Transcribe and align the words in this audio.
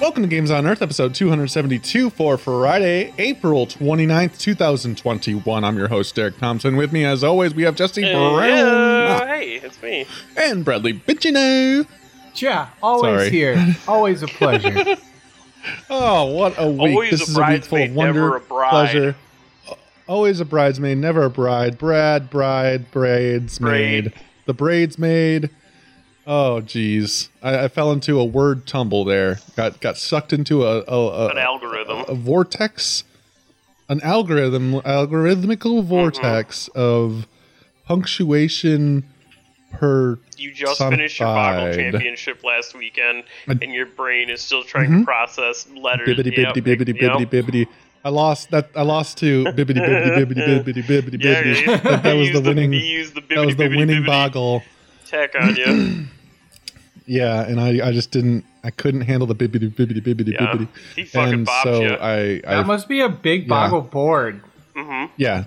Welcome 0.00 0.22
to 0.22 0.28
Games 0.28 0.50
on 0.50 0.66
Earth, 0.66 0.82
episode 0.82 1.14
272 1.14 2.10
for 2.10 2.36
Friday, 2.36 3.12
April 3.18 3.66
29th, 3.66 4.38
2021. 4.38 5.64
I'm 5.64 5.78
your 5.78 5.88
host, 5.88 6.14
Derek 6.14 6.36
Thompson. 6.38 6.76
With 6.76 6.92
me, 6.92 7.04
as 7.04 7.24
always, 7.24 7.54
we 7.54 7.62
have 7.62 7.74
Jesse 7.74 8.02
Brown 8.02 8.44
Yeah, 8.46 9.26
hey, 9.26 9.54
it's 9.56 9.82
me. 9.82 10.06
and 10.36 10.64
Bradley 10.64 10.92
Bitchino. 10.92 11.86
Yeah, 12.36 12.68
always 12.82 13.02
Sorry. 13.20 13.30
here. 13.30 13.76
Always 13.88 14.22
a 14.22 14.26
pleasure. 14.26 14.96
Oh, 15.88 16.26
what 16.26 16.56
a 16.58 16.68
week. 16.68 16.78
Always 16.94 17.10
this 17.12 17.20
a 17.20 17.24
is 17.30 17.38
a 17.38 17.42
week 17.50 17.64
full 17.64 17.82
of 17.82 17.94
wonder, 17.94 18.36
a 18.36 18.40
bride. 18.40 18.68
pleasure. 18.68 19.16
Always 20.06 20.38
a 20.40 20.44
bridesmaid, 20.44 20.98
never 20.98 21.24
a 21.24 21.30
bride. 21.30 21.78
Brad, 21.78 22.28
bride, 22.28 22.90
braids 22.90 23.58
Braid. 23.58 24.04
made. 24.04 24.12
The 24.44 24.52
braids 24.52 24.98
made. 24.98 25.48
Oh, 26.26 26.60
geez. 26.60 27.28
I, 27.42 27.64
I 27.64 27.68
fell 27.68 27.92
into 27.92 28.18
a 28.18 28.24
word 28.24 28.66
tumble 28.66 29.04
there. 29.04 29.40
Got 29.56 29.80
got 29.80 29.96
sucked 29.98 30.32
into 30.32 30.64
a, 30.64 30.82
a, 30.82 31.08
a, 31.08 31.28
An 31.28 31.38
algorithm. 31.38 32.04
a 32.08 32.14
vortex, 32.14 33.04
an 33.88 34.00
algorithm, 34.02 34.80
algorithmical 34.80 35.80
Mm-hmm. 35.80 35.88
vortex 35.88 36.68
of 36.68 37.26
punctuation 37.86 39.04
per. 39.72 40.18
You 40.36 40.52
just 40.52 40.78
finished 40.80 41.20
your 41.20 41.28
Boggle 41.28 41.74
Championship 41.74 42.42
last 42.44 42.74
weekend, 42.74 43.24
and 43.46 43.62
your 43.72 43.86
brain 43.86 44.30
is 44.30 44.40
still 44.40 44.62
trying 44.62 44.98
to 45.00 45.04
process 45.04 45.66
letters. 45.76 46.08
Bibbity 46.18 46.36
Yep, 46.36 46.54
bibbity 46.56 46.76
bibbity 46.78 47.00
bibbity 47.00 47.26
bibbity. 47.26 47.66
I 48.04 48.08
lost 48.10 48.50
that. 48.50 48.70
I 48.74 48.82
lost 48.82 49.18
to 49.18 49.44
bibbity 49.44 49.76
bibbity 49.76 50.16
bibbity 50.16 50.44
bibbity 50.64 50.82
bibbity 50.84 51.22
Yeah, 51.24 51.42
bibbity. 51.42 51.66
yeah, 51.66 51.76
That, 51.78 52.02
that 52.02 52.12
was 52.14 52.32
the 52.32 52.40
winning. 52.40 52.70
the 52.72 53.22
That 53.34 53.46
was 53.46 53.56
the 53.56 53.68
winning 53.68 54.04
boggle. 54.04 54.62
Tech 55.06 55.34
on 55.38 55.54
you. 55.56 56.06
Yeah, 57.06 57.42
and 57.42 57.60
I, 57.60 57.88
I 57.88 57.92
just 57.92 58.10
didn't. 58.10 58.44
I 58.62 58.70
couldn't 58.70 59.02
handle 59.02 59.26
the 59.26 59.34
bibbity 59.34 59.70
bibbity 59.74 60.00
bibbity 60.02 60.32
Yeah, 60.32 60.46
bibbity. 60.46 60.68
he 60.96 61.04
fucking 61.04 61.32
And 61.34 61.48
so 61.62 61.82
you. 61.82 61.88
I, 61.90 62.40
I 62.46 62.54
That 62.56 62.66
must 62.66 62.88
be 62.88 63.00
a 63.00 63.08
big 63.10 63.42
Yeah. 63.42 63.48
boggle 63.48 63.82
board. 63.82 64.42
hmm 64.74 65.04
Yeah, 65.16 65.44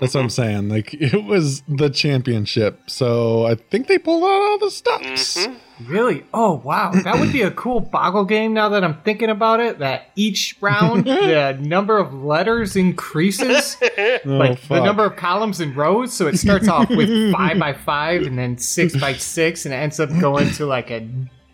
that's 0.00 0.14
what 0.14 0.22
I'm 0.22 0.30
saying. 0.30 0.70
Like 0.70 0.94
it 0.98 1.24
was 1.24 1.62
the 1.68 1.90
championship, 1.90 2.80
so 2.88 3.44
I 3.44 3.54
think 3.54 3.86
they 3.86 3.98
pulled 3.98 4.22
out 4.24 4.28
all 4.42 4.58
the 4.58 4.70
stops. 4.70 5.36
Mhm. 5.46 5.56
Really? 5.86 6.24
Oh, 6.32 6.54
wow. 6.54 6.92
That 6.92 7.18
would 7.18 7.32
be 7.32 7.42
a 7.42 7.50
cool 7.50 7.80
boggle 7.80 8.24
game 8.24 8.54
now 8.54 8.68
that 8.70 8.84
I'm 8.84 9.00
thinking 9.02 9.28
about 9.30 9.60
it. 9.60 9.78
That 9.80 10.10
each 10.16 10.56
round, 10.60 11.04
the 11.06 11.58
number 11.60 11.98
of 11.98 12.12
letters 12.14 12.76
increases. 12.76 13.76
Oh, 14.26 14.30
like 14.36 14.60
the 14.68 14.82
number 14.82 15.04
of 15.04 15.16
columns 15.16 15.60
and 15.60 15.76
rows. 15.76 16.12
So 16.12 16.26
it 16.26 16.38
starts 16.38 16.68
off 16.68 16.88
with 16.88 17.32
five 17.32 17.58
by 17.58 17.72
five 17.72 18.22
and 18.22 18.38
then 18.38 18.58
six 18.58 18.96
by 18.96 19.12
six, 19.14 19.64
and 19.64 19.74
it 19.74 19.78
ends 19.78 20.00
up 20.00 20.08
going 20.20 20.50
to 20.52 20.66
like 20.66 20.90
a 20.90 21.08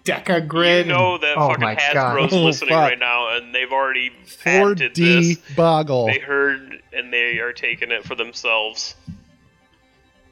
deca 0.05 0.47
grid. 0.47 0.87
You 0.87 0.93
know 0.93 1.19
that 1.19 1.37
oh 1.37 1.49
fucking 1.49 1.63
my 1.63 1.75
Hasbro's 1.77 2.31
God. 2.31 2.33
Oh, 2.33 2.45
listening 2.45 2.71
fuck. 2.71 2.91
right 2.91 2.99
now, 2.99 3.37
and 3.37 3.55
they've 3.55 3.71
already 3.71 4.11
patented 4.43 4.95
4D 4.95 4.95
this. 4.95 5.55
boggle. 5.57 6.07
They 6.07 6.19
heard, 6.19 6.83
and 6.93 7.13
they 7.13 7.39
are 7.39 7.53
taking 7.53 7.91
it 7.91 8.05
for 8.05 8.15
themselves. 8.15 8.95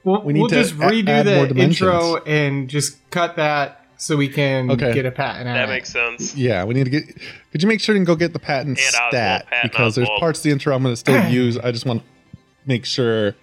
We'll, 0.09 0.23
We 0.23 0.33
need 0.33 0.41
we'll 0.41 0.49
to 0.51 0.55
just 0.55 0.75
redo 0.77 1.09
add 1.09 1.27
the 1.27 1.57
intro 1.61 2.17
and 2.25 2.69
just 2.69 2.97
cut 3.11 3.37
that 3.37 3.85
so 3.97 4.17
we 4.17 4.29
can 4.29 4.71
Okay. 4.71 4.95
get 4.95 5.07
a 5.07 5.11
patent. 5.11 5.49
on 5.49 5.55
That 5.55 5.69
it. 5.69 5.73
makes 5.73 5.91
sense. 5.93 6.35
Yeah, 6.37 6.65
we 6.65 6.75
need 6.75 6.85
to 6.85 6.91
get. 6.91 7.05
Could 7.53 7.63
you 7.63 7.69
make 7.69 7.81
sure 7.81 7.97
and 7.97 8.07
go 8.07 8.15
get 8.17 8.33
the 8.33 8.39
patent 8.39 8.79
And 8.79 8.79
stat 8.79 9.47
patent 9.49 9.73
because 9.73 9.95
there's 9.97 10.07
Oswald. 10.07 10.21
parts 10.21 10.39
of 10.41 10.43
the 10.45 10.51
intro 10.51 10.75
I'm 10.75 10.83
going 10.83 10.93
to 10.93 10.97
still 10.97 11.29
use. 11.31 11.59
I 11.59 11.73
just 11.73 11.85
want 11.87 12.03
to 12.03 12.39
make 12.67 12.85
sure. 12.85 13.35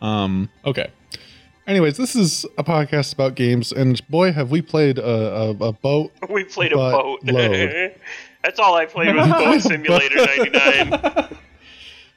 Um. 0.00 0.48
Okay. 0.64 0.90
Anyways, 1.66 1.96
this 1.96 2.16
is 2.16 2.44
a 2.58 2.64
podcast 2.64 3.12
about 3.12 3.36
games, 3.36 3.70
and 3.70 4.04
boy, 4.08 4.32
have 4.32 4.50
we 4.50 4.60
played 4.62 4.98
a, 4.98 5.04
a, 5.06 5.50
a 5.50 5.72
boat. 5.72 6.10
We 6.28 6.42
played 6.44 6.72
a 6.72 6.76
boat. 6.76 7.20
That's 8.42 8.58
all 8.58 8.74
I 8.74 8.86
played 8.86 9.14
was 9.14 9.28
Boat 9.28 9.60
Simulator 9.60 10.16
99. 10.26 11.36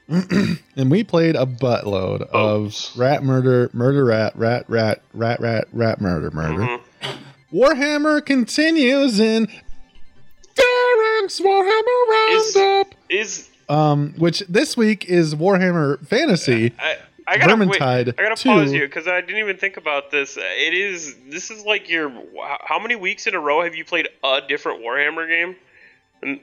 And 0.78 0.92
we 0.92 1.04
played 1.04 1.36
a 1.36 1.46
buttload 1.46 2.30
Boats. 2.32 2.92
of 2.94 3.00
rat 3.00 3.24
murder, 3.24 3.70
murder 3.74 4.06
rat, 4.06 4.34
rat 4.36 4.66
rat, 4.68 5.02
rat 5.14 5.40
rat, 5.40 5.68
rat 5.72 6.02
murder, 6.02 6.30
murder. 6.32 6.62
Mhm. 7.02 7.18
Warhammer 7.54 8.24
continues 8.26 9.20
in 9.20 9.48
Darren's 10.56 11.40
Warhammer 11.40 12.54
Roundup. 12.56 12.96
Is 13.10 13.50
Um, 13.70 14.14
which 14.18 14.40
this 14.50 14.78
week 14.78 15.06
is 15.06 15.34
Warhammer 15.34 16.06
Fantasy. 16.08 16.72
I, 16.78 16.98
I 17.28 17.38
gotta 17.38 17.56
wait, 17.56 17.80
Vermintide 17.80 18.14
I 18.20 18.24
gotta 18.24 18.36
2. 18.36 18.50
pause 18.50 18.74
you 18.74 18.82
because 18.82 19.08
I 19.08 19.22
didn't 19.22 19.38
even 19.40 19.58
think 19.58 19.78
about 19.78 20.12
this. 20.12 20.38
It 20.38 20.74
is 20.76 21.16
this 21.30 21.50
is 21.50 21.66
like 21.66 21.90
your 21.90 22.12
how 22.66 22.78
many 22.80 22.96
weeks 22.96 23.26
in 23.28 23.34
a 23.34 23.40
row 23.40 23.64
have 23.64 23.74
you 23.76 23.84
played 23.86 24.08
a 24.24 24.42
different 24.48 24.84
Warhammer 24.84 25.28
game? 25.28 25.56
And, 26.22 26.40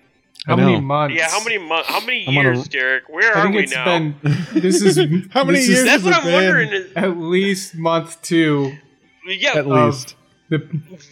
How 0.46 0.56
many 0.56 0.80
months? 0.80 1.14
yeah, 1.16 1.28
how 1.30 1.42
many 1.44 1.58
months? 1.58 1.88
How 1.88 2.00
many 2.00 2.26
I'm 2.26 2.36
on 2.38 2.46
a- 2.46 2.48
years, 2.54 2.68
Derek? 2.68 3.08
Where 3.08 3.36
I 3.36 3.40
are 3.40 3.42
think 3.44 3.56
we 3.56 3.62
it's 3.64 3.74
now? 3.74 3.84
been. 3.84 4.14
This 4.54 4.82
is 4.82 4.96
How 5.30 5.44
many 5.44 5.58
years 5.60 5.68
Is 5.80 5.84
That's 5.84 6.02
what 6.02 6.14
has 6.14 6.22
I'm 6.24 6.28
it 6.28 6.32
been? 6.32 6.44
wondering. 6.46 6.72
Is, 6.72 6.92
at 6.96 7.16
least 7.16 7.74
month 7.76 8.20
two. 8.22 8.72
yeah, 9.26 9.52
At 9.56 9.66
least. 9.68 10.16
The 10.48 10.58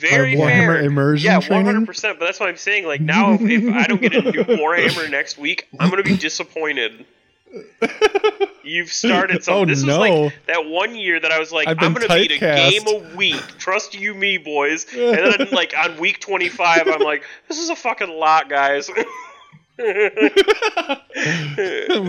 very 0.01 0.37
Our 0.39 0.49
Warhammer 0.49 0.67
fair. 0.67 0.83
immersion 0.83 1.31
yeah, 1.31 1.39
100. 1.39 1.87
percent 1.87 2.19
But 2.19 2.27
that's 2.27 2.39
what 2.41 2.49
I'm 2.51 2.57
saying. 2.59 2.85
Like 2.87 3.01
now, 3.01 3.33
if, 3.35 3.41
if 3.43 3.73
I 3.75 3.85
don't 3.85 4.01
get 4.03 4.15
a 4.15 4.21
new 4.33 4.45
Warhammer 4.45 5.11
next 5.11 5.39
week, 5.39 5.67
I'm 5.79 5.89
gonna 5.89 6.03
be 6.03 6.17
disappointed. 6.17 7.07
You've 8.63 8.93
started 8.93 9.37
oh, 9.39 9.41
something. 9.41 9.63
Oh, 9.63 9.67
this 9.67 9.83
no. 9.83 9.99
was 9.99 10.11
like 10.11 10.47
that 10.47 10.67
one 10.67 10.95
year 10.95 11.19
that 11.21 11.33
I 11.33 11.39
was 11.39 11.53
like, 11.53 11.69
I've 11.69 11.79
I'm 11.81 11.93
gonna 11.93 12.09
beat 12.09 12.31
a 12.33 12.39
game 12.39 12.87
a 12.87 13.17
week. 13.17 13.41
Trust 13.59 13.95
you, 13.95 14.15
me, 14.15 14.39
boys. 14.39 14.87
And 14.93 15.17
then 15.17 15.49
like 15.53 15.75
on 15.77 15.99
week 15.99 16.21
25, 16.21 16.87
I'm 16.87 17.01
like, 17.01 17.25
this 17.49 17.59
is 17.59 17.71
a 17.71 17.77
fucking 17.77 18.09
lot, 18.11 18.49
guys. 18.49 18.91
but 19.77 19.91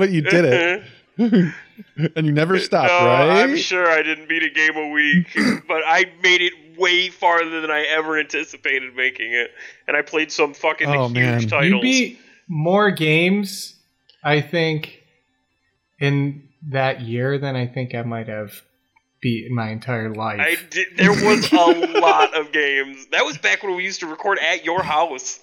you 0.09 0.21
did 0.21 0.45
it. 0.45 0.83
and 1.17 2.25
you 2.25 2.31
never 2.31 2.59
stopped, 2.59 2.89
no, 2.89 3.05
right? 3.07 3.43
I'm 3.43 3.57
sure 3.57 3.87
I 3.87 4.01
didn't 4.01 4.27
beat 4.27 4.43
a 4.43 4.49
game 4.49 4.75
a 4.75 4.89
week, 4.89 5.27
but 5.67 5.81
I 5.85 6.05
made 6.21 6.41
it 6.41 6.53
way 6.77 7.09
farther 7.09 7.61
than 7.61 7.71
I 7.71 7.85
ever 7.89 8.19
anticipated 8.19 8.95
making 8.95 9.33
it, 9.33 9.51
and 9.87 9.95
I 9.95 10.01
played 10.01 10.31
some 10.31 10.53
fucking 10.53 10.87
Oh, 10.87 11.07
huge 11.07 11.13
man. 11.13 11.41
You 11.41 11.47
titles. 11.47 11.73
you 11.73 11.81
beat 11.81 12.19
more 12.47 12.91
games, 12.91 13.75
I 14.23 14.41
think, 14.41 15.00
in 16.01 16.49
that 16.69 17.01
year 17.01 17.37
than 17.37 17.55
I 17.55 17.67
think 17.67 17.95
I 17.95 18.01
might 18.01 18.27
have 18.27 18.51
beat 19.21 19.45
in 19.47 19.55
my 19.55 19.69
entire 19.69 20.13
life. 20.13 20.39
I 20.41 20.57
did. 20.69 20.87
There 20.97 21.11
was 21.11 21.51
a 21.51 21.55
lot 21.99 22.33
of 22.37 22.51
games. 22.51 23.07
That 23.11 23.23
was 23.23 23.37
back 23.37 23.63
when 23.63 23.75
we 23.75 23.83
used 23.83 23.99
to 24.01 24.07
record 24.07 24.39
at 24.39 24.65
your 24.65 24.81
house. 24.83 25.39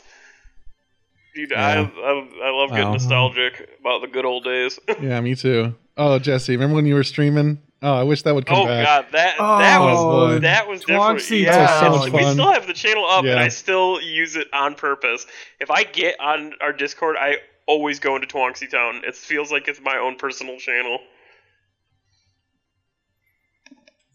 Dude, 1.35 1.53
I, 1.53 1.81
Yeah. 1.81 1.89
I 1.97 2.29
I 2.45 2.51
love 2.51 2.71
getting 2.71 2.87
Wow. 2.87 2.93
nostalgic 2.95 3.69
about 3.81 4.01
the 4.01 4.09
good 4.09 4.25
old 4.25 4.45
days. 4.45 4.79
yeah, 5.01 5.21
me 5.21 5.35
too. 5.35 5.75
Oh, 5.97 6.19
Jesse, 6.19 6.53
remember 6.53 6.77
when 6.77 6.87
you 6.87 6.95
were 6.95 7.05
streaming? 7.05 7.61
Oh, 7.81 7.93
I 7.95 8.03
wish 8.03 8.23
that 8.23 8.35
would 8.35 8.45
come 8.47 8.67
back. 8.67 8.67
oh 8.67 8.67
back. 8.67 8.85
god, 8.85 9.13
that 9.13 9.37
that 9.39 9.81
oh, 9.81 9.85
was 9.85 10.33
Oh, 10.35 10.39
that 10.41 10.67
was 10.69 10.85
Twanksy 10.85 11.45
definitely 11.45 11.45
yeah. 11.45 11.53
That 11.81 11.91
was 11.91 12.01
so 12.01 12.05
much 12.07 12.13
we 12.13 12.23
fun. 12.23 12.33
still 12.35 12.53
have 12.53 12.67
the 12.67 12.73
channel 12.73 13.05
up, 13.07 13.25
and 13.25 13.39
I 13.39 13.49
still 13.49 14.01
use 14.03 14.35
it 14.35 14.49
on 14.53 14.75
purpose. 14.75 15.27
If 15.61 15.71
I 15.71 15.85
get 15.85 16.19
on 16.19 16.55
our 16.61 16.73
Discord, 16.73 17.17
I 17.21 17.37
always 17.69 18.01
go 18.01 18.17
into 18.17 18.27
Twanksy 18.27 18.69
Town. 18.69 19.03
It 19.07 19.15
feels 19.15 19.53
like 19.53 19.69
it's 19.69 19.81
my 19.81 19.97
own 19.99 20.17
personal 20.17 20.59
channel. 20.59 20.99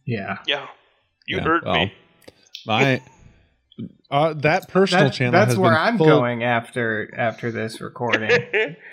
yeah. 0.06 0.40
Yeah, 0.46 0.68
you 1.28 1.38
Yeah, 1.38 1.44
heard 1.44 1.64
well, 1.66 1.76
me. 1.76 1.94
My 2.66 3.02
uh, 4.12 4.34
that 4.34 4.68
personal 4.68 5.06
That- 5.06 5.14
channel. 5.14 5.32
that's 5.32 5.52
has 5.54 5.58
where 5.58 5.72
been 5.72 5.80
I'm 5.82 5.98
full- 5.98 6.06
going 6.08 6.44
after 6.44 7.12
after 7.18 7.52
this 7.52 7.82
recording. 7.82 8.30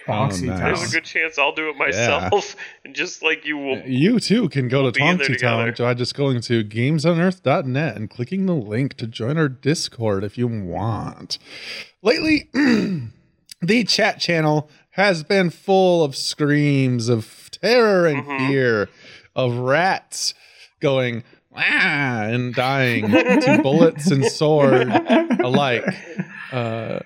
Foxy 0.07 0.49
Oh, 0.49 0.53
nice. 0.55 0.79
There's 0.79 0.91
a 0.91 0.95
good 0.97 1.05
chance 1.05 1.39
I'll 1.39 1.55
do 1.55 1.69
it 1.69 1.77
myself, 1.77 2.57
and 2.85 2.95
just 2.95 3.23
like 3.23 3.45
you 3.45 3.59
will. 3.59 3.83
You 3.87 4.19
too 4.21 4.49
can 4.49 4.69
go 4.69 4.83
We'll 4.85 4.93
to 4.93 4.99
be 5.01 5.07
in 5.07 5.19
there 5.19 5.27
Tonksy 5.29 5.41
Town 5.41 5.75
by 5.79 5.95
just 5.95 6.15
going 6.15 6.41
to 6.43 6.65
gamesonearth.net 6.65 7.97
and 7.97 8.09
clicking 8.09 8.47
the 8.47 8.55
link 8.55 8.95
to 8.95 9.07
join 9.07 9.37
our 9.37 9.49
Discord 9.51 10.25
if 10.25 10.39
you 10.39 10.47
want. 10.49 11.39
Lately, 12.03 12.49
the 13.63 13.85
chat 13.85 14.19
channel 14.21 14.69
has 14.91 15.23
been 15.23 15.51
full 15.51 16.03
of 16.05 16.17
screams 16.17 17.09
of 17.09 17.49
terror 17.53 18.07
and 18.07 18.25
Mhm. 18.25 18.49
fear 18.49 18.89
of 19.37 19.55
rats 19.57 20.35
going 20.81 21.23
ah 21.55 22.23
and 22.25 22.55
dying 22.55 23.11
to 23.11 23.61
bullets 23.63 24.11
and 24.11 24.25
sword 24.27 24.89
alike. 25.41 25.85
Uh, 26.53 27.01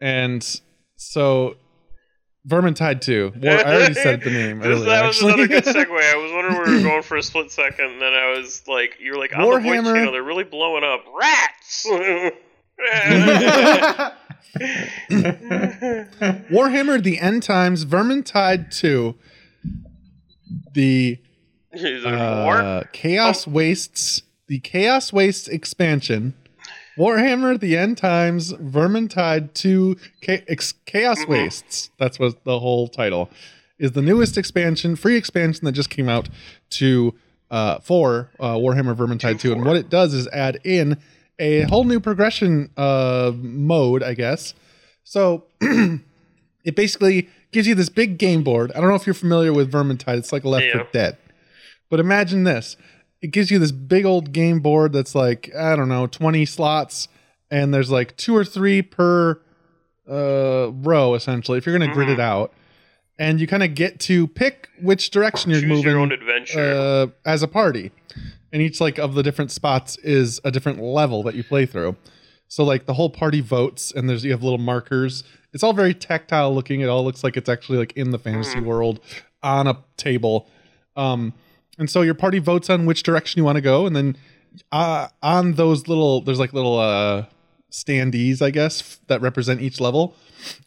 and 0.00 0.60
so 0.96 1.56
Vermintide 2.48 3.00
2. 3.00 3.34
War, 3.40 3.52
I 3.52 3.62
already 3.62 3.94
said 3.94 4.20
the 4.22 4.30
name 4.30 4.60
earlier. 4.64 4.84
that 4.86 5.06
was 5.06 5.16
actually. 5.22 5.44
another 5.44 5.46
good 5.48 5.64
segue. 5.64 6.12
I 6.12 6.16
was 6.16 6.32
wondering 6.32 6.56
where 6.56 6.66
we 6.66 6.76
were 6.78 6.82
going 6.90 7.02
for 7.02 7.16
a 7.16 7.22
split 7.22 7.52
second, 7.52 7.84
and 7.92 8.02
then 8.02 8.12
I 8.14 8.30
was 8.36 8.64
like, 8.66 8.96
"You 9.00 9.12
were 9.12 9.18
like 9.18 9.32
on 9.36 9.42
the 9.48 9.60
voice 9.60 9.64
channel. 9.84 10.10
They're 10.12 10.24
really 10.24 10.42
blowing 10.42 10.82
up 10.82 11.04
rats." 11.16 11.86
Warhammer 16.50 17.02
the 17.02 17.18
End 17.18 17.42
Times 17.42 17.84
Vermintide 17.84 18.74
2 18.76 19.14
the 20.74 21.18
Is 21.72 22.02
there 22.04 22.12
more? 22.16 22.56
uh, 22.56 22.82
Chaos 22.92 23.46
Wastes 23.46 24.22
the 24.48 24.58
Chaos 24.60 25.12
Wastes 25.12 25.48
expansion 25.48 26.34
Warhammer: 26.98 27.58
The 27.58 27.74
End 27.78 27.96
Times, 27.96 28.52
Vermintide 28.52 29.54
2, 29.54 29.96
Cha- 30.20 30.42
Ex- 30.46 30.74
Chaos 30.84 31.20
Mhm. 31.20 31.28
Wastes. 31.28 31.88
That's 31.98 32.18
what 32.18 32.44
the 32.44 32.60
whole 32.60 32.86
title 32.86 33.30
is. 33.78 33.92
The 33.92 34.02
newest 34.02 34.36
expansion, 34.36 34.94
free 34.96 35.16
expansion 35.16 35.64
that 35.64 35.72
just 35.72 35.88
came 35.88 36.10
out 36.10 36.28
to 36.72 37.14
uh, 37.50 37.78
for 37.78 38.28
uh, 38.38 38.56
Warhammer 38.56 38.94
Vermintide 38.94 39.40
2, 39.40 39.52
and 39.52 39.64
what 39.64 39.76
it 39.76 39.88
does 39.88 40.12
is 40.12 40.28
add 40.34 40.58
in 40.64 40.98
a 41.38 41.62
whole 41.62 41.84
new 41.84 42.00
progression 42.00 42.70
uh, 42.76 43.32
mode, 43.36 44.02
I 44.02 44.14
guess. 44.14 44.54
So 45.04 45.44
it 45.60 46.76
basically 46.76 47.28
gives 47.50 47.66
you 47.66 47.74
this 47.74 47.88
big 47.88 48.18
game 48.18 48.42
board. 48.42 48.72
I 48.74 48.80
don't 48.80 48.88
know 48.88 48.94
if 48.94 49.06
you're 49.06 49.14
familiar 49.14 49.52
with 49.52 49.70
Vermintide. 49.72 50.18
It's 50.18 50.32
like 50.32 50.44
a 50.44 50.48
Left 50.48 50.64
Yeah. 50.66 50.78
4 50.78 50.88
Dead. 50.92 51.16
But 51.90 52.00
imagine 52.00 52.44
this. 52.44 52.76
It 53.20 53.28
gives 53.32 53.50
you 53.50 53.58
this 53.58 53.72
big 53.72 54.04
old 54.04 54.32
game 54.32 54.60
board 54.60 54.92
that's 54.92 55.14
like, 55.14 55.54
I 55.54 55.76
don't 55.76 55.88
know, 55.88 56.06
20 56.06 56.44
slots 56.46 57.08
and 57.50 57.72
there's 57.74 57.90
like 57.90 58.16
two 58.16 58.34
or 58.34 58.44
three 58.44 58.80
per 58.82 59.40
uh 60.10 60.70
row 60.72 61.14
essentially 61.14 61.58
if 61.58 61.66
you're 61.66 61.76
going 61.78 61.88
to 61.88 61.94
grid 61.94 62.08
it 62.08 62.18
out. 62.20 62.52
And 63.18 63.38
you 63.40 63.46
kind 63.46 63.62
of 63.62 63.74
get 63.74 64.00
to 64.00 64.26
pick 64.26 64.68
which 64.80 65.10
direction 65.10 65.50
you're 65.50 65.60
Choose 65.60 65.68
moving 65.68 65.84
your 65.92 65.98
own 66.00 66.10
adventure. 66.12 66.72
uh, 66.74 67.06
as 67.28 67.42
a 67.42 67.48
party. 67.48 67.92
And 68.52 68.60
each 68.60 68.80
like 68.80 68.98
of 68.98 69.14
the 69.14 69.22
different 69.22 69.50
spots 69.50 69.96
is 69.98 70.40
a 70.44 70.50
different 70.50 70.80
level 70.80 71.22
that 71.22 71.34
you 71.34 71.42
play 71.42 71.66
through. 71.66 71.96
So 72.48 72.64
like 72.64 72.84
the 72.84 72.94
whole 72.94 73.08
party 73.08 73.40
votes 73.40 73.92
and 73.92 74.08
there's 74.08 74.24
you 74.24 74.30
have 74.32 74.42
little 74.42 74.58
markers. 74.58 75.24
It's 75.54 75.62
all 75.62 75.72
very 75.72 75.94
tactile 75.94 76.54
looking. 76.54 76.80
It 76.80 76.88
all 76.88 77.04
looks 77.04 77.24
like 77.24 77.36
it's 77.36 77.48
actually 77.48 77.78
like 77.78 77.92
in 77.94 78.10
the 78.10 78.18
fantasy 78.18 78.60
world 78.60 79.00
on 79.42 79.66
a 79.66 79.78
table. 79.96 80.50
Um 80.96 81.32
and 81.78 81.88
so 81.88 82.02
your 82.02 82.14
party 82.14 82.38
votes 82.38 82.68
on 82.68 82.84
which 82.84 83.02
direction 83.02 83.38
you 83.38 83.44
want 83.44 83.56
to 83.56 83.62
go 83.62 83.86
and 83.86 83.96
then 83.96 84.16
uh 84.70 85.08
on 85.22 85.54
those 85.54 85.88
little 85.88 86.20
there's 86.20 86.38
like 86.38 86.52
little 86.52 86.78
uh 86.78 87.24
standees, 87.70 88.42
I 88.42 88.50
guess, 88.50 88.80
f- 88.82 89.00
that 89.06 89.22
represent 89.22 89.62
each 89.62 89.80
level. 89.80 90.14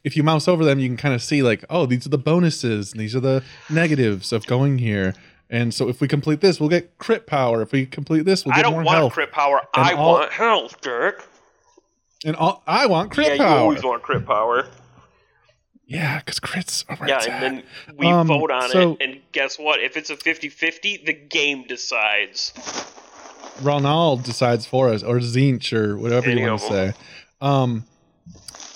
If 0.03 0.17
you 0.17 0.23
mouse 0.23 0.47
over 0.47 0.65
them, 0.65 0.79
you 0.79 0.87
can 0.89 0.97
kind 0.97 1.13
of 1.13 1.21
see 1.21 1.43
like, 1.43 1.63
oh, 1.69 1.85
these 1.85 2.05
are 2.05 2.09
the 2.09 2.17
bonuses 2.17 2.91
and 2.91 2.99
these 2.99 3.15
are 3.15 3.19
the 3.19 3.43
negatives 3.69 4.33
of 4.33 4.45
going 4.47 4.79
here. 4.79 5.13
And 5.49 5.73
so 5.73 5.87
if 5.89 6.01
we 6.01 6.07
complete 6.07 6.41
this, 6.41 6.59
we'll 6.59 6.69
get 6.69 6.97
crit 6.97 7.27
power. 7.27 7.61
If 7.61 7.71
we 7.71 7.85
complete 7.85 8.25
this, 8.25 8.45
we'll 8.45 8.55
get 8.55 8.63
health. 8.65 8.73
I 8.73 8.75
don't 8.75 8.83
more 8.83 8.83
want 8.85 8.97
health. 8.97 9.13
crit 9.13 9.31
power. 9.31 9.61
And 9.75 9.85
I 9.87 9.93
all- 9.93 10.13
want 10.13 10.31
health, 10.31 10.81
Dirk. 10.81 11.27
And 12.25 12.35
all, 12.35 12.63
I 12.65 12.87
want 12.87 13.11
crit 13.11 13.37
power. 13.37 13.47
yeah, 13.47 13.53
you 13.55 13.61
always 13.61 13.83
want 13.83 14.01
crit 14.01 14.25
power. 14.25 14.67
yeah, 15.85 16.17
because 16.19 16.39
crits 16.39 16.83
are 16.89 16.95
where 16.95 17.09
Yeah, 17.09 17.17
it's 17.17 17.27
and 17.27 17.35
at. 17.35 17.41
then 17.41 17.63
we 17.95 18.07
Um, 18.07 18.25
vote 18.27 18.49
on 18.49 18.69
so- 18.71 18.93
it, 18.93 18.97
and 19.01 19.21
guess 19.31 19.59
what? 19.59 19.79
If 19.79 19.95
it's 19.95 20.09
a 20.09 20.15
50-50, 20.17 20.97
the 21.05 21.13
game 21.13 21.65
decides. 21.67 22.51
Ranald 23.61 24.23
decides 24.23 24.65
for 24.65 24.89
us, 24.89 25.03
or 25.03 25.19
Tzeentch, 25.19 25.71
or 25.71 25.97
whatever 25.97 26.29
Any 26.31 26.41
you 26.41 26.47
want 26.49 26.63
of 26.63 26.67
to 26.69 26.73
say. 26.73 26.93
Um, 27.39 27.85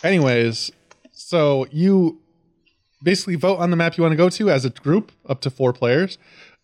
anyways, 0.03 0.71
so 1.11 1.65
you 1.71 2.21
basically 3.03 3.35
vote 3.35 3.57
on 3.57 3.71
the 3.71 3.75
map 3.77 3.97
you 3.97 4.03
want 4.03 4.11
to 4.13 4.17
go 4.17 4.29
to 4.29 4.49
as 4.49 4.65
a 4.65 4.69
group, 4.69 5.11
up 5.27 5.41
to 5.41 5.49
four 5.49 5.73
players, 5.73 6.17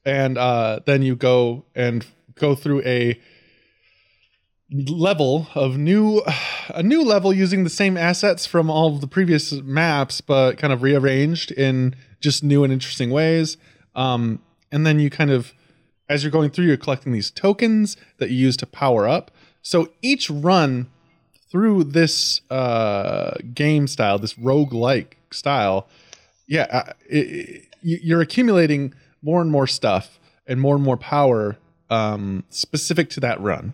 and 0.05 0.37
uh, 0.37 0.79
then 0.85 1.01
you 1.01 1.15
go 1.15 1.65
and 1.75 2.05
go 2.35 2.55
through 2.55 2.81
a 2.83 3.19
level 4.71 5.47
of 5.53 5.77
new 5.77 6.21
a 6.69 6.81
new 6.81 7.03
level 7.03 7.31
using 7.31 7.63
the 7.63 7.69
same 7.69 7.95
assets 7.97 8.45
from 8.45 8.69
all 8.69 8.93
of 8.95 8.99
the 9.01 9.07
previous 9.07 9.51
maps 9.51 10.21
but 10.21 10.57
kind 10.57 10.73
of 10.73 10.81
rearranged 10.81 11.51
in 11.51 11.95
just 12.19 12.43
new 12.43 12.63
and 12.63 12.73
interesting 12.73 13.11
ways. 13.11 13.57
Um, 13.95 14.41
and 14.71 14.85
then 14.85 14.99
you 14.99 15.09
kind 15.09 15.29
of 15.31 15.53
as 16.09 16.23
you're 16.23 16.31
going 16.31 16.49
through 16.49 16.65
you're 16.65 16.77
collecting 16.77 17.11
these 17.11 17.29
tokens 17.29 17.95
that 18.17 18.31
you 18.31 18.37
use 18.37 18.57
to 18.57 18.65
power 18.65 19.07
up. 19.07 19.31
So 19.61 19.89
each 20.01 20.29
run 20.29 20.87
through 21.51 21.85
this 21.85 22.41
uh, 22.49 23.35
game 23.53 23.87
style 23.87 24.17
this 24.19 24.37
rogue-like 24.37 25.17
style 25.31 25.87
yeah 26.47 26.63
uh, 26.71 26.93
it, 27.09 27.17
it- 27.17 27.61
you- 27.81 27.99
you're 28.01 28.21
accumulating 28.21 28.95
more 29.25 29.41
and 29.41 29.51
more 29.51 29.65
stuff 29.65 30.19
and 30.45 30.61
more 30.61 30.75
and 30.75 30.83
more 30.83 30.95
power 30.95 31.57
um, 31.89 32.43
specific 32.49 33.09
to 33.09 33.19
that 33.19 33.41
run. 33.41 33.73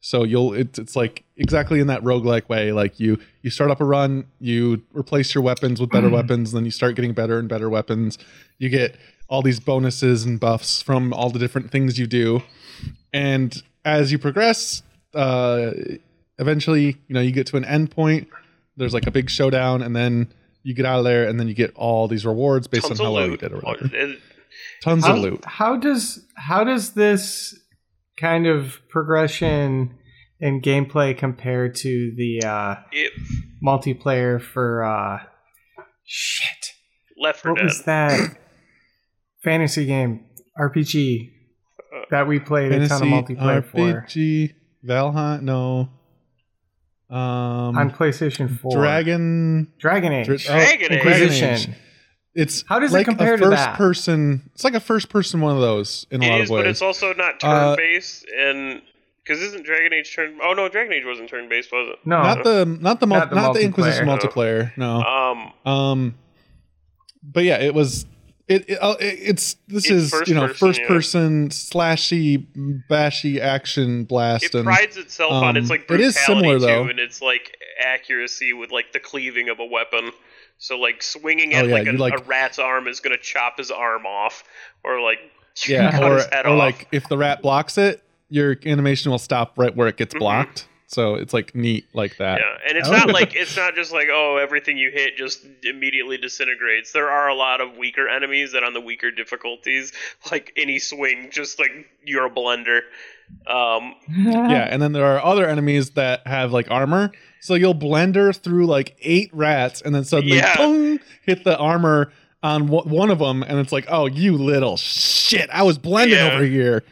So 0.00 0.24
you'll 0.24 0.54
it's, 0.54 0.78
it's 0.78 0.96
like 0.96 1.24
exactly 1.36 1.80
in 1.80 1.88
that 1.88 2.02
roguelike 2.02 2.48
way 2.48 2.72
like 2.72 2.98
you 2.98 3.18
you 3.42 3.50
start 3.50 3.70
up 3.70 3.80
a 3.80 3.84
run 3.84 4.26
you 4.40 4.82
replace 4.92 5.34
your 5.34 5.42
weapons 5.44 5.80
with 5.80 5.90
better 5.90 6.08
weapons 6.10 6.52
then 6.52 6.64
you 6.64 6.70
start 6.70 6.96
getting 6.96 7.12
better 7.12 7.38
and 7.38 7.48
better 7.48 7.68
weapons. 7.68 8.18
You 8.58 8.68
get 8.68 8.96
all 9.28 9.42
these 9.42 9.60
bonuses 9.60 10.24
and 10.24 10.40
buffs 10.40 10.82
from 10.82 11.12
all 11.12 11.30
the 11.30 11.38
different 11.38 11.70
things 11.70 11.98
you 11.98 12.06
do. 12.06 12.42
And 13.12 13.62
as 13.84 14.10
you 14.10 14.18
progress 14.18 14.82
uh 15.14 15.70
eventually 16.38 16.96
you 17.06 17.14
know 17.14 17.20
you 17.20 17.30
get 17.30 17.46
to 17.48 17.56
an 17.56 17.64
end 17.64 17.90
point 17.90 18.28
there's 18.76 18.94
like 18.94 19.06
a 19.06 19.10
big 19.10 19.30
showdown 19.30 19.82
and 19.82 19.94
then 19.94 20.32
you 20.64 20.74
get 20.74 20.86
out 20.86 20.98
of 20.98 21.04
there 21.04 21.28
and 21.28 21.38
then 21.38 21.46
you 21.46 21.54
get 21.54 21.72
all 21.76 22.08
these 22.08 22.24
rewards 22.26 22.66
based 22.66 22.88
Tons 22.88 23.00
on 23.00 23.06
how 23.06 23.12
well 23.12 23.28
you 23.28 23.36
did 23.36 23.52
or 23.52 23.58
whatever. 23.58 23.94
And 23.96 24.18
tons 24.82 25.06
How, 25.06 25.14
of 25.14 25.22
loot 25.22 25.44
how 25.46 25.76
does 25.76 26.26
how 26.36 26.64
does 26.64 26.92
this 26.92 27.58
kind 28.18 28.46
of 28.46 28.80
progression 28.88 29.96
and 30.40 30.62
gameplay 30.62 31.16
compare 31.16 31.68
to 31.68 32.12
the 32.16 32.42
uh, 32.44 32.74
it, 32.90 33.12
multiplayer 33.64 34.40
for 34.42 34.84
uh, 34.84 35.18
shit? 36.04 36.72
Left 37.16 37.40
4 37.40 37.52
What 37.52 37.58
Dead. 37.58 37.64
was 37.64 37.82
that 37.84 38.36
fantasy 39.44 39.86
game 39.86 40.24
RPG 40.58 41.30
that 42.10 42.26
we 42.26 42.40
played 42.40 42.72
a 42.72 42.88
ton 42.88 43.02
of 43.02 43.08
Fantasy 43.08 43.34
multiplayer 43.36 43.64
for 43.64 43.78
RPG 43.78 44.54
Valheim 44.84 45.42
no 45.42 45.88
um 47.08 47.78
on 47.78 47.90
PlayStation 47.90 48.58
Four? 48.58 48.76
Dragon 48.76 49.72
Dragon 49.78 50.12
Age. 50.12 50.26
Dra- 50.26 50.36
oh, 50.36 50.54
Dragon 50.54 50.92
Age. 50.92 50.98
Inquisition. 50.98 51.74
It's 52.34 52.64
How 52.68 52.78
does 52.78 52.92
it 52.92 52.96
like 52.96 53.06
compare 53.06 53.34
a 53.34 53.38
to 53.38 53.42
first 53.44 53.56
that? 53.56 53.76
person. 53.76 54.50
It's 54.54 54.64
like 54.64 54.74
a 54.74 54.80
first 54.80 55.08
person 55.10 55.40
one 55.40 55.54
of 55.54 55.60
those 55.60 56.06
in 56.10 56.22
a 56.22 56.26
It 56.26 56.30
lot 56.30 56.40
is, 56.40 56.50
of 56.50 56.54
ways. 56.54 56.62
but 56.64 56.66
it's 56.70 56.82
also 56.82 57.12
not 57.14 57.42
Uh, 57.44 57.76
turn 57.76 57.76
based, 57.76 58.24
and 58.38 58.80
because 59.24 59.42
isn't 59.42 59.64
Dragon 59.66 59.92
Age 59.92 60.14
turn? 60.14 60.38
Oh 60.42 60.52
no, 60.54 60.68
Dragon 60.68 60.92
Age 60.94 61.04
wasn't 61.04 61.28
turn 61.28 61.48
based, 61.48 61.70
was 61.72 61.90
it? 61.92 61.98
No, 62.06 62.22
not 62.22 62.42
the 62.44 62.64
not 62.64 63.00
the 63.00 63.06
mul- 63.06 63.18
Not 63.18 63.34
not 63.34 63.52
the 63.52 63.58
the, 63.60 63.64
Inquisition 63.66 64.06
multiplayer. 64.06 64.72
multiplayer. 64.74 64.76
No. 64.78 65.02
Um, 65.66 65.70
Um, 65.72 66.14
but 67.22 67.44
yeah, 67.44 67.58
it 67.60 67.74
was. 67.74 68.06
It, 68.48 68.68
it, 68.68 68.78
uh, 68.82 68.96
it 68.98 69.18
it's 69.22 69.54
this 69.68 69.88
It's 69.88 70.12
is 70.12 70.28
you 70.28 70.34
know 70.34 70.48
person, 70.48 70.56
first 70.66 70.80
yeah. 70.80 70.86
person 70.88 71.48
slashy 71.50 72.46
bashy 72.90 73.38
action 73.40 74.04
blast 74.04 74.44
it 74.44 74.54
and 74.56 74.64
prides 74.64 74.96
itself 74.96 75.32
on 75.32 75.56
its 75.56 75.66
um, 75.66 75.68
like 75.70 75.88
it 75.90 76.00
is 76.00 76.14
brutality 76.14 76.42
similar, 76.42 76.58
too, 76.58 76.66
though. 76.66 76.88
and 76.88 76.98
its 76.98 77.22
like 77.22 77.56
accuracy 77.82 78.52
with 78.52 78.70
like 78.72 78.92
the 78.92 78.98
cleaving 79.00 79.48
of 79.48 79.60
a 79.60 79.64
weapon. 79.64 80.10
So 80.62 80.78
like 80.78 81.02
swinging 81.02 81.54
Oh, 81.54 81.58
at 81.58 81.66
yeah, 81.66 81.74
like, 81.74 81.86
a, 81.88 81.92
like- 81.92 82.20
a 82.20 82.22
rat's 82.22 82.60
arm 82.60 82.86
is 82.86 83.00
gonna 83.00 83.18
chop 83.18 83.58
his 83.58 83.72
arm 83.72 84.06
off, 84.06 84.44
or 84.84 85.00
like 85.00 85.18
yeah 85.66 85.90
cut 85.90 86.02
or, 86.04 86.14
his 86.16 86.26
head 86.26 86.46
or 86.46 86.50
off. 86.50 86.58
like 86.58 86.88
if 86.92 87.08
the 87.08 87.18
rat 87.18 87.42
blocks 87.42 87.76
it 87.78 88.02
your 88.28 88.56
animation 88.64 89.10
will 89.10 89.18
stop 89.18 89.58
right 89.58 89.76
where 89.76 89.88
it 89.88 89.96
gets 89.96 90.14
Mhm. 90.14 90.20
blocked 90.20 90.66
so 90.86 91.16
it's 91.16 91.34
like 91.34 91.54
neat 91.54 91.86
like 91.94 92.16
that 92.18 92.40
Yeah, 92.40 92.68
and 92.68 92.78
it's 92.78 92.88
Oh. 92.88 92.92
not 92.92 93.08
like 93.10 93.34
it's 93.36 93.56
not 93.56 93.74
just 93.74 93.92
like 93.92 94.06
oh 94.12 94.36
everything 94.36 94.78
you 94.78 94.90
hit 94.92 95.16
just 95.16 95.44
immediately 95.64 96.16
disintegrates. 96.16 96.92
There 96.92 97.10
are 97.10 97.28
a 97.28 97.34
lot 97.34 97.60
of 97.60 97.76
weaker 97.76 98.08
enemies 98.08 98.52
that 98.52 98.62
on 98.62 98.72
the 98.72 98.80
weaker 98.80 99.10
difficulties, 99.10 99.92
like 100.30 100.52
any 100.56 100.78
swing, 100.78 101.28
just 101.32 101.58
like 101.58 101.72
you're 102.04 102.26
a 102.26 102.30
blender. 102.30 102.82
Um, 103.46 103.94
yeah 104.16 104.68
and 104.70 104.80
then 104.80 104.92
there 104.92 105.06
are 105.06 105.22
other 105.24 105.46
enemies 105.48 105.90
that 105.90 106.26
have 106.26 106.52
like 106.52 106.70
armor 106.70 107.10
so 107.42 107.54
you'll 107.54 107.74
blender 107.74 108.34
through 108.34 108.66
like 108.66 108.96
eight 109.02 109.28
rats 109.34 109.82
and 109.82 109.94
then 109.94 110.04
suddenly 110.04 110.36
Yeah. 110.36 110.56
boom, 110.56 111.00
hit 111.22 111.44
the 111.44 111.58
armor 111.58 112.12
on 112.42 112.66
w- 112.66 112.88
one 112.88 113.10
of 113.10 113.18
them 113.18 113.42
and 113.42 113.58
it's 113.58 113.72
like 113.72 113.84
oh 113.88 114.06
you 114.06 114.36
little 114.38 114.76
shit 114.76 115.48
i 115.50 115.62
was 115.62 115.76
blending 115.78 116.16
Yeah. 116.18 116.32
over 116.32 116.44
here 116.44 116.82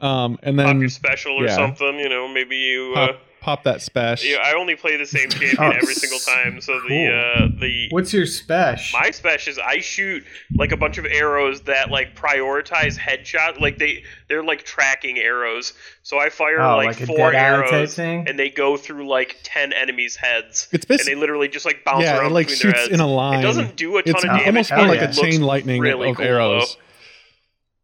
um 0.00 0.38
and 0.42 0.56
pop 0.56 0.66
then 0.66 0.80
your 0.80 0.88
special 0.88 1.32
or 1.40 1.44
yeah. 1.46 1.54
something. 1.56 1.98
You 1.98 2.08
know, 2.08 2.28
maybe 2.28 2.56
you. 2.56 2.92
pop, 2.94 3.10
Uh, 3.10 3.12
pop 3.48 3.64
that 3.64 3.80
spash 3.82 4.24
yeah, 4.24 4.36
I 4.44 4.52
only 4.54 4.76
play 4.76 4.96
the 4.96 5.06
same 5.06 5.28
champion 5.38 5.56
Oh, 5.58 5.70
every 5.70 5.94
single 5.94 6.18
time, 6.20 6.60
so 6.60 6.78
the 6.88 7.06
uh, 7.08 7.48
the 7.60 7.88
What's 7.90 8.12
your 8.12 8.26
special? 8.26 8.98
my 9.00 9.10
special 9.10 9.50
is 9.52 9.58
I 9.58 9.78
shoot 9.78 10.24
like 10.56 10.72
a 10.72 10.76
bunch 10.76 10.98
of 10.98 11.06
arrows 11.06 11.62
that 11.62 11.90
like 11.90 12.14
prioritize 12.14 12.98
headshot. 12.98 13.60
Like 13.60 13.78
they 13.78 14.02
they're 14.28 14.42
like 14.44 14.64
tracking 14.64 15.18
arrows. 15.18 15.72
So 16.02 16.18
I 16.18 16.28
fire 16.28 16.60
Oh, 16.60 16.76
like, 16.76 16.98
like 17.00 17.06
four 17.06 17.30
dead 17.32 17.36
eye 17.54 17.62
type 17.62 17.72
arrows, 17.72 17.98
and 17.98 18.38
they 18.38 18.50
go 18.50 18.76
through 18.76 19.08
like 19.08 19.36
ten 19.42 19.72
enemies' 19.72 20.16
heads. 20.16 20.68
it's 20.72 20.86
and 20.88 21.00
they 21.00 21.14
literally 21.14 21.48
just 21.48 21.64
like 21.64 21.84
bounce 21.84 22.02
yeah 22.04 22.18
around 22.18 22.30
it 22.32 22.34
like 22.34 22.48
between 22.48 22.72
their 22.72 22.78
shoots 22.80 22.88
heads. 22.90 22.94
in 22.94 23.00
a 23.00 23.06
line 23.06 23.40
It 23.40 23.42
doesn't 23.42 23.76
do 23.76 23.96
a 23.96 24.02
ton 24.02 24.14
it's 24.14 24.24
of 24.24 24.30
damage. 24.30 24.46
almost 24.46 24.70
hell 24.70 24.78
more 24.84 24.88
like 24.88 25.00
yeah. 25.00 25.10
a 25.10 25.12
chain 25.12 25.42
lightning 25.42 25.80
really 25.80 26.10
of 26.10 26.16
cool, 26.16 26.26
arrows 26.26 26.76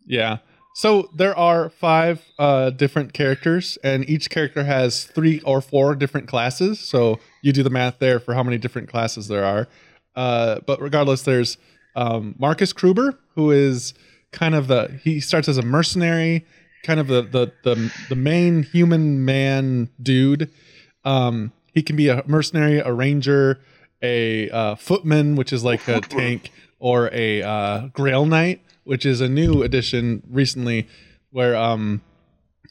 yeah 0.06 0.38
so 0.74 1.08
there 1.14 1.36
are 1.38 1.70
five 1.70 2.22
uh, 2.38 2.70
different 2.70 3.12
characters 3.14 3.78
and 3.82 4.06
each 4.08 4.28
character 4.28 4.64
has 4.64 5.04
three 5.04 5.40
or 5.40 5.60
four 5.60 5.94
different 5.94 6.28
classes. 6.28 6.80
So 6.80 7.20
you 7.42 7.52
do 7.52 7.62
the 7.62 7.70
math 7.70 8.00
there 8.00 8.20
for 8.20 8.34
how 8.34 8.42
many 8.42 8.58
different 8.58 8.88
classes 8.88 9.28
there 9.28 9.44
are. 9.44 9.68
Uh, 10.14 10.60
but 10.66 10.80
regardless 10.80 11.22
there's 11.22 11.56
um, 11.96 12.34
Markus 12.38 12.72
Kruber 12.72 13.16
who 13.34 13.50
is 13.50 13.94
kind 14.32 14.54
of 14.54 14.66
the 14.66 15.00
he 15.02 15.20
starts 15.20 15.48
as 15.48 15.58
a 15.58 15.62
mercenary 15.62 16.44
kind 16.84 17.00
of 17.00 17.08
the 17.08 17.22
the 17.22 17.52
the, 17.64 17.92
the 18.08 18.16
main 18.16 18.62
human 18.62 19.24
man 19.24 19.88
dude. 20.00 20.50
Um, 21.04 21.52
he 21.72 21.82
can 21.82 21.96
be 21.96 22.08
a 22.08 22.22
mercenary, 22.26 22.78
a 22.78 22.92
ranger, 22.92 23.60
a 24.00 24.48
uh, 24.50 24.74
footman, 24.76 25.34
which 25.34 25.52
is 25.52 25.64
like 25.64 25.88
a 25.88 26.00
tank, 26.00 26.52
or 26.78 27.10
a 27.12 27.42
uh, 27.42 27.86
Grail 27.88 28.26
Knight, 28.26 28.62
which 28.84 29.04
is 29.04 29.20
a 29.20 29.28
new 29.28 29.62
addition 29.62 30.22
recently, 30.30 30.88
where 31.30 31.56
um, 31.56 32.02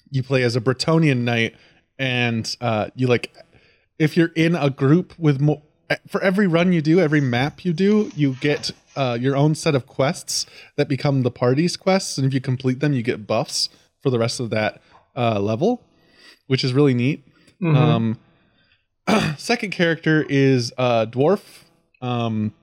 you 0.09 0.23
play 0.23 0.43
as 0.43 0.55
a 0.55 0.61
Bretonnian 0.61 1.19
knight, 1.19 1.55
and 1.99 2.55
uh, 2.61 2.89
you 2.95 3.07
like 3.07 3.35
if 3.99 4.15
you're 4.17 4.31
in 4.35 4.55
a 4.55 4.69
group 4.69 5.13
with 5.17 5.41
more. 5.41 5.61
For 6.07 6.21
every 6.23 6.47
run 6.47 6.73
you 6.73 6.81
do, 6.81 6.99
every 6.99 7.21
map 7.21 7.63
you 7.65 7.71
do, 7.71 8.09
you 8.15 8.35
get 8.39 8.71
uh, 8.95 9.15
your 9.19 9.35
own 9.35 9.53
set 9.53 9.75
of 9.75 9.85
quests 9.85 10.47
that 10.75 10.87
become 10.87 11.21
the 11.21 11.29
party's 11.29 11.77
quests, 11.77 12.17
and 12.17 12.25
if 12.25 12.33
you 12.33 12.41
complete 12.41 12.79
them, 12.79 12.93
you 12.93 13.03
get 13.03 13.27
buffs 13.27 13.69
for 14.01 14.09
the 14.09 14.17
rest 14.17 14.39
of 14.39 14.49
that 14.49 14.81
uh, 15.15 15.39
level, 15.39 15.83
which 16.47 16.63
is 16.63 16.73
really 16.73 16.93
neat. 16.93 17.27
Mhm. 17.61 17.75
Um, 17.75 18.17
second 19.37 19.71
character 19.71 20.25
is 20.27 20.73
uh, 20.77 21.05
dwarf. 21.05 21.41
Um, 22.01 22.53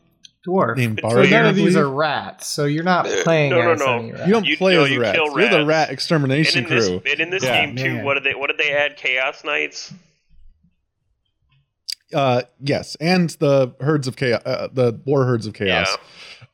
Dwarf. 0.46 0.76
named 0.76 1.00
So 1.02 1.22
none 1.22 1.46
of 1.46 1.54
these 1.56 1.76
are 1.76 1.88
rats. 1.88 2.46
So 2.48 2.64
you're 2.64 2.82
not 2.82 3.06
playing 3.24 3.50
no, 3.50 3.60
no, 3.62 3.72
as 3.72 3.78
no. 3.80 3.98
any 3.98 4.12
rat. 4.12 4.26
you 4.26 4.32
don't 4.32 4.44
You- 4.46 4.56
play 4.56 4.74
no, 4.74 4.84
as 4.84 4.90
you 4.90 5.00
rats. 5.00 5.14
kill 5.16 5.38
You're 5.38 5.50
the 5.50 5.56
rats. 5.58 5.66
rat 5.66 5.88
And 5.88 5.92
extermination 5.94 6.64
in 6.64 6.70
this, 6.70 6.88
crew. 6.88 7.02
and 7.10 7.20
in 7.20 7.30
this 7.30 7.42
Yeah. 7.44 7.66
game 7.66 7.76
too, 7.76 8.02
what 8.04 8.14
did 8.14 8.24
they 8.24 8.34
what 8.34 8.46
did 8.48 8.56
they 8.58 8.72
add? 8.72 8.96
Chaos 8.96 9.44
Knights. 9.44 9.92
Uh, 12.12 12.42
yes, 12.60 12.96
and 13.00 13.30
the 13.38 13.72
herds 13.80 14.08
of 14.08 14.16
chaos, 14.16 14.42
uh, 14.44 14.68
the 14.72 14.98
war 15.04 15.26
herds 15.26 15.46
of 15.46 15.54
chaos. 15.54 15.88
Yeah. 15.90 15.96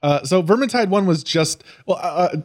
Uh, 0.02 0.24
so 0.24 0.42
Vermintide 0.42 0.88
one 0.88 1.06
was 1.06 1.24
just 1.24 1.64
well, 1.86 1.96
uh, 1.96 2.28
uh, 2.34 2.36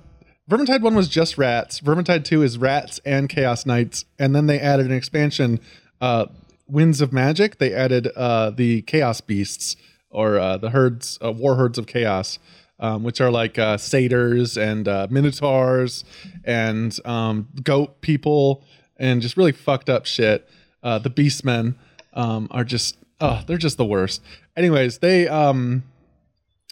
Vermintide 0.49 0.81
one 0.81 0.95
was 0.95 1.09
just 1.09 1.37
rats. 1.37 1.81
Vermintide 1.81 2.23
two 2.23 2.41
is 2.41 2.57
rats 2.57 2.99
and 3.05 3.27
chaos 3.27 3.65
knights, 3.65 4.05
and 4.17 4.33
then 4.33 4.47
they 4.47 4.59
added 4.59 4.85
an 4.85 4.93
expansion, 4.93 5.59
uh, 5.99 6.27
Winds 6.67 7.01
of 7.01 7.11
Magic. 7.11 7.57
They 7.57 7.73
added 7.73 8.07
uh, 8.15 8.51
the 8.51 8.81
chaos 8.83 9.19
beasts 9.19 9.75
or 10.11 10.37
uh, 10.37 10.57
the 10.57 10.69
herds, 10.69 11.17
uh, 11.23 11.31
war 11.31 11.55
herds 11.55 11.77
of 11.77 11.87
chaos. 11.87 12.39
Um, 12.83 13.03
which 13.03 13.21
are 13.21 13.29
like 13.29 13.59
uh, 13.59 13.77
satyrs 13.77 14.57
and 14.57 14.87
uh, 14.87 15.05
minotaurs 15.11 16.03
and 16.43 16.99
um, 17.05 17.47
goat 17.63 18.01
people 18.01 18.63
and 18.97 19.21
just 19.21 19.37
really 19.37 19.51
fucked 19.51 19.87
up 19.87 20.07
shit. 20.07 20.49
Uh, 20.81 20.97
the 20.97 21.11
beastmen 21.11 21.75
um, 22.13 22.47
are 22.49 22.63
just 22.63 22.97
oh, 23.19 23.43
they're 23.45 23.57
just 23.57 23.77
the 23.77 23.85
worst. 23.85 24.21
Anyways, 24.57 24.97
they 24.97 25.27
um, 25.27 25.83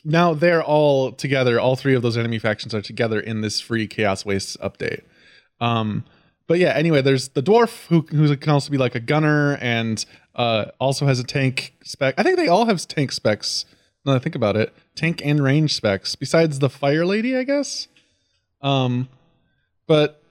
now 0.03 0.34
they're 0.34 0.63
all 0.63 1.12
together. 1.12 1.60
All 1.60 1.75
three 1.75 1.96
of 1.96 2.01
those 2.01 2.17
enemy 2.17 2.39
factions 2.39 2.74
are 2.74 2.81
together 2.81 3.19
in 3.19 3.41
this 3.41 3.60
free 3.60 3.88
Chaos 3.88 4.25
Wastes 4.25 4.58
update. 4.58 5.01
Um, 5.60 6.05
but 6.50 6.58
yeah, 6.58 6.70
anyway, 6.70 7.03
there's 7.03 7.27
the 7.27 7.44
dwarf 7.44 7.86
who 7.89 8.01
who 8.10 8.36
can 8.36 8.50
also 8.50 8.72
be 8.72 8.79
like 8.79 8.96
a 8.96 9.00
gunner 9.00 9.56
and 9.62 10.03
uh, 10.34 10.65
also 10.79 11.06
has 11.06 11.20
a 11.20 11.24
tank 11.24 11.75
spec. 11.84 12.15
I 12.18 12.24
think 12.24 12.38
they 12.38 12.48
all 12.48 12.65
have 12.65 12.86
tank 12.88 13.12
specs. 13.12 13.65
Now 14.03 14.15
I 14.15 14.20
think 14.20 14.34
about 14.34 14.58
it, 14.58 14.74
tank 14.96 15.22
and 15.24 15.44
range 15.44 15.75
specs. 15.75 16.15
Besides 16.15 16.58
the 16.58 16.68
fire 16.68 17.06
lady, 17.06 17.38
I 17.38 17.44
guess. 17.44 17.88
Um, 18.63 19.10
but 19.86 20.24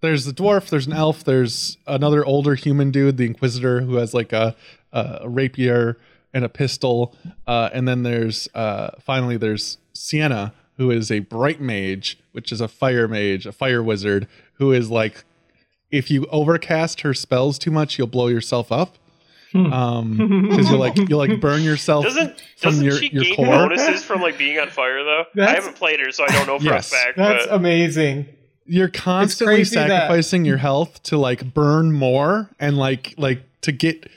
there's 0.00 0.24
the 0.24 0.32
dwarf. 0.32 0.70
There's 0.70 0.86
an 0.86 0.94
elf. 0.94 1.22
There's 1.22 1.76
another 1.86 2.24
older 2.24 2.54
human 2.54 2.90
dude, 2.90 3.18
the 3.18 3.26
Inquisitor, 3.26 3.82
who 3.82 3.96
has 3.96 4.14
like 4.14 4.32
a 4.32 4.56
a 4.92 5.28
rapier 5.28 5.98
and 6.32 6.42
a 6.42 6.48
pistol. 6.48 7.14
Uh, 7.46 7.68
and 7.74 7.86
then 7.86 8.02
there's 8.02 8.48
uh, 8.54 8.92
finally 8.98 9.36
there's 9.36 9.76
Sienna, 9.92 10.54
who 10.78 10.90
is 10.90 11.10
a 11.10 11.18
bright 11.18 11.60
mage, 11.60 12.18
which 12.32 12.50
is 12.50 12.62
a 12.62 12.68
fire 12.68 13.06
mage, 13.06 13.44
a 13.44 13.52
fire 13.52 13.82
wizard, 13.82 14.26
who 14.54 14.72
is 14.72 14.90
like 14.90 15.26
if 15.90 16.10
you 16.10 16.26
overcast 16.26 17.00
her 17.02 17.14
spells 17.14 17.58
too 17.58 17.70
much, 17.70 17.98
you'll 17.98 18.06
blow 18.06 18.26
yourself 18.28 18.70
up. 18.72 18.96
Um, 19.54 20.48
because 20.50 20.68
you'll 20.68 20.78
like 20.78 20.96
you'll 21.08 21.18
like 21.18 21.40
burn 21.40 21.62
yourself 21.62 22.04
Doesn't 22.04 22.40
from 22.58 22.70
doesn't 22.72 22.84
your 22.84 22.96
she 22.98 23.08
your 23.10 23.24
gain 23.24 23.36
core. 23.36 23.46
bonuses 23.46 24.04
from 24.04 24.20
like 24.20 24.36
being 24.36 24.58
on 24.58 24.68
fire 24.68 25.02
though? 25.02 25.24
I 25.42 25.50
haven't 25.54 25.76
played 25.76 25.98
her, 26.00 26.10
so 26.12 26.24
I 26.24 26.28
don't 26.28 26.46
know 26.46 26.58
for 26.58 26.64
Yes. 26.66 26.92
a 26.92 26.94
fact. 26.96 27.16
That's 27.16 27.46
but 27.46 27.54
amazing. 27.54 28.26
You're 28.66 28.88
constantly 28.88 29.56
crazy 29.56 29.76
that- 29.76 29.88
sacrificing 29.88 30.44
your 30.44 30.58
health 30.58 31.02
to 31.04 31.16
like 31.16 31.54
burn 31.54 31.92
more 31.92 32.50
and 32.60 32.76
like 32.76 33.14
like 33.16 33.40
to 33.62 33.72
get 33.72 34.10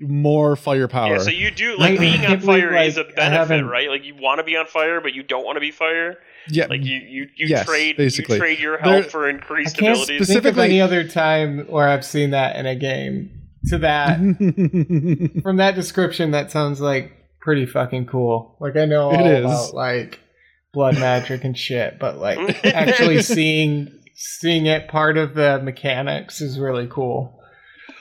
more 0.00 0.56
firepower. 0.56 1.12
yeah, 1.12 1.18
so 1.18 1.30
you 1.30 1.50
do 1.50 1.76
like 1.78 1.94
I 1.94 1.96
being 1.98 2.14
on 2.20 2.26
can't 2.26 2.40
believe, 2.40 2.62
fire 2.64 2.76
is 2.82 2.96
a 2.96 3.02
like, 3.02 3.12
I 3.18 3.28
benefit, 3.30 3.62
right? 3.64 3.88
Like 3.88 4.04
you 4.04 4.14
want 4.16 4.38
to 4.38 4.44
be 4.44 4.56
on 4.56 4.66
fire, 4.66 5.00
but 5.00 5.12
you 5.14 5.22
don't 5.22 5.44
want 5.44 5.56
to 5.56 5.60
be 5.60 5.70
fire. 5.70 6.16
yeah, 6.48 6.66
Like 6.66 6.84
you 6.84 6.96
you, 6.96 7.28
you 7.36 7.46
Yes, 7.48 7.66
trade 7.66 7.96
basically. 7.96 8.36
you 8.36 8.40
trade 8.40 8.58
your 8.60 8.78
There- 8.82 8.94
health 9.02 9.10
for 9.10 9.26
I 9.26 9.30
increased 9.30 9.76
can't 9.76 9.90
abilities. 9.96 10.06
think 10.06 10.20
of 10.20 10.26
Specifically- 10.26 10.64
any 10.64 10.80
other 10.80 11.06
time 11.06 11.66
where 11.68 11.86
I've 11.88 12.04
seen 12.04 12.30
that 12.30 12.56
in 12.56 12.66
a 12.66 12.74
game. 12.74 13.30
To 13.66 13.76
that, 13.78 14.16
from 15.42 15.56
that 15.58 15.74
description, 15.74 16.30
that 16.30 16.50
sounds 16.50 16.80
like 16.80 17.12
pretty 17.42 17.66
fucking 17.66 18.06
cool. 18.06 18.56
Like 18.58 18.74
I 18.76 18.86
know 18.86 19.10
all 19.10 19.26
It 19.26 19.26
is. 19.40 19.44
about 19.44 19.74
like 19.74 20.18
blood 20.72 20.94
magic 20.98 21.44
and 21.44 21.56
shit, 21.58 21.98
but 21.98 22.16
like 22.18 22.38
actually 22.64 23.20
seeing 23.20 23.88
seeing 24.14 24.64
it 24.66 24.88
part 24.88 25.18
of 25.18 25.34
the 25.34 25.60
mechanics 25.62 26.40
is 26.40 26.58
really 26.58 26.86
cool. 26.90 27.39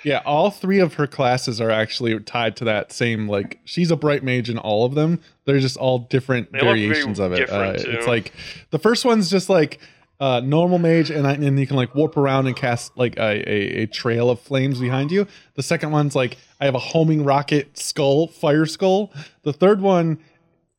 Yeah, 0.03 0.21
all 0.25 0.49
three 0.51 0.79
of 0.79 0.95
her 0.95 1.07
classes 1.07 1.59
are 1.59 1.69
actually 1.69 2.17
tied 2.21 2.55
to 2.57 2.65
that 2.65 2.91
same 2.91 3.27
like 3.27 3.59
she's 3.65 3.91
a 3.91 3.95
bright 3.95 4.23
mage 4.23 4.49
in 4.49 4.57
all 4.57 4.85
of 4.85 4.95
them. 4.95 5.19
They're 5.45 5.59
just 5.59 5.77
all 5.77 5.99
different 5.99 6.51
They 6.51 6.59
variations 6.59 7.19
of 7.19 7.33
it. 7.33 7.49
Uh, 7.49 7.73
it's 7.75 8.07
like 8.07 8.33
the 8.71 8.79
first 8.79 9.05
one's 9.05 9.29
just 9.29 9.49
like 9.49 9.79
uh, 10.19 10.41
normal 10.41 10.79
mage, 10.79 11.09
and 11.09 11.25
I, 11.25 11.33
and 11.33 11.59
you 11.59 11.67
can 11.67 11.77
like 11.77 11.95
warp 11.95 12.17
around 12.17 12.47
and 12.47 12.55
cast 12.55 12.97
like 12.97 13.17
a, 13.17 13.49
a, 13.49 13.83
a 13.83 13.85
trail 13.87 14.29
of 14.29 14.39
flames 14.39 14.79
behind 14.79 15.11
you. 15.11 15.27
The 15.55 15.63
second 15.63 15.91
one's 15.91 16.15
like 16.15 16.37
I 16.59 16.65
have 16.65 16.75
a 16.75 16.79
homing 16.79 17.23
rocket 17.23 17.77
skull, 17.77 18.27
fire 18.27 18.65
skull. 18.65 19.11
The 19.43 19.53
third 19.53 19.81
one 19.81 20.19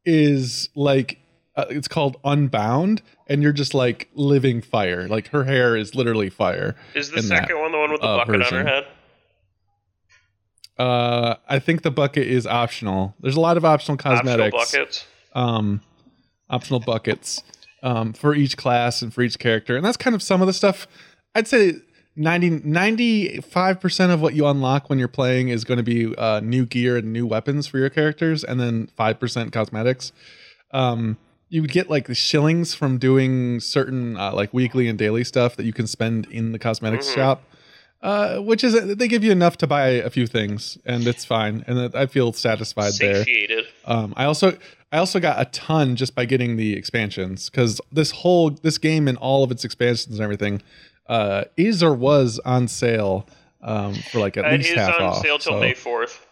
is 0.05 0.69
like 0.75 1.19
uh, 1.57 1.65
it's 1.71 1.89
called 1.89 2.19
Unbound, 2.25 3.03
and 3.29 3.43
you're 3.43 3.53
just 3.53 3.75
like 3.75 4.09
living 4.15 4.61
fire. 4.61 5.09
Like 5.09 5.29
her 5.29 5.45
hair 5.45 5.77
is 5.77 5.95
literally 5.95 6.29
fire. 6.29 6.77
is 6.95 7.11
the 7.11 7.19
in 7.19 7.29
that, 7.29 7.43
second 7.43 7.61
one 7.61 7.73
the 7.73 7.79
one 7.79 7.93
with 7.93 8.01
the 8.03 8.07
uh, 8.07 8.17
bucket 8.19 8.43
on 8.43 8.53
her 8.53 8.65
head? 8.65 8.87
Uh, 10.81 11.37
I 11.47 11.59
think 11.59 11.83
the 11.83 11.91
bucket 11.91 12.27
is 12.27 12.47
optional. 12.47 13.15
There's 13.21 13.37
a 13.37 13.41
lot 13.41 13.57
of 13.59 13.65
optional 13.67 13.99
cosmetics. 13.99 14.55
Optional 14.55 14.81
buckets. 14.85 15.07
Um, 15.35 15.81
optional 16.49 16.81
buckets 16.81 17.43
um, 17.83 18.13
for 18.15 18.35
each 18.35 18.57
class 18.57 19.03
and 19.03 19.13
for 19.13 19.21
each 19.23 19.39
character, 19.39 19.77
and 19.77 19.85
that's 19.85 19.99
kind 19.99 20.17
of 20.17 20.23
some 20.23 20.41
of 20.41 20.47
the 20.47 20.53
stuff. 20.55 20.87
I'd 21.35 21.47
say 21.47 21.75
90 22.17 22.63
95 22.65 23.81
percent 23.81 24.11
of 24.11 24.21
what 24.23 24.35
you 24.35 24.47
unlock 24.47 24.89
when 24.89 24.99
you're 24.99 25.07
playing 25.09 25.49
is 25.51 25.65
going 25.65 25.77
to 25.79 25.85
be 25.85 26.15
uh, 26.17 26.41
new 26.41 26.65
gear 26.67 26.97
and 26.97 27.13
new 27.13 27.27
weapons 27.27 27.67
for 27.67 27.79
your 27.79 27.91
characters, 27.91 28.43
and 28.43 28.59
then 28.59 28.89
five 28.97 29.21
percent 29.21 29.53
cosmetics. 29.53 30.13
Um, 30.73 31.19
you 31.51 31.61
would 31.61 31.73
get 31.73 31.91
like 31.91 32.07
the 32.07 32.15
shillings 32.15 32.75
from 32.75 32.97
doing 32.97 33.61
certain 33.61 34.17
uh, 34.17 34.33
like 34.33 34.55
weekly 34.55 34.89
and 34.89 34.99
daily 34.99 35.25
stuff 35.25 35.57
that 35.57 35.67
you 35.67 35.73
can 35.75 35.87
spend 35.87 36.27
in 36.31 36.53
the 36.53 36.59
cosmetics 36.59 37.09
Mhm. 37.11 37.15
shop 37.15 37.43
uh, 38.03 38.39
which 38.39 38.65
is 38.65 38.97
they 38.97 39.09
give 39.09 39.23
you 39.25 39.31
enough 39.33 39.57
to 39.59 39.67
buy 39.67 39.89
a 39.89 40.11
few 40.11 40.27
things, 40.27 40.79
and 40.87 41.07
it's 41.07 41.25
fine, 41.25 41.65
and 41.67 41.95
I 41.95 42.07
feel 42.07 42.33
satisfied 42.33 42.93
there. 42.99 43.25
Um, 43.85 44.15
I 44.17 44.25
also 44.25 44.57
I 44.93 44.99
also 44.99 45.21
got 45.21 45.41
a 45.41 45.45
ton 45.51 45.97
just 45.97 46.15
by 46.15 46.25
getting 46.25 46.57
the 46.57 46.75
expansions 46.77 47.51
because 47.51 47.81
this 47.93 48.11
whole 48.11 48.51
this 48.51 48.79
game 48.79 49.07
and 49.09 49.19
all 49.19 49.45
of 49.45 49.51
its 49.51 49.65
expansions 49.65 50.17
and 50.17 50.25
everything 50.25 50.63
uh, 51.09 51.45
is 51.57 51.83
or 51.83 51.95
was 51.95 52.39
on 52.45 52.69
sale 52.69 53.27
um, 53.63 53.95
for 53.95 54.19
like 54.21 54.37
at 54.37 54.45
It 54.47 54.59
least 54.59 54.71
is 54.71 54.77
half 54.77 55.01
on 55.01 55.15
sale 55.23 55.39
till 55.39 55.53
So 55.55 55.61
May 55.61 55.75
fourth. 55.75 56.27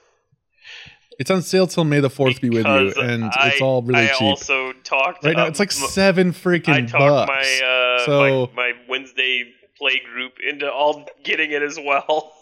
it's 1.19 1.31
on 1.31 1.43
sale 1.43 1.67
till 1.67 1.85
May 1.85 2.01
the 2.01 2.09
fourth 2.11 2.41
be 2.41 2.49
with 2.49 2.65
you, 2.67 2.93
and 3.03 3.25
I, 3.25 3.51
it's 3.53 3.61
all 3.61 3.83
really 3.83 4.05
I 4.05 4.13
cheap. 4.13 4.23
also 4.23 4.73
talked 4.85 5.25
right 5.25 5.37
now, 5.37 5.43
um, 5.43 5.49
it's 5.49 5.59
like 5.59 5.73
seven 5.73 6.33
freaking 6.33 6.69
I 6.73 6.81
talked 6.83 7.29
bucks. 7.29 7.61
my 7.61 7.67
uh, 7.67 8.07
So- 8.07 8.51
my, 8.57 8.73
my 8.73 8.79
Wednesday 8.89 9.53
play 9.79 10.01
group 10.13 10.35
into 10.49 10.71
all 10.71 11.07
getting 11.25 11.53
it 11.53 11.63
as 11.63 11.79
well. 11.79 12.33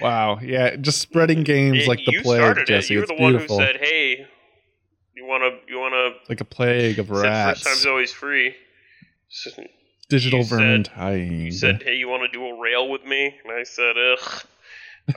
wow, 0.00 0.38
yeah, 0.42 0.76
just 0.76 1.00
spreading 1.00 1.42
games 1.42 1.82
Yeah, 1.82 1.88
like 1.88 2.04
the 2.04 2.12
you 2.12 2.22
plague, 2.22 2.66
Jesse. 2.66 2.92
it. 2.92 2.94
You're 2.94 3.02
it's 3.04 3.12
the 3.12 3.16
one 3.22 3.32
beautiful, 3.32 3.58
who 3.58 3.64
said, 3.64 3.76
"Hey, 3.80 4.26
you 5.16 5.24
wanna 5.26 5.50
you 5.68 5.78
wanna?" 5.78 6.10
like 6.28 6.40
a 6.40 6.44
plague 6.44 6.98
of 6.98 7.10
rats. 7.10 7.62
first 7.62 7.64
time's 7.74 7.86
always 7.86 8.12
free. 8.12 8.54
So 9.28 9.50
Digital 10.10 10.40
you 10.40 10.44
vermintide. 10.44 11.44
you 11.46 11.50
said, 11.52 11.82
"Hey, 11.82 11.96
you 11.96 12.08
want 12.08 12.22
to 12.22 12.28
do 12.28 12.44
a 12.46 12.60
rail 12.60 12.88
with 12.90 13.04
me?" 13.06 13.34
And 13.44 13.52
I 13.52 13.62
said, 13.62 13.94
"Ugh." 13.96 14.42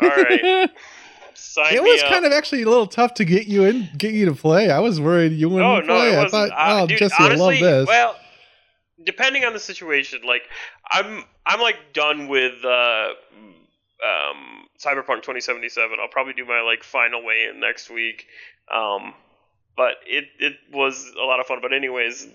All 0.01 0.07
right, 0.09 0.69
sign 1.33 1.73
it 1.75 1.83
was 1.83 2.01
up. 2.03 2.09
kind 2.09 2.25
of 2.25 2.31
actually 2.31 2.61
a 2.63 2.69
little 2.69 2.87
tough 2.87 3.13
to 3.15 3.25
get 3.25 3.47
you 3.47 3.63
in, 3.65 3.89
get 3.97 4.13
you 4.13 4.25
to 4.27 4.33
play. 4.33 4.69
I 4.71 4.79
was 4.79 4.99
worried 4.99 5.33
you 5.33 5.49
wouldn't 5.49 5.69
Oh 5.69 5.79
no, 5.81 5.97
play. 5.99 6.13
it 6.13 6.19
I 6.19 6.27
thought, 6.29 6.49
uh, 6.51 6.81
oh, 6.83 6.87
dude, 6.87 6.97
Jesse, 6.99 7.15
honestly, 7.19 7.41
I 7.41 7.49
love 7.49 7.59
this. 7.59 7.87
Well, 7.87 8.15
depending 9.03 9.43
on 9.43 9.53
the 9.53 9.59
situation, 9.59 10.21
like 10.25 10.43
I'm, 10.89 11.23
I'm 11.45 11.61
like 11.61 11.93
done 11.93 12.27
with 12.27 12.63
uh, 12.65 13.09
um, 14.03 14.67
Cyberpunk 14.79 15.23
2077. 15.23 15.97
I'll 16.01 16.07
probably 16.07 16.33
do 16.33 16.45
my 16.45 16.61
like 16.61 16.83
final 16.83 17.23
weigh 17.23 17.49
in 17.53 17.59
next 17.59 17.89
week. 17.89 18.25
Um, 18.73 19.13
but 19.75 19.95
it 20.05 20.25
it 20.39 20.53
was 20.73 21.13
a 21.19 21.23
lot 21.23 21.39
of 21.39 21.45
fun. 21.47 21.59
But 21.61 21.73
anyways. 21.73 22.27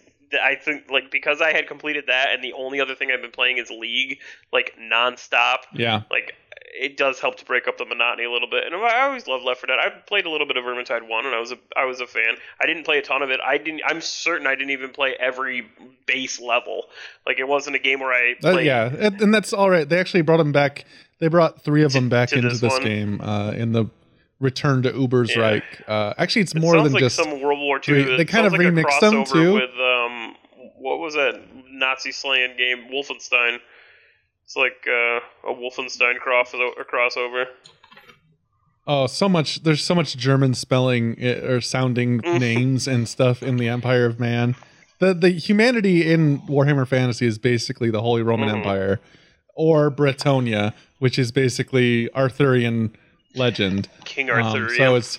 I 0.42 0.54
think 0.54 0.90
like 0.90 1.10
because 1.10 1.42
I 1.42 1.52
had 1.52 1.68
completed 1.68 2.04
that, 2.06 2.28
and 2.32 2.42
the 2.42 2.54
only 2.54 2.80
other 2.80 2.94
thing 2.94 3.10
I've 3.12 3.20
been 3.20 3.32
playing 3.32 3.58
is 3.58 3.68
League, 3.68 4.18
like 4.50 4.74
nonstop. 4.80 5.58
yeah, 5.74 6.04
Like 6.10 6.34
it 6.74 6.96
does 6.96 7.20
help 7.20 7.36
to 7.36 7.44
break 7.44 7.68
up 7.68 7.76
the 7.78 7.84
monotony 7.84 8.24
a 8.24 8.30
little 8.30 8.48
bit. 8.48 8.64
And 8.64 8.74
I 8.74 9.02
always 9.02 9.26
loved 9.26 9.44
Left 9.44 9.60
4 9.60 9.66
Dead. 9.68 9.78
I 9.78 9.90
played 9.90 10.24
a 10.26 10.30
little 10.30 10.46
bit 10.46 10.56
of 10.56 10.64
Vermintide 10.64 11.06
One, 11.08 11.26
and 11.26 11.34
I 11.34 11.38
was 11.40 11.52
a 11.52 11.58
I 11.76 11.84
was 11.84 12.00
a 12.00 12.06
fan. 12.06 12.36
I 12.60 12.66
didn't 12.66 12.84
play 12.84 12.98
a 12.98 13.02
ton 13.02 13.22
of 13.22 13.30
it. 13.30 13.40
I 13.44 13.58
didn't. 13.58 13.82
I'm 13.86 14.00
certain 14.00 14.46
I 14.46 14.54
didn't 14.54 14.70
even 14.70 14.90
play 14.90 15.14
every 15.20 15.66
base 16.06 16.40
level. 16.40 16.84
Like 17.26 17.38
it 17.38 17.46
wasn't 17.46 17.76
a 17.76 17.78
game 17.78 18.00
where 18.00 18.12
I 18.12 18.32
Uh, 18.42 18.52
played. 18.52 18.66
yeah, 18.66 18.86
and, 18.98 19.32
that's 19.34 19.52
all 19.52 19.70
right. 19.70 19.88
They 19.88 19.98
actually 19.98 20.22
brought 20.22 20.38
them 20.38 20.52
back. 20.52 20.84
They 21.18 21.28
brought 21.28 21.62
three 21.62 21.84
of 21.84 21.92
them 21.92 22.08
back 22.08 22.30
to 22.30 22.36
into 22.36 22.48
this 22.48 22.60
this, 22.60 22.78
game 22.80 23.20
uh, 23.20 23.52
in 23.52 23.72
the 23.72 23.86
Return 24.40 24.82
to 24.82 24.90
Uber's 24.92 25.36
Yeah. 25.36 25.42
Reich. 25.42 25.82
Uh, 25.86 26.14
actually, 26.18 26.42
it's 26.42 26.52
It 26.54 26.60
more 26.60 26.82
than 26.82 26.92
like 26.92 27.00
just 27.00 27.14
some 27.16 27.40
World 27.40 27.60
War 27.60 27.80
II. 27.86 28.16
they 28.16 28.24
kind 28.24 28.44
of 28.46 28.52
like 28.52 28.62
remixed 28.62 28.98
them, 28.98 29.24
too. 29.24 29.54
With 29.54 29.70
um, 29.78 30.34
what 30.78 30.98
was 30.98 31.14
that 31.14 31.40
Nazi 31.70 32.10
slaying 32.10 32.56
game? 32.56 32.88
Wolfenstein. 32.92 33.58
It's 34.44 34.56
like 34.56 34.86
uh, 34.86 35.20
a 35.50 35.54
Wolfenstein 35.54 36.18
cross 36.18 36.52
a 36.54 36.56
crossover. 36.84 37.46
oh, 38.86 39.06
so 39.06 39.28
much. 39.28 39.62
There's 39.62 39.82
so 39.82 39.94
much 39.94 40.16
German 40.16 40.54
spelling 40.54 41.22
or 41.22 41.60
sounding 41.60 42.20
Mm. 42.20 42.40
names 42.40 42.88
and 42.88 43.08
stuff 43.08 43.42
in 43.42 43.56
the 43.56 43.68
Empire 43.68 44.04
of 44.06 44.18
Man. 44.20 44.54
The 44.98 45.14
the 45.14 45.30
humanity 45.30 46.10
in 46.10 46.40
Warhammer 46.42 46.86
Fantasy 46.86 47.26
is 47.26 47.38
basically 47.38 47.90
the 47.90 48.02
Holy 48.02 48.22
Roman 48.22 48.48
Mhm. 48.48 48.56
Empire, 48.58 49.00
or 49.54 49.90
Bretonnia, 49.90 50.72
which 50.98 51.18
is 51.18 51.32
basically 51.32 52.08
Arthurian 52.14 52.94
legend. 53.34 53.88
King 54.04 54.30
Um, 54.30 54.42
Arthur. 54.42 54.74
so 54.76 54.94
it's, 54.96 55.18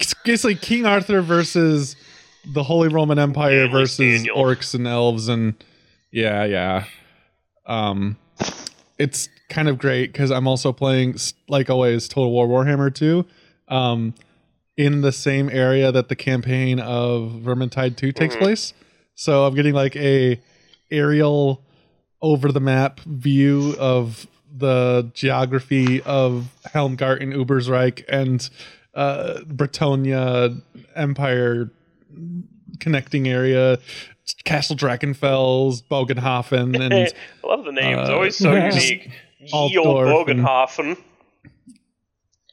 it's 0.00 0.14
basically 0.24 0.54
King 0.54 0.86
Arthur 0.86 1.20
versus 1.20 1.94
the 2.54 2.62
Holy 2.64 2.88
Roman 2.88 3.18
Empire 3.18 3.68
versus 3.68 3.98
Daniel. 4.24 4.36
orcs 4.36 4.74
and 4.74 4.86
elves 4.86 5.28
and 5.28 5.54
yeah, 6.10 6.44
yeah. 6.44 6.84
Um, 7.66 8.16
it's 8.98 9.28
kind 9.48 9.68
of 9.68 9.78
great 9.78 10.12
because 10.12 10.30
I'm 10.30 10.46
also 10.46 10.72
playing 10.72 11.16
like 11.48 11.68
always 11.70 12.08
Total 12.08 12.30
War 12.30 12.46
Warhammer 12.48 12.94
2, 12.94 13.24
um, 13.68 14.14
in 14.76 15.02
the 15.02 15.12
same 15.12 15.50
area 15.50 15.92
that 15.92 16.08
the 16.08 16.16
campaign 16.16 16.80
of 16.80 17.32
Vermintide 17.42 17.96
2 17.96 18.12
takes 18.12 18.34
Mhm. 18.34 18.38
place. 18.38 18.72
So 19.14 19.44
I'm 19.44 19.54
getting 19.54 19.74
like 19.74 19.94
a 19.96 20.40
aerial 20.90 21.62
over 22.22 22.50
the 22.52 22.60
map 22.60 23.00
view 23.00 23.74
of 23.78 24.26
the 24.54 25.10
geography 25.14 26.00
of 26.02 26.48
Helmgarten, 26.74 27.34
Ubersreich 27.34 28.04
and 28.08 28.48
uh, 28.94 29.40
Bretonnia 29.46 30.60
Empire 30.94 31.70
connecting 32.80 33.26
area, 33.28 33.78
Castle 34.44 34.76
Drakenfels, 34.76 35.82
Bogenhofen, 35.84 36.74
and 36.80 36.92
I 36.94 37.08
love 37.46 37.64
the 37.64 37.72
names. 37.72 38.08
uh, 38.08 38.14
Always 38.14 38.36
so 38.36 38.52
unique. 38.54 39.10
Ye 39.38 39.48
and- 39.52 39.84
Bogenhofen. 39.86 40.96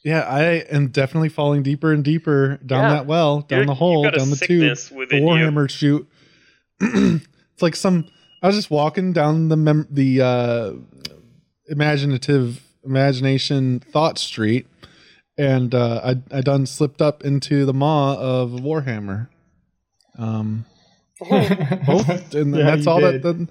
yeah, 0.03 0.21
I 0.21 0.41
am 0.71 0.88
definitely 0.89 1.29
falling 1.29 1.62
deeper 1.63 1.91
and 1.93 2.03
deeper 2.03 2.57
down 2.65 2.83
Yeah. 2.83 2.89
that 2.95 3.05
well, 3.05 3.41
down 3.41 3.59
You're- 3.59 3.67
the 3.67 3.74
hole, 3.75 4.03
down 4.09 4.29
the 4.29 4.36
tube. 4.36 4.75
the 4.77 4.95
within 4.95 5.24
you. 5.24 5.29
Warhammer 5.29 5.69
shoot. 5.69 6.07
it's 6.81 7.62
like 7.62 7.75
some. 7.75 8.07
I 8.41 8.48
was 8.48 8.55
just 8.55 8.71
walking 8.71 9.12
down 9.12 9.50
the 9.50 9.57
mem- 9.57 9.88
the 9.91 10.21
uh, 10.21 10.71
imaginative 11.67 12.62
imagination 12.86 13.79
thought 13.81 14.17
street, 14.17 14.65
and 15.38 15.75
uh, 15.75 16.01
I 16.31 16.38
I 16.38 16.41
done 16.41 16.65
slipped 16.65 17.01
up 17.01 17.24
into 17.25 17.65
the 17.65 17.74
maw 17.74 18.15
of 18.17 18.51
Warhammer. 18.51 19.27
Um, 20.17 20.65
both, 21.85 22.33
and 22.33 22.55
Yeah, 22.55 22.63
that's 22.63 22.88
all 22.88 22.99
did. 22.99 23.21
that. 23.21 23.38
that 23.38 23.47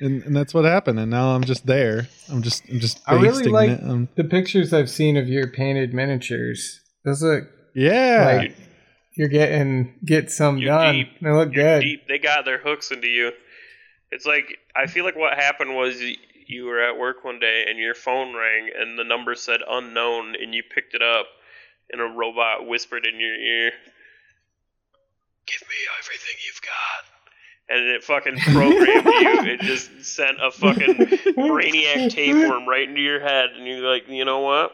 and, 0.00 0.22
and 0.22 0.36
that's 0.36 0.54
what 0.54 0.64
happened. 0.64 0.98
And 1.00 1.10
now 1.10 1.34
I'm 1.34 1.44
just 1.44 1.66
there. 1.66 2.08
I'm 2.30 2.42
just 2.42 2.68
I'm 2.68 2.78
just 2.80 3.00
I 3.06 3.14
really 3.14 3.44
like 3.44 3.70
it. 3.70 3.82
Um, 3.82 4.08
the 4.14 4.24
pictures 4.24 4.72
I've 4.72 4.90
seen 4.90 5.16
of 5.16 5.28
your 5.28 5.48
painted 5.48 5.92
miniatures. 5.92 6.80
Those 7.04 7.22
look 7.22 7.44
yeah. 7.74 8.40
like 8.42 8.56
you're 9.16 9.28
getting 9.28 9.94
get 10.04 10.30
some 10.30 10.58
You're 10.58 10.68
done. 10.76 10.94
deep. 10.94 11.08
They 11.20 11.30
look 11.30 11.52
You're 11.52 11.64
good. 11.64 11.80
deep. 11.82 12.06
They 12.08 12.18
got 12.18 12.44
their 12.44 12.58
hooks 12.58 12.90
into 12.90 13.08
you. 13.08 13.32
It's 14.10 14.26
like 14.26 14.58
I 14.76 14.86
feel 14.86 15.04
like 15.04 15.16
what 15.16 15.34
happened 15.34 15.74
was 15.74 16.00
you 16.46 16.64
were 16.64 16.80
at 16.80 16.98
work 16.98 17.24
one 17.24 17.40
day 17.40 17.66
and 17.68 17.78
your 17.78 17.94
phone 17.94 18.34
rang 18.34 18.70
and 18.78 18.98
the 18.98 19.04
number 19.04 19.34
said 19.34 19.60
unknown 19.68 20.34
and 20.40 20.54
you 20.54 20.62
picked 20.62 20.94
it 20.94 21.02
up 21.02 21.26
and 21.90 22.00
a 22.00 22.04
robot 22.04 22.66
whispered 22.66 23.06
in 23.06 23.18
your 23.18 23.34
ear, 23.34 23.72
"Give 25.48 25.62
me 25.68 25.76
everything 25.98 26.36
you've 26.46 26.62
got." 26.62 27.04
And 27.70 27.86
it 27.88 28.02
fucking 28.04 28.38
programmed 28.38 29.06
you. 29.06 29.42
It 29.52 29.60
just 29.60 30.02
sent 30.04 30.38
a 30.42 30.50
fucking 30.50 30.94
brainiac 31.36 32.10
tapeworm 32.10 32.66
right 32.66 32.88
into 32.88 33.02
your 33.02 33.20
head, 33.20 33.50
and 33.56 33.66
you're 33.66 33.80
like, 33.80 34.08
you 34.08 34.24
know 34.24 34.40
what? 34.40 34.72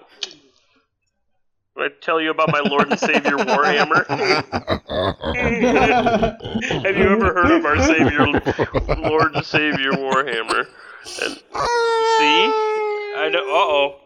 When 1.75 1.87
I 1.87 1.89
tell 2.01 2.21
you 2.21 2.31
about 2.31 2.53
my 2.53 2.61
Lord 2.61 2.89
and 2.89 3.01
Savior 3.01 3.37
Warhammer. 3.37 4.07
Have 6.85 6.97
you 6.97 7.09
ever 7.09 7.35
heard 7.35 7.51
of 7.51 7.65
our 7.65 7.79
Savior, 7.83 8.27
Lord 9.11 9.35
and 9.35 9.45
Savior 9.45 9.91
Warhammer? 9.91 10.67
And 11.23 11.35
see, 11.35 12.53
I 13.17 13.29
know. 13.33 13.41
Uh 13.41 13.51
oh, 13.51 13.97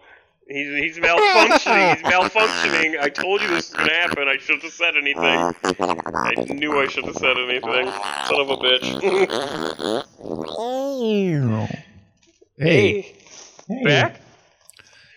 he's 0.49 0.95
he's 0.97 0.99
malfunctioning. 0.99 1.97
He's 1.97 2.05
malfunctioning. 2.13 2.99
I 3.01 3.09
told 3.09 3.41
you 3.43 3.49
this 3.49 3.71
was 3.71 3.75
gonna 3.79 3.93
happen. 3.93 4.29
I 4.29 4.37
shouldn't 4.39 4.63
have 4.65 4.73
said 4.73 4.97
anything. 4.97 5.25
I 5.25 6.35
knew 6.53 6.79
I 6.81 6.87
shouldn't 6.89 7.15
have 7.15 7.23
said 7.23 7.37
anything. 7.37 7.87
Son 8.27 8.41
of 8.41 8.51
a 8.51 8.57
bitch. 8.57 10.05
Hey. 12.61 13.15
Hey. 13.69 13.85
back. 13.85 14.21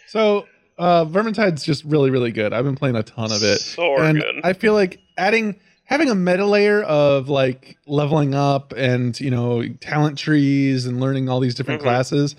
So 0.08 0.46
uh 0.78 1.06
Vermintide's 1.06 1.64
just 1.64 1.84
really, 1.86 2.12
really 2.12 2.32
good. 2.32 2.54
I've 2.54 2.66
been 2.66 2.76
playing 2.76 2.96
a 2.96 3.04
ton 3.04 3.32
of 3.32 3.42
it. 3.42 3.60
So 3.62 3.98
and 3.98 4.20
good. 4.22 4.42
I 4.44 4.54
feel 4.54 4.74
like 4.74 5.00
adding 5.18 5.60
having 5.86 6.10
a 6.10 6.16
meta 6.16 6.46
layer 6.46 6.84
of 6.84 7.30
like 7.30 7.78
leveling 7.88 8.36
up 8.36 8.74
and 8.78 9.20
you 9.20 9.32
know 9.32 9.68
talent 9.80 10.18
trees 10.20 10.86
and 10.86 11.00
learning 11.00 11.30
all 11.30 11.40
these 11.40 11.56
different 11.56 11.82
Mhm. 11.82 11.86
classes 11.86 12.36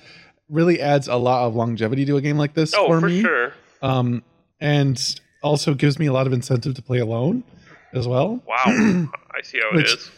really 0.53 0.81
adds 0.81 1.09
a 1.09 1.17
lot 1.17 1.47
of 1.47 1.55
longevity 1.57 2.05
to 2.05 2.17
a 2.17 2.21
game 2.21 2.39
like 2.39 2.55
this 2.55 2.73
Oh, 2.75 2.87
for, 2.87 3.01
for 3.01 3.09
me. 3.09 3.21
sure. 3.23 3.53
Um 3.83 4.23
and 4.61 5.21
also 5.43 5.75
gives 5.75 5.99
me 5.99 6.07
a 6.07 6.13
lot 6.13 6.29
of 6.29 6.33
incentive 6.33 6.75
to 6.75 6.83
play 6.83 6.99
alone 7.01 7.43
as 7.93 8.07
well. 8.07 8.41
Wow, 8.47 8.63
I 8.67 9.43
see 9.43 9.59
how 9.61 9.71
it 9.71 9.75
Which- 9.77 9.95
is. 9.95 10.11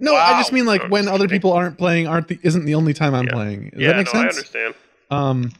No, 0.00 0.14
I 0.16 0.32
just 0.40 0.52
mean 0.52 0.66
like 0.66 0.82
when 0.90 1.06
other 1.06 1.28
people 1.28 1.52
aren't 1.52 1.78
playing 1.78 2.08
aren't 2.08 2.26
the, 2.26 2.38
isn't 2.42 2.64
the 2.64 2.74
only 2.74 2.92
time 2.92 3.14
I'm 3.14 3.26
Yeah. 3.26 3.32
playing. 3.32 3.70
Does 3.70 3.80
yeah, 3.80 3.88
that 3.92 3.96
make 3.98 4.12
no, 4.12 4.20
I 4.20 4.26
understand. 4.26 4.74
um 5.10 5.52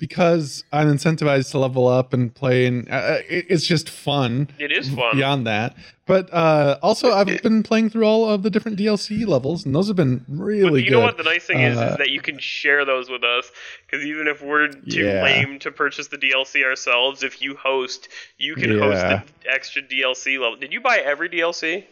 because 0.00 0.64
i'm 0.72 0.88
incentivized 0.92 1.50
to 1.52 1.58
level 1.58 1.86
up 1.86 2.12
and 2.12 2.34
play 2.34 2.66
and 2.66 2.90
uh, 2.90 3.18
it, 3.28 3.46
it's 3.48 3.66
just 3.66 3.88
fun 3.88 4.48
It 4.58 4.72
is 4.72 4.88
fun. 4.92 5.14
beyond 5.16 5.46
that 5.46 5.76
but 6.06 6.28
uh 6.32 6.78
also 6.82 7.12
i've 7.12 7.40
been 7.42 7.62
playing 7.62 7.90
through 7.90 8.04
all 8.04 8.28
of 8.28 8.42
the 8.42 8.50
different 8.50 8.78
dlc 8.78 9.26
levels 9.28 9.64
and 9.64 9.74
those 9.74 9.86
have 9.86 9.96
been 9.96 10.24
really 10.28 10.70
But 10.70 10.76
you 10.78 10.90
good 10.90 10.96
know 10.96 11.00
what 11.02 11.16
the 11.18 11.22
nice 11.22 11.44
thing 11.44 11.60
is 11.60 11.76
Uh, 11.78 11.90
is 11.92 11.96
that 11.98 12.10
you 12.10 12.20
can 12.20 12.38
share 12.38 12.84
those 12.84 13.08
with 13.08 13.22
us 13.22 13.50
because 13.86 14.04
even 14.04 14.26
if 14.26 14.42
we're 14.42 14.68
too 14.68 15.04
Yeah. 15.06 15.22
lame 15.22 15.58
to 15.60 15.70
purchase 15.70 16.08
the 16.08 16.16
DLC 16.18 16.64
ourselves, 16.64 17.22
if 17.22 17.40
you 17.42 17.54
host, 17.56 18.08
you 18.38 18.54
can 18.56 18.70
host 18.78 19.00
the 19.02 19.22
extra 19.48 19.82
DLC 19.82 20.38
level. 20.40 20.56
Did 20.56 20.72
you 20.72 20.80
buy 20.80 20.98
every 21.04 21.28
DLC? 21.28 21.84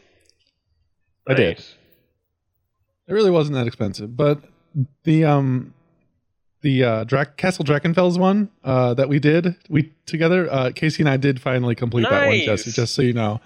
I 1.28 1.34
did. 1.34 1.58
It 3.06 3.12
really 3.12 3.30
wasn't 3.30 3.54
that 3.56 3.66
expensive 3.66 4.16
but 4.16 4.42
the 5.04 5.24
um 5.24 5.74
the 6.62 6.82
uh 6.84 7.04
Dra- 7.04 7.26
castle 7.26 7.64
drakenfels 7.64 8.18
one 8.18 8.50
uh 8.64 8.94
that 8.94 9.08
we 9.08 9.18
did 9.18 9.54
we 9.68 9.92
together 10.06 10.50
uh 10.50 10.70
casey 10.74 11.02
and 11.02 11.08
i 11.08 11.16
did 11.16 11.40
finally 11.40 11.74
complete 11.74 12.06
that 12.10 12.26
one 12.26 12.40
jesse 12.40 12.72
just 12.72 12.94
so 12.94 13.02
you 13.02 13.12
know 13.12 13.40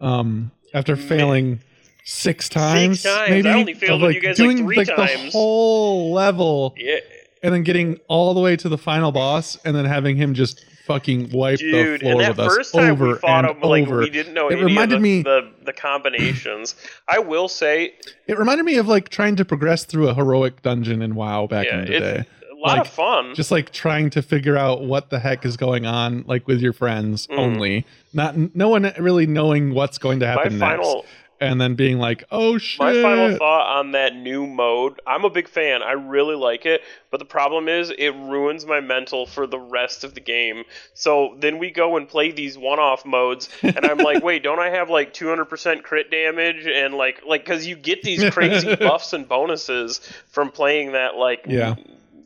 um 0.00 0.50
after 0.74 0.96
failing 0.96 1.60
six 2.04 2.48
times, 2.48 3.02
times. 3.02 3.18
I 3.20 3.30
maybe 3.30 3.48
only 3.50 3.74
failed 3.74 4.02
of, 4.02 4.06
with 4.08 4.16
you 4.16 4.20
guys, 4.22 4.38
like, 4.38 4.48
doing 4.48 4.58
three 4.64 4.76
the 4.76 4.84
times. 4.84 5.32
whole 5.32 6.12
level 6.12 6.74
Yeah, 6.76 6.98
and 7.42 7.52
then 7.54 7.62
getting 7.62 7.98
all 8.08 8.34
the 8.34 8.40
way 8.40 8.56
to 8.56 8.68
the 8.68 8.78
final 8.78 9.12
boss 9.12 9.56
and 9.64 9.76
then 9.76 9.84
having 9.84 10.16
him 10.16 10.34
just 10.34 10.64
fucking 10.86 11.30
wipe 11.32 11.58
the 11.60 11.98
floor 12.00 12.12
And 12.12 12.20
that 12.20 12.30
with 12.30 12.38
us 12.40 12.56
first 12.56 12.74
time 12.74 12.90
over 12.92 13.08
we 13.08 13.14
fought 13.14 13.44
and 13.44 13.56
him, 13.62 13.68
like 13.68 13.82
over. 13.86 13.98
we 14.00 14.10
didn't 14.10 14.34
know 14.34 14.48
It 14.48 14.54
any 14.54 14.64
reminded 14.64 14.96
of 14.96 15.02
the, 15.02 15.08
me- 15.08 15.22
the 15.22 15.50
the 15.64 15.72
combinations. 15.72 16.74
I 17.06 17.18
will 17.20 17.46
say, 17.48 17.94
It 18.26 18.38
reminded 18.38 18.64
me 18.64 18.76
of 18.76 18.88
like 18.88 19.08
trying 19.08 19.36
to 19.36 19.44
progress 19.44 19.84
through 19.84 20.08
a 20.08 20.14
heroic 20.14 20.62
dungeon 20.62 21.02
in 21.02 21.14
WoW 21.14 21.46
back 21.46 21.66
yeah, 21.66 21.74
in 21.80 21.84
the 21.84 21.86
day. 22.00 22.24
Lot 22.60 22.78
Like, 22.78 22.80
of 22.82 22.88
fun. 22.88 23.34
Just 23.34 23.50
like 23.50 23.72
trying 23.72 24.10
to 24.10 24.22
figure 24.22 24.56
out 24.56 24.82
what 24.82 25.10
the 25.10 25.18
heck 25.18 25.44
is 25.44 25.56
going 25.56 25.86
on, 25.86 26.24
like 26.26 26.46
with 26.46 26.60
your 26.60 26.72
friends 26.72 27.26
Mm. 27.28 27.38
only, 27.38 27.86
not 28.12 28.54
no 28.54 28.68
one 28.68 28.92
really 28.98 29.26
knowing 29.26 29.74
what's 29.74 29.98
going 29.98 30.20
to 30.20 30.26
my 30.26 30.32
happen 30.32 30.58
next, 30.58 30.70
final 30.78 31.04
and 31.42 31.58
then 31.58 31.74
being 31.74 31.98
like, 31.98 32.22
"Oh 32.30 32.58
shit!" 32.58 32.80
My 32.80 32.92
final 33.00 33.34
thought 33.38 33.78
on 33.78 33.92
that 33.92 34.14
new 34.14 34.46
mode, 34.46 35.00
I'm 35.06 35.24
a 35.24 35.30
big 35.30 35.48
fan. 35.48 35.82
I 35.82 35.92
really 35.92 36.34
like 36.34 36.66
it, 36.66 36.82
but 37.10 37.18
the 37.18 37.24
problem 37.24 37.66
is 37.66 37.90
it 37.96 38.10
ruins 38.10 38.66
my 38.66 38.80
mental 38.80 39.24
for 39.24 39.46
the 39.46 39.58
rest 39.58 40.04
of 40.04 40.12
the 40.14 40.20
game. 40.20 40.64
So 40.92 41.34
then 41.38 41.56
we 41.58 41.70
go 41.70 41.96
and 41.96 42.06
play 42.06 42.30
these 42.30 42.58
one-off 42.58 43.06
modes, 43.06 43.48
and 43.62 43.86
I'm 43.86 43.96
like, 43.96 44.22
wait, 44.22 44.42
don't 44.42 44.58
I 44.58 44.68
have 44.68 44.90
like 44.90 45.14
200% 45.14 45.82
crit 45.82 46.10
damage 46.10 46.66
and 46.66 46.92
like 46.94 47.22
like 47.26 47.42
because 47.46 47.66
you 47.66 47.74
get 47.74 48.02
these 48.02 48.22
crazy 48.34 48.76
buffs 48.76 49.14
and 49.14 49.26
bonuses 49.26 50.00
from 50.28 50.50
playing 50.50 50.92
that 50.92 51.16
like 51.16 51.44
Yeah. 51.48 51.76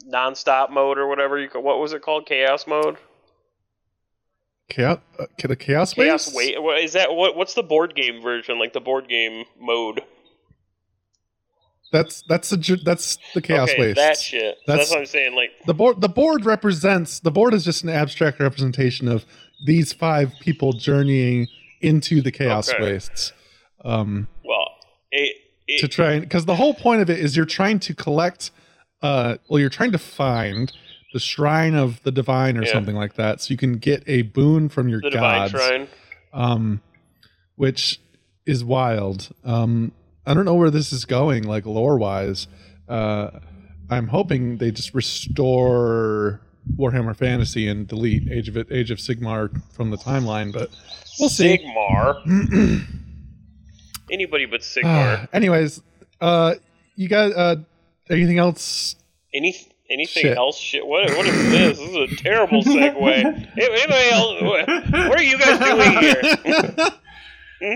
Non-stop 0.05 0.71
mode 0.71 0.99
or 0.99 1.07
whatever 1.07 1.39
you. 1.39 1.49
What 1.55 1.79
was 1.79 1.93
it 1.93 2.03
called? 2.03 2.27
Chaos 2.27 2.67
mode. 2.67 2.97
Chaos, 4.69 4.99
uh, 5.19 5.27
the 5.43 5.57
chaos, 5.57 5.93
Chaos 5.93 6.35
wait. 6.35 6.61
What 6.63 6.79
is 6.79 6.95
that? 6.95 7.15
What 7.15 7.37
what's 7.37 7.55
the 7.55 7.63
board 7.63 7.95
game 7.95 8.23
version? 8.23 8.59
Like 8.59 8.73
the 8.73 8.81
board 8.81 9.09
game 9.09 9.45
mode. 9.61 10.03
That's 11.93 12.23
that's 12.29 12.51
the 12.51 12.81
that's 12.85 13.19
the 13.35 13.43
chaos 13.43 13.71
okay, 13.71 13.81
waste. 13.81 13.97
that 13.97 14.19
shit. 14.19 14.57
That's, 14.67 14.91
That's- 14.91 14.91
what 14.91 14.99
I'm 15.01 15.07
saying. 15.07 15.35
Like 15.35 15.51
the 15.67 15.75
board 15.75 16.01
the 16.01 16.09
board 16.09 16.45
represents 16.45 17.21
the 17.21 17.31
board 17.31 17.55
is 17.55 17.65
just 17.65 17.85
an 17.85 17.91
abstract 17.91 18.41
representation 18.41 19.07
of 19.07 19.25
these 19.65 19.93
five 19.93 20.33
people 20.41 20.73
journeying 20.73 21.47
into 21.81 22.21
the 22.21 22.33
chaos 22.33 22.69
Okay. 22.69 22.83
wastes. 22.83 23.33
Um, 23.85 24.29
well, 24.45 24.67
it, 25.13 25.37
it 25.69 25.81
to 25.83 25.89
try 25.89 26.13
and 26.13 26.23
because 26.23 26.47
the 26.47 26.57
whole 26.57 26.75
point 26.75 27.03
of 27.03 27.11
it 27.11 27.19
is 27.19 27.37
you're 27.37 27.45
trying 27.45 27.79
to 27.81 27.95
collect 27.95 28.51
uh 29.05 29.37
well 29.49 29.61
you're 29.61 29.69
trying 29.71 29.93
to 29.93 29.99
find 29.99 30.73
the 31.13 31.21
shrine 31.21 31.75
of 31.75 32.03
the 32.03 32.11
divine 32.11 32.57
or 32.59 32.65
Yeah. 32.65 32.73
something 32.73 32.97
like 32.97 33.15
that 33.15 33.41
so 33.41 33.53
you 33.53 33.57
can 33.59 33.75
get 33.75 34.03
a 34.09 34.23
boon 34.23 34.69
from 34.69 34.89
your 34.89 35.01
the 35.01 35.11
divine 35.11 35.51
gods 35.51 35.53
shrine. 35.53 35.89
um 36.33 36.81
which 37.57 38.01
is 38.47 38.65
wild 38.65 39.29
um 39.45 39.93
i 40.27 40.33
don't 40.35 40.45
know 40.47 40.55
where 40.55 40.71
this 40.71 40.93
is 40.93 41.05
going 41.05 41.45
like 41.45 41.67
lore 41.67 41.99
wise 41.99 42.49
uh 42.89 43.31
i'm 43.91 44.09
hoping 44.09 44.57
they 44.59 44.71
just 44.71 44.95
restore 44.95 46.41
warhammer 46.79 47.15
fantasy 47.15 47.69
and 47.69 47.87
delete 47.87 48.27
age 48.33 48.49
of 48.49 48.57
age 48.73 48.91
of 48.91 48.99
sigmar 48.99 49.51
from 49.73 49.91
the 49.91 49.99
timeline 49.99 50.51
but 50.53 50.71
we'll 51.21 51.29
see 51.29 51.59
Sigmar. 51.59 52.23
Anybody 54.11 54.47
but 54.47 54.61
Sigmar. 54.63 55.29
anyways 55.33 55.83
uh 56.21 56.55
you 56.97 57.09
got 57.09 57.33
uh 57.37 57.57
anything 58.11 58.39
else 58.39 58.97
Any 59.33 59.55
anything 59.91 60.23
Shit. 60.23 60.37
else? 60.37 60.59
Shit. 60.59 60.87
What 60.87 61.09
what 61.17 61.27
is 61.27 61.51
this? 61.51 61.79
This 61.79 61.89
is 61.91 61.97
a 62.13 62.17
terrible 62.17 62.63
segue. 62.63 62.99
Anybody 63.59 64.11
else? 64.11 64.43
What, 64.43 64.69
are 65.19 65.23
you 65.23 65.39
guys 65.39 65.59
doing 65.59 65.99
here? 66.01 66.23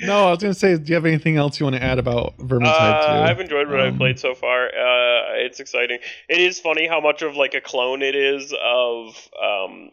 no 0.00 0.28
i 0.28 0.30
was 0.30 0.40
gonna 0.42 0.54
say 0.54 0.76
do 0.76 0.88
you 0.88 0.94
have 0.94 1.06
anything 1.06 1.36
else 1.36 1.58
you 1.58 1.64
want 1.64 1.74
to 1.76 1.82
add 1.82 1.98
about 1.98 2.36
vermintide 2.38 3.02
Uh, 3.02 3.24
2 3.24 3.30
I've 3.30 3.40
enjoyed 3.40 3.68
what 3.68 3.80
I've 3.80 3.92
Um, 3.92 3.98
played 3.98 4.18
so 4.18 4.34
far. 4.34 4.66
Uh, 4.66 5.44
it's 5.44 5.60
exciting. 5.60 5.98
It 6.28 6.38
is 6.38 6.60
funny 6.60 6.86
how 6.86 7.00
much 7.00 7.22
of 7.22 7.34
like 7.36 7.54
a 7.54 7.60
clone 7.60 8.02
it 8.02 8.14
is 8.14 8.52
of 8.62 9.16
um, 9.42 9.90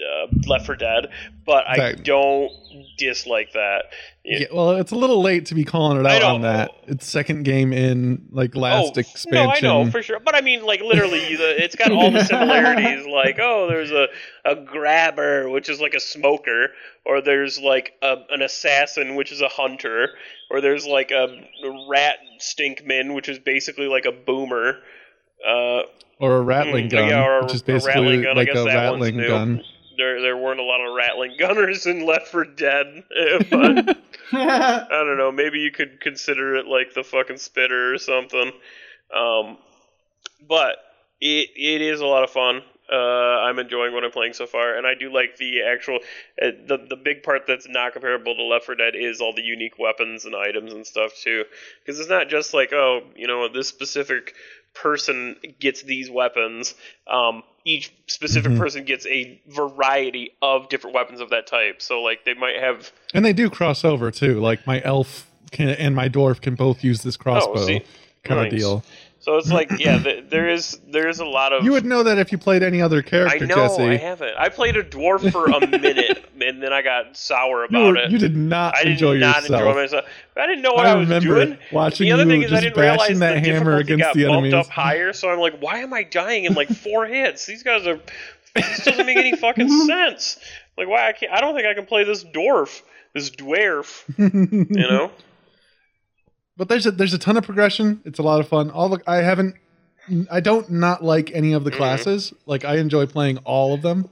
uh, 0.00 0.26
Left 0.46 0.66
for 0.66 0.74
Dead, 0.76 1.08
but 1.44 1.64
I 1.68 1.76
That- 1.76 2.04
don't 2.04 2.50
dislike 2.98 3.52
that. 3.52 3.84
Yeah, 4.24 4.46
well, 4.52 4.72
it's 4.72 4.92
a 4.92 4.96
little 4.96 5.22
late 5.22 5.46
to 5.46 5.54
be 5.54 5.64
calling 5.64 5.98
it 5.98 6.06
out 6.06 6.22
on 6.22 6.42
that. 6.42 6.70
It's 6.86 7.06
second 7.06 7.44
game 7.44 7.72
in 7.72 8.26
like 8.30 8.54
last 8.54 8.92
oh, 8.96 9.00
expansion. 9.00 9.32
No, 9.32 9.50
I 9.50 9.60
know 9.84 9.90
for 9.90 10.02
sure, 10.02 10.20
but 10.20 10.34
I 10.34 10.40
mean, 10.42 10.62
like 10.64 10.82
literally, 10.82 11.36
the, 11.36 11.62
it's 11.64 11.74
got 11.74 11.90
all 11.90 12.10
the 12.10 12.22
similarities. 12.26 13.06
like, 13.06 13.38
oh, 13.40 13.66
there's 13.68 13.90
a 13.90 14.08
a 14.44 14.56
grabber, 14.56 15.48
which 15.48 15.68
is 15.70 15.80
like 15.80 15.94
a 15.94 16.00
smoker, 16.00 16.68
or 17.06 17.20
there's 17.22 17.58
like 17.58 17.92
a, 18.02 18.16
an 18.30 18.42
assassin, 18.42 19.16
which 19.16 19.32
is 19.32 19.40
a 19.40 19.48
hunter, 19.48 20.10
or 20.50 20.60
there's 20.60 20.86
like 20.86 21.10
a 21.10 21.40
rat 21.88 22.18
stinkman, 22.40 23.14
which 23.14 23.28
is 23.28 23.38
basically 23.38 23.86
like 23.88 24.04
a 24.04 24.12
boomer. 24.12 24.80
Uh, 25.46 25.82
or 26.18 26.36
a 26.36 26.42
ratling 26.42 26.88
Mm, 26.88 26.90
gun, 26.90 27.08
yeah, 27.08 27.24
or 27.24 27.38
a- 27.38 27.42
which 27.44 27.54
is 27.54 27.62
basically 27.62 28.22
gun. 28.22 28.36
Like 28.36 28.48
a 28.54 28.64
ratling 28.66 29.16
new. 29.16 29.26
gun. 29.28 29.62
There 30.00 30.22
there 30.22 30.36
weren't 30.36 30.60
a 30.60 30.64
lot 30.64 30.80
of 30.80 30.94
ratling 30.94 31.36
gunners 31.38 31.86
in 31.86 32.06
Left 32.06 32.28
4 32.28 32.44
Dead, 32.46 33.04
but 33.50 33.98
I 34.32 34.86
don't 34.88 35.18
know. 35.18 35.30
Maybe 35.30 35.58
you 35.58 35.70
could 35.70 36.00
consider 36.00 36.56
it 36.56 36.66
like 36.66 36.94
the 36.94 37.04
fucking 37.04 37.36
spitter 37.36 37.92
or 37.92 37.98
something. 37.98 38.50
Um, 39.14 39.58
but 40.48 40.76
it 41.20 41.50
it 41.54 41.82
is 41.82 42.00
a 42.00 42.06
lot 42.06 42.24
of 42.24 42.30
fun. 42.30 42.62
Uh, 42.90 42.96
I'm 42.96 43.58
enjoying 43.58 43.92
what 43.92 44.02
I'm 44.02 44.10
playing 44.10 44.32
so 44.32 44.46
far, 44.46 44.74
and 44.74 44.86
I 44.86 44.94
do 44.94 45.12
like 45.12 45.36
the 45.36 45.64
actual 45.64 45.98
uh, 46.40 46.52
the 46.66 46.78
the 46.88 46.96
big 46.96 47.22
part 47.22 47.42
that's 47.46 47.68
not 47.68 47.92
comparable 47.92 48.34
to 48.34 48.42
Left 48.42 48.64
4 48.64 48.76
Dead 48.76 48.94
is 48.96 49.20
all 49.20 49.34
the 49.34 49.42
unique 49.42 49.78
weapons 49.78 50.24
and 50.24 50.34
items 50.34 50.72
and 50.72 50.86
stuff 50.86 51.12
too. 51.22 51.44
Because 51.84 52.00
it's 52.00 52.08
not 52.08 52.30
just 52.30 52.54
like 52.54 52.72
oh 52.72 53.02
you 53.16 53.26
know 53.26 53.48
this 53.52 53.68
specific 53.68 54.32
person 54.72 55.36
gets 55.58 55.82
these 55.82 56.10
weapons. 56.10 56.74
Um, 57.06 57.42
each 57.64 57.92
specific 58.06 58.52
Mhm. 58.52 58.58
person 58.58 58.84
gets 58.84 59.06
a 59.06 59.40
variety 59.48 60.32
of 60.42 60.68
different 60.68 60.94
weapons 60.94 61.20
of 61.20 61.30
that 61.30 61.46
type. 61.46 61.82
So 61.82 62.02
like 62.02 62.24
they 62.24 62.34
might 62.34 62.56
have 62.56 62.90
And 63.14 63.24
they 63.24 63.32
do 63.32 63.50
cross 63.50 63.84
over 63.84 64.10
too. 64.10 64.40
Like 64.40 64.66
my 64.66 64.80
elf 64.84 65.26
can, 65.50 65.68
and 65.70 65.94
my 65.94 66.08
dwarf 66.08 66.40
can 66.40 66.54
both 66.54 66.82
use 66.84 67.02
this 67.02 67.16
crossbow 67.16 67.60
Oh, 67.60 67.80
kind 68.24 68.40
Nice. 68.42 68.52
of 68.52 68.58
deal. 68.58 68.84
So 69.22 69.36
it's 69.36 69.50
like, 69.52 69.70
yeah, 69.78 69.98
th- 70.02 70.30
there 70.30 70.48
is 70.48 70.80
there 70.88 71.06
is 71.06 71.20
a 71.20 71.26
lot 71.26 71.52
of. 71.52 71.62
You 71.62 71.72
would 71.72 71.84
know 71.84 72.02
that 72.02 72.16
if 72.18 72.32
you 72.32 72.38
played 72.38 72.62
any 72.62 72.80
other 72.80 73.02
character. 73.02 73.44
I 73.44 73.46
know 73.46 73.54
Jesse. 73.54 73.82
I 73.82 73.96
haven't. 73.96 74.34
I 74.38 74.48
played 74.48 74.76
a 74.78 74.82
dwarf 74.82 75.30
for 75.30 75.44
a 75.46 75.60
minute, 75.66 76.24
and 76.40 76.62
then 76.62 76.72
I 76.72 76.80
got 76.80 77.16
sour 77.16 77.60
you, 77.60 77.64
about 77.68 77.86
were- 77.92 77.96
it. 77.98 78.10
you 78.10 78.18
did 78.18 78.34
not 78.34 78.76
I 78.76 78.84
did 78.84 78.92
enjoy 78.92 79.18
not 79.18 79.42
yourself. 79.42 79.60
enjoy 79.60 79.74
myself. 79.74 80.04
I 80.36 80.46
didn't 80.46 80.62
know 80.62 80.72
what 80.72 80.86
I, 80.86 80.92
I 80.92 80.94
was 80.94 81.08
remember 81.08 81.44
doing. 81.44 81.58
watching 81.70 82.06
The 82.06 82.12
other 82.12 82.24
you 82.24 82.30
thing 82.30 82.42
is, 82.42 82.50
I 82.52 82.54
just 82.56 82.62
didn't 82.64 82.76
realize 82.80 82.98
bashing 83.00 83.14
the 83.18 83.20
that 83.26 83.44
hammer 83.44 83.76
against 83.76 84.02
got 84.04 84.14
the 84.14 84.24
bumped 84.24 84.46
enemies. 84.46 84.54
up 84.54 84.66
higher. 84.72 85.12
So 85.12 85.28
I'm 85.28 85.38
like, 85.38 85.60
why 85.60 85.78
am 85.80 85.92
I 85.92 86.02
dying 86.02 86.44
in 86.46 86.54
like 86.54 86.68
four 86.70 87.04
hits? 87.06 87.44
These 87.44 87.62
guys 87.62 87.86
are. 87.86 88.00
This 88.54 88.84
doesn't 88.84 89.04
make 89.06 89.18
any 89.18 89.36
fucking 89.36 89.68
sense. 89.86 90.38
Like, 90.78 90.88
why 90.88 91.08
I 91.08 91.12
can't? 91.12 91.30
I 91.30 91.40
don't 91.42 91.54
think 91.54 91.66
I 91.66 91.74
can 91.74 91.84
play 91.84 92.04
this 92.04 92.24
dwarf, 92.24 92.80
this 93.12 93.30
dwarf. 93.30 94.02
You 94.18 94.66
know? 94.88 95.12
But 96.60 96.68
there's 96.68 96.84
a 96.84 96.90
there's 96.90 97.14
a 97.14 97.18
ton 97.18 97.38
of 97.38 97.44
progression. 97.44 98.02
It's 98.04 98.18
a 98.18 98.22
lot 98.22 98.38
of 98.38 98.46
fun. 98.48 98.70
All 98.70 98.90
the 98.90 99.00
I 99.06 99.16
haven't 99.22 99.54
I 100.30 100.40
don't 100.40 100.68
not 100.70 101.02
like 101.02 101.30
any 101.32 101.54
of 101.54 101.64
the 101.64 101.70
Mhm. 101.70 101.76
classes. 101.78 102.34
Like 102.44 102.66
I 102.66 102.76
enjoy 102.76 103.06
playing 103.06 103.38
all 103.38 103.72
of 103.72 103.80
them. 103.80 104.10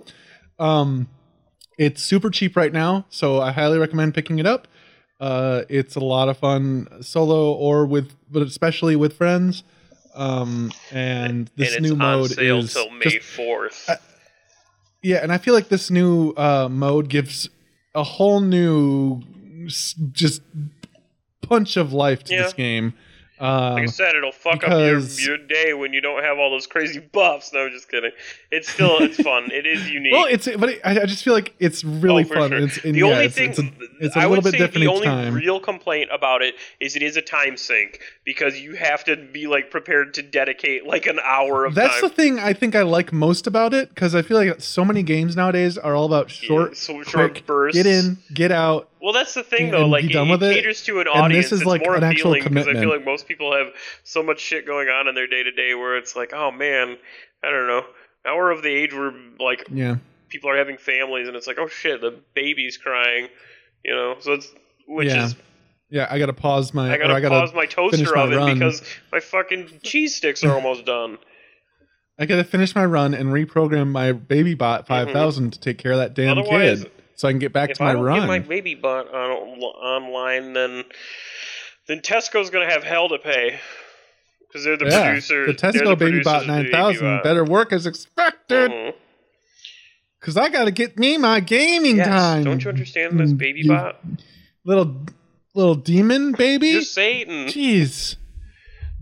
Um 0.59 1.09
it's 1.77 2.03
super 2.03 2.31
cheap 2.31 2.57
right 2.57 2.73
now, 2.73 3.05
so 3.11 3.39
I 3.39 3.53
highly 3.53 3.79
recommend 3.79 4.15
picking 4.15 4.39
it 4.39 4.47
up. 4.47 4.67
Uh 5.21 5.65
it's 5.69 5.95
a 5.95 6.01
lot 6.01 6.31
of 6.31 6.39
fun 6.39 6.89
solo 7.03 7.53
or 7.53 7.85
with 7.85 8.13
but 8.31 8.41
especially 8.41 8.97
with 8.97 9.13
friends. 9.19 9.63
Um 10.15 10.73
and 10.91 11.51
this 11.55 11.77
and 11.77 11.85
it's 11.85 11.93
new 11.93 12.01
on 12.03 12.21
mode 12.21 12.31
sale 12.31 12.59
is 12.61 12.73
till 12.73 12.91
May 12.91 13.19
fourth. 13.19 13.91
Yeah, 15.03 15.19
and 15.23 15.31
I 15.33 15.37
feel 15.39 15.53
like 15.53 15.69
this 15.69 15.91
new 15.91 16.31
uh, 16.31 16.69
mode 16.71 17.09
gives 17.11 17.49
a 17.95 18.03
whole 18.03 18.41
new 18.41 19.21
just 20.13 20.43
punch 21.49 21.77
of 21.77 21.93
life 21.93 22.25
to 22.25 22.35
Yeah. 22.35 22.43
this 22.45 22.53
game. 22.53 22.95
Um, 23.41 23.75
Like 23.75 23.83
I 23.85 23.87
said, 23.87 24.17
it'll 24.17 24.33
fuck 24.33 24.65
up 24.65 24.71
your, 24.71 24.99
your 24.99 25.37
day 25.39 25.73
when 25.73 25.93
you 25.93 26.01
don't 26.01 26.25
have 26.25 26.39
all 26.39 26.51
those 26.51 26.67
crazy 26.67 26.99
buffs. 27.13 27.53
No, 27.53 27.67
I'm 27.67 27.71
just 27.71 27.89
kidding. 27.89 28.11
It's 28.51 28.69
still 28.69 28.99
it's 28.99 29.17
fun. 29.23 29.53
It 29.53 29.65
is 29.65 29.89
unique. 29.99 30.13
well, 30.13 30.25
it's 30.25 30.49
but 30.57 30.71
it, 30.71 30.81
I 30.85 31.03
I 31.03 31.07
just 31.07 31.23
feel 31.23 31.35
like 31.35 31.55
it's 31.61 31.85
really 31.85 32.25
Oh, 32.25 32.35
fun. 32.35 32.51
sure. 32.51 32.59
It's, 32.59 32.79
and 32.85 32.97
the 32.97 32.99
yeah, 32.99 33.05
only 33.07 33.27
it's, 33.27 33.37
thing 33.37 33.51
it's 33.51 33.61
a, 33.61 33.71
it's 34.01 34.17
a 34.17 34.19
I 34.19 34.23
little 34.23 34.39
would 34.39 34.43
bit 34.45 34.53
say 34.55 34.59
different 34.59 34.81
the 34.87 34.91
only 34.91 35.07
time. 35.07 35.35
real 35.35 35.61
complaint 35.61 36.11
about 36.13 36.43
it 36.43 36.57
is 36.81 36.97
it 36.97 37.03
is 37.05 37.17
a 37.17 37.23
time 37.23 37.57
sink 37.57 38.01
because 38.25 38.59
you 38.59 38.75
have 38.75 39.05
to 39.05 39.15
be 39.15 39.47
like 39.47 39.71
prepared 39.71 40.15
to 40.15 40.23
dedicate 40.23 40.85
like 40.85 41.07
an 41.07 41.21
hour 41.23 41.65
of 41.65 41.77
That's 41.77 42.01
the 42.01 42.09
thing 42.09 42.41
I 42.41 42.55
think 42.55 42.75
I 42.75 42.83
like 42.83 43.13
most 43.13 43.47
about 43.47 43.73
it 43.73 43.91
because 43.91 44.17
I 44.17 44.23
feel 44.23 44.37
like 44.37 44.61
so 44.61 44.85
many 44.85 45.05
games 45.05 45.37
nowadays 45.37 45.79
are 45.79 45.95
all 45.95 46.07
about 46.07 46.29
short, 46.29 46.71
Yeah, 46.71 46.75
so 46.75 47.03
short 47.05 47.35
quick, 47.35 47.47
bursts. 47.47 47.77
get 47.77 47.87
in, 47.87 48.19
get 48.35 48.51
out. 48.51 48.89
Well, 49.01 49.13
that's 49.13 49.35
the 49.35 49.43
thing 49.45 49.71
though. 49.71 49.87
Like 49.87 50.05
it, 50.05 50.13
done 50.13 50.29
it 50.29 50.31
with 50.33 50.43
it. 50.43 50.55
caters 50.55 50.83
to 50.85 51.01
an 51.01 51.07
And 51.07 51.25
audience. 51.25 51.47
this 51.47 51.53
is 51.53 51.61
it's 51.61 51.67
like 51.69 51.83
more 51.83 51.95
an 51.97 52.05
actual 52.05 52.35
commitment. 52.41 52.77
I 52.77 52.81
feel 52.81 52.91
like 52.91 53.05
most 53.05 53.29
people 53.29 53.57
have 53.57 53.69
so 54.05 54.23
much 54.23 54.41
shit 54.41 54.67
going 54.67 54.89
on 54.89 55.07
in 55.09 55.15
their 55.15 55.27
day 55.27 55.43
to 55.43 55.53
day 55.53 55.75
where 55.75 55.97
it's 55.97 56.17
like, 56.17 56.33
oh 56.33 56.51
man, 56.51 56.97
I 57.45 57.51
don't 57.51 57.67
know. 57.69 57.83
Now 58.25 58.37
we're 58.37 58.51
of 58.51 58.63
the 58.63 58.69
age 58.75 58.93
where 58.93 59.13
like 59.39 59.65
Yeah, 59.71 59.97
people 60.29 60.51
are 60.51 60.57
having 60.57 60.79
families 60.79 61.29
and 61.29 61.37
it's 61.37 61.47
like, 61.47 61.59
oh 61.59 61.69
shit, 61.69 62.01
the 62.01 62.19
baby's 62.35 62.77
crying. 62.77 63.29
You 63.85 63.95
know, 63.95 64.17
so 64.21 64.33
it's 64.33 64.53
which 64.89 65.09
Yeah. 65.09 65.27
is 65.27 65.37
yeah. 65.91 66.07
I 66.11 66.19
gotta 66.19 66.33
pause 66.33 66.75
my. 66.75 66.93
I 66.93 66.99
gotta, 66.99 67.15
I 67.15 67.21
gotta 67.21 67.41
pause 67.41 67.55
my 67.55 67.67
toaster 67.67 68.15
my 68.17 68.23
oven 68.23 68.37
run. 68.39 68.55
because 68.55 68.83
my 69.13 69.21
fucking 69.21 69.81
cheese 69.85 70.17
sticks 70.17 70.43
are 70.45 70.53
almost 70.53 70.85
done. 70.85 71.19
I 72.19 72.27
gotta 72.27 72.43
finish 72.45 72.75
my 72.75 72.85
run 72.85 73.15
and 73.15 73.29
reprogram 73.29 73.89
my 73.93 74.11
baby 74.11 74.55
bot 74.55 74.89
5000 74.89 75.53
to 75.53 75.61
take 75.61 75.79
care 75.79 75.93
of 75.93 75.99
that 75.99 76.15
damn 76.15 76.37
Mm-hmm. 76.37 76.41
Otherwise, 76.49 76.83
kid, 76.83 76.93
so 77.19 77.29
I 77.29 77.33
can 77.33 77.39
get 77.39 77.53
back 77.53 77.71
if 77.71 77.77
to 77.79 77.83
my 77.83 77.91
I 77.91 77.93
don't 77.95 78.03
run. 78.05 78.21
get 78.21 78.27
my 78.27 78.39
baby 78.39 78.75
butt 78.75 79.13
on, 79.13 79.31
online, 79.61 80.53
then 80.55 80.85
then 81.87 82.01
Tesco's 82.01 82.49
gonna 82.51 82.71
have 82.71 82.83
hell 82.85 83.09
to 83.11 83.19
pay 83.19 83.59
because 84.49 84.65
they're 84.65 84.77
the 84.77 84.87
yeah, 84.87 85.09
producer. 85.09 85.47
the 85.47 85.53
Tesco 85.53 85.99
Baby 85.99 86.23
producers 86.23 86.25
Bot 86.25 86.41
the 86.47 86.53
Baby 86.53 86.71
9000 86.71 87.23
better 87.23 87.45
work 87.45 87.73
as 87.73 87.87
expected 87.87 88.71
Mhm. 88.71 88.95
because 90.21 90.37
I 90.37 90.49
gotta 90.49 90.71
get 90.71 90.99
me 90.99 91.19
my 91.19 91.41
gaming 91.41 91.97
Yes, 91.97 92.07
time. 92.07 92.45
Don't 92.45 92.63
you 92.65 92.71
understand 92.71 93.19
this 93.21 93.33
Mm, 93.33 93.39
baby 93.39 93.61
you 93.63 93.69
bot? 93.69 94.01
Little 94.65 95.07
little 95.55 95.75
demon 95.75 96.33
baby. 96.33 96.73
Just 96.73 96.95
Satan. 96.95 97.47
Jeez. 97.47 98.17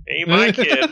Ain't 0.09 0.29
my 0.29 0.53
kid. 0.53 0.91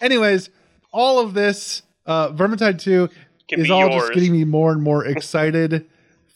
Anyways, 0.00 0.50
all 0.92 1.18
of 1.20 1.34
this 1.34 1.82
uh, 2.04 2.30
Vermintide 2.30 2.78
2 2.80 3.08
Can 3.48 3.60
is 3.60 3.70
all 3.70 3.88
yours. 3.88 3.94
just 4.02 4.12
getting 4.14 4.32
me 4.32 4.44
more 4.58 4.72
and 4.72 4.82
more 4.82 5.04
excited 5.04 5.86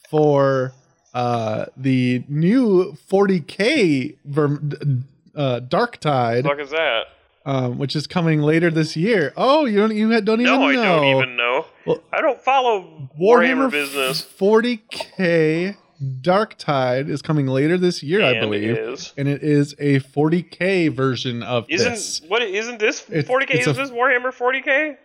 for 0.09 0.73
uh, 1.15 1.67
the 1.77 2.25
new 2.29 2.97
40k 3.11 4.17
Verm- 4.29 5.03
uh, 5.35 5.61
Dark 5.61 5.99
Tide, 5.99 6.45
What 6.45 6.57
the 6.59 6.65
fuck 6.65 6.67
is 6.67 6.71
that? 6.71 7.05
um, 7.47 7.79
which 7.79 7.97
is 7.97 8.07
coming 8.07 8.43
later 8.43 8.71
this 8.71 8.97
year. 8.97 9.33
Oh, 9.37 9.65
you 9.65 9.79
don't 9.79 9.95
you 9.97 10.09
don't 10.21 10.41
even 10.41 10.45
know. 10.45 10.59
No, 10.59 10.67
I 10.69 10.75
don't 10.75 11.05
even 11.17 11.37
know. 11.37 11.67
Well, 11.87 12.03
I 12.13 12.21
don't 12.21 12.41
follow 12.41 13.09
Warhammer, 13.21 13.69
Warhammer 13.69 13.71
business. 13.71 14.23
40k 14.23 15.77
Dark 16.23 16.57
Tide 16.57 17.09
is 17.11 17.21
coming 17.23 17.47
later 17.47 17.77
this 17.77 18.03
year, 18.03 18.25
I 18.25 18.41
believe, 18.41 18.77
and 19.19 19.29
it 19.29 19.43
is 19.43 19.75
a 19.79 20.01
40k 20.01 20.93
version 20.95 21.43
of 21.43 21.67
Isn't 21.69 21.91
this. 21.93 22.23
what 22.29 22.43
isn't 22.43 22.79
this 22.79 23.01
40k? 23.03 23.51
it's 23.51 23.67
Is 23.67 23.77
a- 23.79 23.81
this 23.83 23.91
Warhammer 23.91 24.33
40k? 24.33 24.97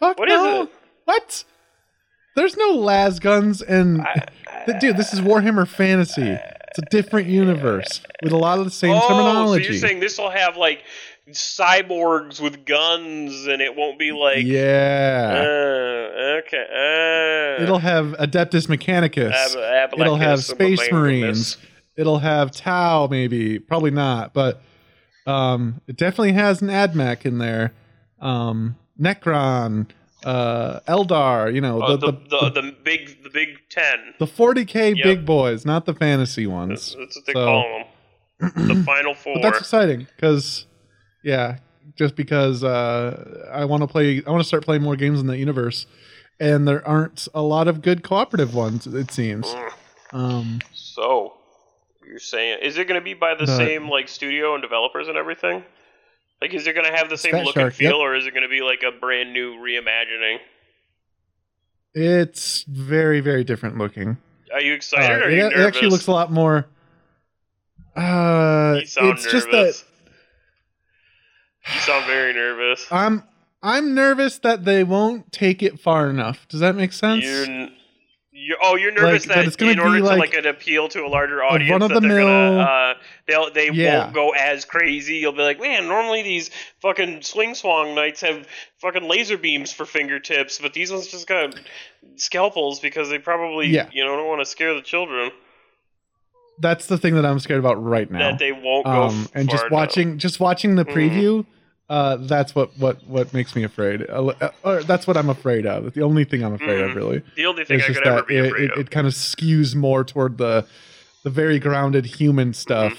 Fuck 0.00 0.18
What 0.18 0.28
is 0.28 0.34
no. 0.34 0.62
it? 0.62 0.70
What? 1.04 1.44
There's 2.36 2.56
no 2.56 2.70
las 2.70 3.18
guns 3.18 3.62
and 3.62 4.06
dude, 4.80 4.96
this 4.96 5.12
is 5.12 5.20
Warhammer 5.20 5.66
Fantasy. 5.66 6.38
It's 6.68 6.78
a 6.78 6.82
different 6.90 7.28
universe 7.28 8.00
with 8.22 8.32
a 8.32 8.36
lot 8.36 8.58
of 8.58 8.64
the 8.64 8.70
same 8.70 8.94
oh, 8.94 9.08
terminology. 9.08 9.64
so 9.64 9.70
you're 9.70 9.80
saying 9.80 10.00
this 10.00 10.18
will 10.18 10.30
have 10.30 10.56
like 10.56 10.84
cyborgs 11.30 12.40
with 12.40 12.64
guns, 12.64 13.46
and 13.46 13.60
it 13.60 13.76
won't 13.76 13.98
be 13.98 14.12
like 14.12 14.44
yeah. 14.44 15.32
Uh, 15.34 16.40
okay. 16.40 17.58
Uh, 17.58 17.62
It'll 17.62 17.78
have 17.78 18.14
Adeptus 18.18 18.68
Mechanicus. 18.68 19.32
Ab- 19.56 19.98
It'll 19.98 20.16
have 20.16 20.44
Space 20.44 20.90
Marines. 20.92 21.56
It'll 21.96 22.20
have 22.20 22.52
Tau, 22.52 23.08
maybe. 23.08 23.58
Probably 23.58 23.90
not, 23.90 24.32
but 24.32 24.62
um, 25.26 25.80
it 25.86 25.96
definitely 25.96 26.32
has 26.32 26.62
an 26.62 26.68
AdMech 26.68 27.26
in 27.26 27.38
there. 27.38 27.72
Um, 28.20 28.76
Necron, 29.00 29.88
uh, 30.24 30.80
Eldar, 30.88 31.52
you 31.54 31.60
know, 31.60 31.80
Uh, 31.80 31.96
the, 31.96 32.06
the, 32.06 32.12
the, 32.12 32.50
the, 32.50 32.60
the 32.62 32.76
big 32.84 33.22
the 33.22 33.30
big 33.30 33.48
ten. 33.70 34.14
the 34.18 34.26
40k 34.26 34.96
Yep. 34.96 35.04
big 35.04 35.24
boys, 35.24 35.64
not 35.64 35.86
the 35.86 35.94
fantasy 35.94 36.44
That's, 36.44 36.52
ones. 36.52 36.96
that's 36.98 37.16
what 37.16 37.26
they 37.26 37.32
So- 37.32 37.44
call 37.44 37.62
them. 37.62 37.86
The 38.68 38.82
final 38.86 39.14
four. 39.14 39.34
But 39.34 39.42
that's 39.42 39.58
exciting 39.60 40.06
because, 40.16 40.64
yeah, 41.22 41.58
just 41.96 42.16
because 42.16 42.64
uh, 42.64 43.48
I 43.52 43.66
want 43.66 43.82
to 43.82 43.86
play, 43.86 44.22
I 44.26 44.30
want 44.30 44.42
to 44.42 44.48
start 44.48 44.64
playing 44.64 44.82
more 44.82 44.96
games 44.96 45.20
in 45.20 45.26
that 45.26 45.36
universe, 45.36 45.86
and 46.38 46.66
there 46.66 46.86
aren't 46.88 47.28
a 47.34 47.42
lot 47.42 47.68
of 47.68 47.82
good 47.82 48.02
cooperative 48.02 48.54
ones. 48.54 48.86
It 48.86 49.10
seems. 49.10 49.46
Mm. 49.46 49.70
Um, 50.12 50.58
So, 50.72 51.34
you're 52.06 52.18
saying 52.18 52.60
is 52.62 52.78
it 52.78 52.88
going 52.88 52.98
to 52.98 53.04
be 53.04 53.12
by 53.14 53.34
the, 53.34 53.44
The- 53.44 53.56
same 53.56 53.88
like 53.90 54.08
studio 54.08 54.54
and 54.54 54.62
developers 54.62 55.06
and 55.08 55.18
everything? 55.18 55.62
Like, 56.40 56.54
is 56.54 56.66
it 56.66 56.72
going 56.74 56.90
to 56.90 56.96
have 56.96 57.10
the 57.10 57.18
same 57.18 57.32
Fat 57.32 57.44
look 57.44 57.54
Shark, 57.54 57.66
and 57.66 57.74
feel, 57.74 57.90
yep. 57.90 57.96
or 57.98 58.14
is 58.16 58.26
it 58.26 58.30
going 58.32 58.42
to 58.44 58.48
be 58.48 58.62
like 58.62 58.82
a 58.82 58.92
brand 58.98 59.32
new 59.32 59.56
reimagining? 59.56 60.38
it's 61.92 62.62
very, 62.68 63.20
very 63.20 63.42
different 63.44 63.76
looking. 63.76 64.16
Are 64.54 64.60
you 64.60 64.72
Uh, 64.72 64.76
excited? 64.76 65.22
or 65.22 65.24
are 65.24 65.28
it, 65.30 65.36
you 65.36 65.46
it 65.46 65.56
actually 65.66 65.88
looks 65.88 66.06
a 66.06 66.12
lot 66.12 66.30
more. 66.30 66.66
Uh, 67.96 68.76
You 68.80 68.86
sound 68.86 69.10
it's 69.18 69.24
nervous. 69.24 69.32
just 69.32 69.50
that 69.50 69.84
You 71.74 71.80
sound 71.80 72.06
very 72.06 72.32
nervous. 72.32 72.86
I'm 72.90 73.24
I'm 73.62 73.94
nervous 73.94 74.38
that 74.38 74.64
they 74.64 74.84
won't 74.84 75.30
take 75.32 75.62
it 75.62 75.78
far 75.80 76.08
enough. 76.08 76.46
Does 76.48 76.60
that 76.60 76.74
make 76.76 76.92
sense? 76.92 77.24
You're, 77.24 77.68
you're 78.42 78.56
oh, 78.62 78.76
you're 78.76 78.92
nervous 78.92 79.26
Like, 79.26 79.28
that 79.28 79.34
that, 79.36 79.46
it's 79.46 79.56
gonna 79.56 79.72
in 79.72 79.78
order 79.80 79.96
be 79.96 79.98
to 80.00 80.04
like 80.06 80.18
like 80.18 80.34
an 80.34 80.46
appeal 80.46 80.88
to 80.88 81.04
a 81.04 81.08
larger 81.08 81.42
audience, 81.42 81.68
that 81.68 81.72
run-of-the-mill- 81.86 82.16
they're 82.16 82.24
gonna 82.24 82.60
uh, 82.60 82.94
they'll 83.26 83.52
they 83.52 83.70
Yeah. 83.70 84.04
won't 84.04 84.14
go 84.14 84.30
as 84.30 84.64
crazy. 84.64 85.16
You'll 85.16 85.32
be 85.32 85.42
like, 85.42 85.60
man, 85.60 85.86
normally 85.88 86.22
these 86.22 86.50
fucking 86.80 87.22
swing 87.22 87.54
swong 87.54 87.94
knights 87.94 88.20
have 88.22 88.46
fucking 88.78 89.08
laser 89.08 89.36
beams 89.36 89.72
for 89.72 89.84
fingertips, 89.84 90.58
but 90.58 90.72
these 90.72 90.90
ones 90.90 91.08
just 91.08 91.26
got 91.26 91.54
scalpels 92.16 92.80
because 92.80 93.08
they 93.10 93.18
probably 93.18 93.66
Yeah. 93.68 93.88
you 93.92 94.04
know 94.04 94.16
don't 94.16 94.28
want 94.28 94.40
to 94.40 94.46
scare 94.46 94.74
the 94.74 94.82
children. 94.82 95.30
That's 96.58 96.86
the 96.86 96.98
thing 96.98 97.14
that 97.14 97.24
I'm 97.24 97.38
scared 97.38 97.58
about 97.60 97.82
right 97.82 98.10
now. 98.10 98.30
That 98.30 98.38
they 98.38 98.52
won't 98.52 98.84
go 98.84 99.04
um, 99.04 99.28
and 99.34 99.48
just 99.48 99.62
enough. 99.64 99.72
watching 99.72 100.18
just 100.18 100.40
watching 100.40 100.74
the 100.76 100.84
Mhm. 100.84 100.92
preview 100.94 101.46
uh 101.90 102.16
that's 102.20 102.54
what 102.54 102.70
what 102.78 103.04
what 103.06 103.34
makes 103.34 103.54
me 103.56 103.62
afraid 103.64 104.08
uh, 104.08 104.50
or 104.64 104.82
that's 104.84 105.06
what 105.06 105.16
i'm 105.16 105.28
afraid 105.28 105.66
of 105.66 105.86
It's 105.86 105.96
the 105.96 106.02
only 106.02 106.24
thing 106.24 106.42
i'm 106.44 106.54
afraid 106.54 106.78
Mhm. 106.80 106.90
of 106.90 106.96
really 106.96 107.22
The 107.36 107.44
only 107.46 107.64
thing 107.64 107.80
I 107.82 107.86
could 107.92 108.06
ever 108.06 108.22
be 108.22 108.36
it, 108.36 108.46
afraid 108.46 108.64
it, 108.64 108.70
of. 108.72 108.78
it 108.78 108.90
kind 108.92 109.06
of 109.06 109.12
skews 109.12 109.74
more 109.74 110.04
toward 110.04 110.38
the 110.38 110.64
the 111.24 111.30
very 111.30 111.58
grounded 111.58 112.06
human 112.06 112.54
stuff 112.54 112.92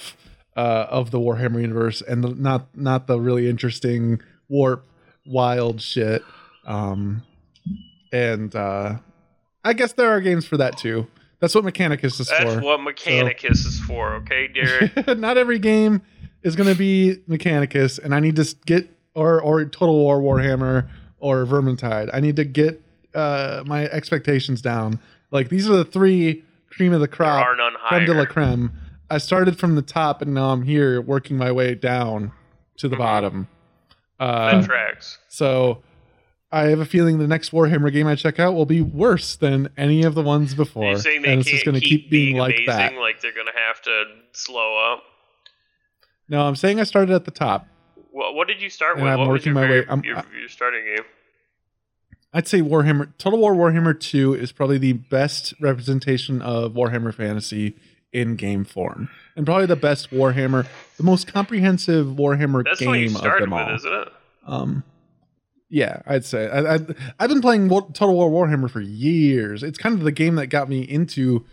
Mm-hmm. 0.55 0.59
uh 0.59 0.85
of 0.89 1.11
the 1.11 1.19
warhammer 1.19 1.61
universe 1.61 2.01
and 2.01 2.23
the, 2.23 2.29
not 2.35 2.67
not 2.75 3.07
the 3.07 3.17
really 3.19 3.49
interesting 3.49 4.19
warp 4.49 4.85
wild 5.25 5.81
shit 5.81 6.21
um 6.65 7.23
and 8.11 8.53
uh 8.55 8.97
i 9.63 9.71
guess 9.73 9.93
there 9.93 10.09
are 10.11 10.19
games 10.19 10.45
for 10.45 10.57
that 10.57 10.77
too 10.77 11.07
that's 11.39 11.55
what 11.55 11.63
mechanicus 11.63 12.19
is 12.19 12.27
That's 12.27 12.43
for 12.43 12.49
That's 12.51 12.61
what 12.63 12.79
Mechanicus 12.81 13.65
is 13.65 13.79
for, 13.79 14.13
okay, 14.17 14.47
Derek? 14.47 15.07
not 15.17 15.39
every 15.39 15.57
game 15.57 16.03
is 16.43 16.55
going 16.55 16.69
to 16.69 16.77
be 16.77 17.17
Mechanicus, 17.29 17.99
and 17.99 18.13
I 18.15 18.19
need 18.19 18.35
to 18.37 18.55
get 18.65 18.89
or 19.15 19.41
or 19.41 19.63
Total 19.65 19.95
War 19.95 20.19
Warhammer 20.21 20.87
or 21.19 21.45
Vermintide. 21.45 22.09
I 22.13 22.19
need 22.19 22.35
to 22.37 22.45
get 22.45 22.81
uh, 23.13 23.63
my 23.65 23.85
expectations 23.87 24.61
down. 24.61 24.99
Like 25.31 25.49
these 25.49 25.69
are 25.69 25.75
the 25.75 25.85
three 25.85 26.43
cream 26.69 26.93
of 26.93 26.99
the 27.01 27.07
there 27.07 27.15
crop, 27.15 27.45
are 27.45 27.55
none 27.55 27.73
creme 27.87 28.05
de 28.05 28.13
la 28.13 28.25
creme. 28.25 28.71
I 29.09 29.17
started 29.17 29.59
from 29.59 29.75
the 29.75 29.81
top, 29.81 30.21
and 30.21 30.33
now 30.33 30.51
I'm 30.51 30.61
here 30.63 31.01
working 31.01 31.37
my 31.37 31.51
way 31.51 31.75
down 31.75 32.31
to 32.77 32.87
the 32.87 32.95
Mhm. 32.95 32.99
bottom. 32.99 33.47
That 34.19 34.25
Uh, 34.25 34.61
tracks. 34.63 35.17
so 35.27 35.81
I 36.51 36.67
have 36.69 36.79
a 36.79 36.85
feeling 36.85 37.17
the 37.19 37.27
next 37.27 37.51
Warhammer 37.51 37.91
game 37.91 38.07
I 38.07 38.15
check 38.15 38.39
out 38.39 38.53
will 38.53 38.65
be 38.65 38.81
worse 38.81 39.35
than 39.35 39.69
any 39.77 40.03
of 40.03 40.15
the 40.15 40.21
ones 40.21 40.53
Are 40.53 40.57
before, 40.57 40.91
you 40.91 40.97
saying 40.97 41.21
they 41.23 41.31
and 41.33 41.41
it's 41.41 41.49
just 41.49 41.65
going 41.65 41.75
to 41.75 41.81
keep, 41.81 42.03
keep 42.03 42.09
being, 42.09 42.37
like 42.37 42.51
amazing? 42.55 42.65
that. 42.67 42.93
Like 42.95 43.19
they're 43.21 43.33
gonna 43.33 43.51
have 43.67 43.81
to 43.83 44.03
slow 44.33 44.77
up. 44.93 45.03
No, 46.31 46.47
I'm 46.47 46.55
saying 46.55 46.79
I 46.79 46.83
started 46.85 47.13
at 47.13 47.25
the 47.25 47.31
top. 47.31 47.67
What, 48.11 48.33
what 48.35 48.47
did 48.47 48.61
you 48.61 48.69
start 48.69 48.95
And 48.95 49.03
with? 49.03 49.13
I'm 49.13 49.19
what 49.19 49.27
was 49.29 49.39
working 49.41 49.53
your, 49.53 49.61
my 49.61 49.67
very- 49.67 49.81
way- 49.81 49.87
I'm- 49.87 50.01
your, 50.03 50.23
your 50.39 50.49
starting 50.49 50.83
game? 50.85 51.05
I'd 52.33 52.47
say 52.47 52.61
Warhammer 52.61 53.11
Total 53.17 53.37
War 53.37 53.53
Warhammer 53.53 53.99
2 53.99 54.33
is 54.35 54.53
probably 54.53 54.77
the 54.77 54.93
best 54.93 55.53
representation 55.59 56.41
of 56.41 56.71
Warhammer 56.71 57.13
Fantasy 57.13 57.75
in 58.13 58.37
game 58.37 58.63
form. 58.63 59.09
And 59.35 59.45
probably 59.45 59.65
the 59.65 59.75
best 59.75 60.11
Warhammer, 60.11 60.65
the 60.95 61.03
most 61.03 61.27
comprehensive 61.27 62.07
Warhammer 62.07 62.63
That's 62.63 62.79
game 62.79 63.13
of 63.17 63.21
them 63.21 63.49
with, 63.51 63.53
all. 63.61 63.75
isn't 63.75 63.93
it? 63.93 64.07
Um 64.47 64.83
yeah, 65.69 66.01
I'd 66.05 66.23
say 66.25 66.49
I, 66.49 66.75
I 66.75 66.79
I've 67.19 67.29
been 67.29 67.41
playing 67.41 67.67
Total 67.69 68.13
War 68.13 68.29
Warhammer 68.47 68.69
for 68.69 68.79
years. 68.81 69.61
It's 69.63 69.77
kind 69.77 69.95
of 69.95 70.03
the 70.05 70.11
game 70.13 70.35
that 70.35 70.47
got 70.47 70.67
me 70.69 70.81
into 70.81 71.45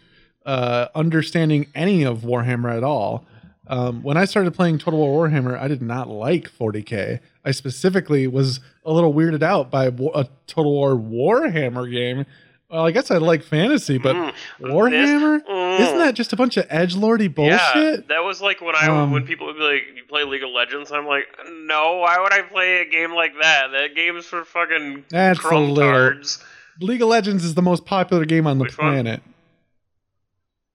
uh, 0.47 0.87
understanding 0.95 1.67
any 1.75 2.05
of 2.05 2.21
Warhammer 2.21 2.77
at 2.77 2.83
all. 2.83 3.25
Um, 3.69 4.03
when 4.03 4.17
I 4.17 4.25
started 4.25 4.55
playing 4.55 4.79
Total 4.79 4.99
War 4.99 5.29
Warhammer, 5.29 5.59
I 5.61 5.69
did 5.69 5.83
not 5.83 6.09
like 6.09 6.51
40k. 6.51 7.21
I 7.45 7.51
specifically 7.51 8.27
was 8.27 8.61
a 8.85 8.93
little 8.93 9.13
weirded 9.13 9.43
out 9.43 9.71
by 9.71 9.87
a 9.87 10.27
Total 10.47 10.73
War 10.73 10.95
Warhammer 10.97 11.91
game. 11.91 12.25
Well, 12.71 12.85
I 12.87 12.91
guess 12.91 13.11
I 13.11 13.17
like 13.17 13.43
fantasy, 13.43 13.97
but 13.97 14.15
Mm. 14.15 14.33
Warhammer 14.61 15.41
Mm. 15.43 15.81
isn't 15.81 15.99
that 15.99 16.15
just 16.15 16.35
a 16.35 16.37
bunch 16.37 16.57
of 16.59 16.67
edge 16.69 16.95
lordy 16.97 17.27
bullshit? 17.29 17.51
Yeah, 17.77 17.97
that 18.09 18.25
was 18.25 18.43
like 18.43 18.61
when 18.61 18.75
I 18.75 18.89
Um, 18.89 19.11
when 19.11 19.25
people 19.27 19.47
would 19.47 19.57
be 19.57 19.63
like, 19.63 19.83
"You 19.97 20.03
play 20.07 20.25
League 20.25 20.43
of 20.43 20.51
Legends?" 20.51 20.93
I'm 20.93 21.07
like, 21.07 21.27
"No, 21.51 21.97
why 21.97 22.19
would 22.21 22.33
I 22.33 22.43
play 22.43 22.83
a 22.83 22.85
game 22.85 23.15
like 23.15 23.33
that? 23.41 23.69
That 23.73 23.95
game's 23.95 24.27
for 24.27 24.45
fucking 24.45 25.05
That's 25.09 25.39
a 25.39 25.43
crumb 25.43 25.71
little- 25.71 25.91
tards." 25.93 26.45
League 26.81 27.01
of 27.01 27.09
Legends 27.09 27.43
is 27.43 27.55
the 27.55 27.63
most 27.63 27.87
popular 27.87 28.25
game 28.27 28.47
on 28.47 28.59
the 28.59 28.65
Which 28.65 28.77
planet. 28.77 29.23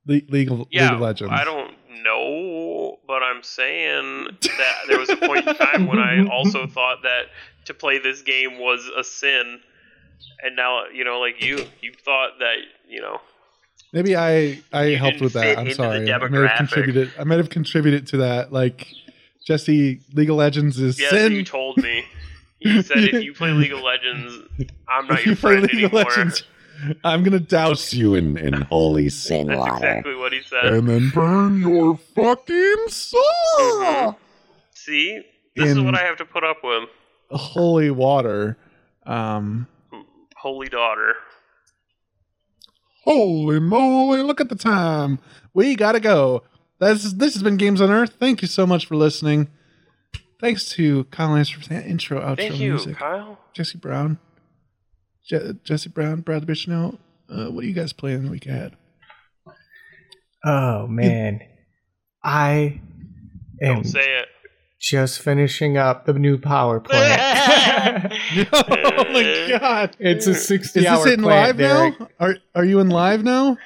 Le- 0.05 0.21
League 0.29 0.51
of 0.51 0.67
Yeah, 0.71 0.85
League 0.85 0.93
of 0.95 0.99
Legends. 0.99 1.33
I 1.33 1.43
don't 1.43 1.71
know, 2.03 2.62
but 3.13 3.21
I'm 3.21 3.43
saying 3.43 4.25
that 4.41 4.75
there 4.87 4.97
was 4.97 5.07
a 5.07 5.15
point 5.15 5.47
in 5.47 5.53
time 5.55 5.85
when 5.85 5.99
I 5.99 6.25
also 6.25 6.65
thought 6.65 7.03
that 7.03 7.25
to 7.65 7.73
play 7.75 7.99
this 7.99 8.23
game 8.23 8.57
was 8.57 8.89
a 8.97 9.03
sin, 9.03 9.59
and 10.41 10.55
now 10.55 10.85
you 10.91 11.03
know, 11.03 11.19
like 11.19 11.39
you, 11.45 11.63
you 11.79 11.93
thought 12.03 12.39
that 12.39 12.55
you 12.89 13.01
know. 13.01 13.21
Maybe 13.91 14.15
I 14.15 14.63
I 14.73 14.95
helped 14.95 15.21
with 15.21 15.33
that. 15.33 15.59
I'm 15.59 15.71
sorry. 15.73 16.11
I 16.11 16.27
may 16.27 16.39
have 16.41 16.57
contributed. 16.57 17.11
I 17.19 17.23
might 17.23 17.37
have 17.37 17.51
contributed 17.51 18.07
to 18.07 18.17
that. 18.17 18.51
Like 18.51 18.87
Jesse, 19.45 20.01
League 20.13 20.31
of 20.31 20.37
Legends 20.37 20.79
is 20.79 20.99
Yes, 20.99 21.11
sin. 21.11 21.33
you 21.33 21.43
told 21.45 21.77
me. 21.77 22.05
You 22.61 22.81
said 22.81 22.97
if 23.03 23.23
you 23.23 23.33
play 23.35 23.51
League 23.51 23.73
of 23.73 23.81
Legends, 23.81 24.39
I'm 24.87 25.05
not 25.07 25.19
if 25.19 25.25
your 25.27 25.35
you 25.35 25.39
play 25.39 25.51
friend 25.59 25.69
anymore. 25.71 26.03
Legends, 26.05 26.43
I'm 27.03 27.23
gonna 27.23 27.39
douse 27.39 27.93
you 27.93 28.15
in, 28.15 28.37
in 28.37 28.53
holy 28.61 29.09
sin 29.09 29.47
That's 29.47 29.59
water. 29.59 29.73
exactly 29.75 30.15
what 30.15 30.33
he 30.33 30.41
said. 30.41 30.65
and 30.73 30.87
then 30.89 31.09
burn 31.13 31.59
your 31.61 31.97
fucking 32.15 32.85
soul. 32.89 33.21
Mhm. 33.59 34.15
See, 34.73 35.21
this 35.55 35.69
is 35.69 35.79
what 35.79 35.95
I 35.95 36.01
have 36.03 36.17
to 36.17 36.25
put 36.25 36.43
up 36.43 36.57
with. 36.63 36.89
Holy 37.31 37.89
water. 37.91 38.57
Um. 39.05 39.67
Holy 40.35 40.67
daughter. 40.67 41.13
Holy 43.03 43.59
moly! 43.59 44.21
Look 44.21 44.39
at 44.41 44.49
the 44.49 44.55
time. 44.55 45.19
We 45.53 45.75
gotta 45.75 45.99
go. 45.99 46.43
This 46.79 47.05
is, 47.05 47.15
this 47.15 47.33
has 47.33 47.43
been 47.43 47.57
Games 47.57 47.81
on 47.81 47.91
Earth. 47.91 48.15
Thank 48.19 48.41
you 48.41 48.47
so 48.47 48.65
much 48.65 48.85
for 48.87 48.95
listening. 48.95 49.49
Thanks 50.41 50.69
to 50.71 51.05
Kyle 51.05 51.29
Lancer 51.29 51.59
for 51.61 51.69
that 51.69 51.85
intro, 51.85 52.19
outro 52.19 52.37
Thank 52.37 52.59
you, 52.59 52.71
music. 52.71 52.97
Kyle. 52.97 53.39
Jesse 53.53 53.77
Brown, 53.77 54.19
Je- 55.25 55.53
Jesse 55.63 55.89
Brown, 55.89 56.21
Brad 56.21 56.45
Bichneau. 56.45 56.97
Uh, 57.29 57.45
what 57.49 57.63
are 57.63 57.67
you 57.67 57.73
guys 57.73 57.93
playing 57.93 58.23
the 58.25 58.31
week 58.31 58.45
ahead? 58.45 58.75
Oh 60.45 60.87
man, 60.87 61.39
I 62.23 62.81
Don't 63.61 63.85
say 63.85 64.01
it. 64.19 64.27
just 64.81 65.19
finishing 65.21 65.77
up 65.77 66.05
the 66.05 66.13
new 66.13 66.37
power 66.37 66.81
plant. 66.81 68.11
oh 68.53 69.05
my 69.13 69.57
god! 69.57 69.95
it's 69.99 70.27
a 70.27 70.31
Is 70.31 70.45
60 70.47 70.81
this 70.81 70.89
hour 70.89 71.07
in 71.07 71.21
plant, 71.23 71.57
live 71.57 71.57
Derek. 71.57 71.99
now? 71.99 72.07
Are 72.19 72.35
Are 72.55 72.65
you 72.65 72.79
in 72.81 72.89
live 72.89 73.23
now? 73.23 73.57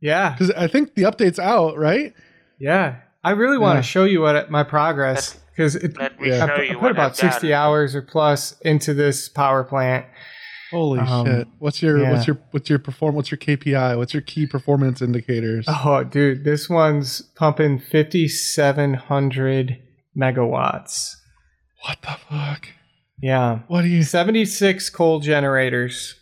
Yeah, 0.00 0.30
Because 0.32 0.50
I 0.52 0.66
think 0.68 0.94
the 0.94 1.02
update's 1.02 1.38
out, 1.38 1.76
right? 1.76 2.14
yeah. 2.58 2.96
I 3.22 3.32
really 3.32 3.58
want 3.58 3.76
Yeah. 3.76 3.80
to 3.82 3.86
show 3.86 4.04
you 4.04 4.22
what 4.22 4.50
my 4.50 4.62
progress 4.62 5.38
because 5.54 5.74
it. 5.76 5.98
Let 5.98 6.18
me 6.18 6.28
Yeah. 6.30 6.44
I 6.44 6.48
put, 6.48 6.70
I 6.70 6.74
put 6.74 6.90
about 6.92 7.16
60 7.18 7.52
hours 7.52 7.94
or 7.94 8.00
plus 8.00 8.58
into 8.62 8.94
this 8.94 9.28
power 9.28 9.62
plant. 9.62 10.06
Holy 10.70 11.00
Um, 11.00 11.26
shit! 11.26 11.48
What's 11.58 11.82
your 11.82 12.00
yeah. 12.00 12.12
What's 12.12 12.26
your 12.26 12.38
What's 12.52 12.70
your 12.70 12.78
perform? 12.78 13.14
What's 13.16 13.30
your 13.30 13.38
KPI? 13.38 13.96
What's 13.96 14.14
your 14.14 14.22
key 14.22 14.46
performance 14.46 15.02
indicators? 15.02 15.66
Oh, 15.68 16.04
dude, 16.04 16.44
this 16.44 16.68
one's 16.70 17.22
pumping 17.34 17.78
5,700 17.80 19.78
megawatts. 20.16 21.16
What 21.84 21.98
the 22.02 22.16
fuck? 22.28 22.68
Yeah. 23.20 23.60
What 23.68 23.82
do 23.82 23.88
you? 23.88 24.02
76 24.02 24.90
coal 24.90 25.20
generators. 25.20 26.14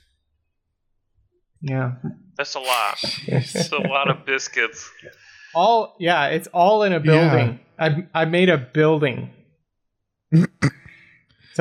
Yeah. 1.60 1.92
That's 2.36 2.54
a 2.54 2.60
lot. 2.60 2.98
It's 3.26 3.72
a 3.72 3.78
lot 3.78 4.08
of 4.08 4.24
biscuits. 4.24 4.90
All 5.54 5.96
yeah, 5.98 6.26
it's 6.28 6.46
all 6.48 6.82
in 6.84 6.92
a 6.92 7.00
building. 7.00 7.58
I 7.78 8.06
I 8.14 8.24
made 8.26 8.48
a 8.48 8.58
building. 8.58 9.30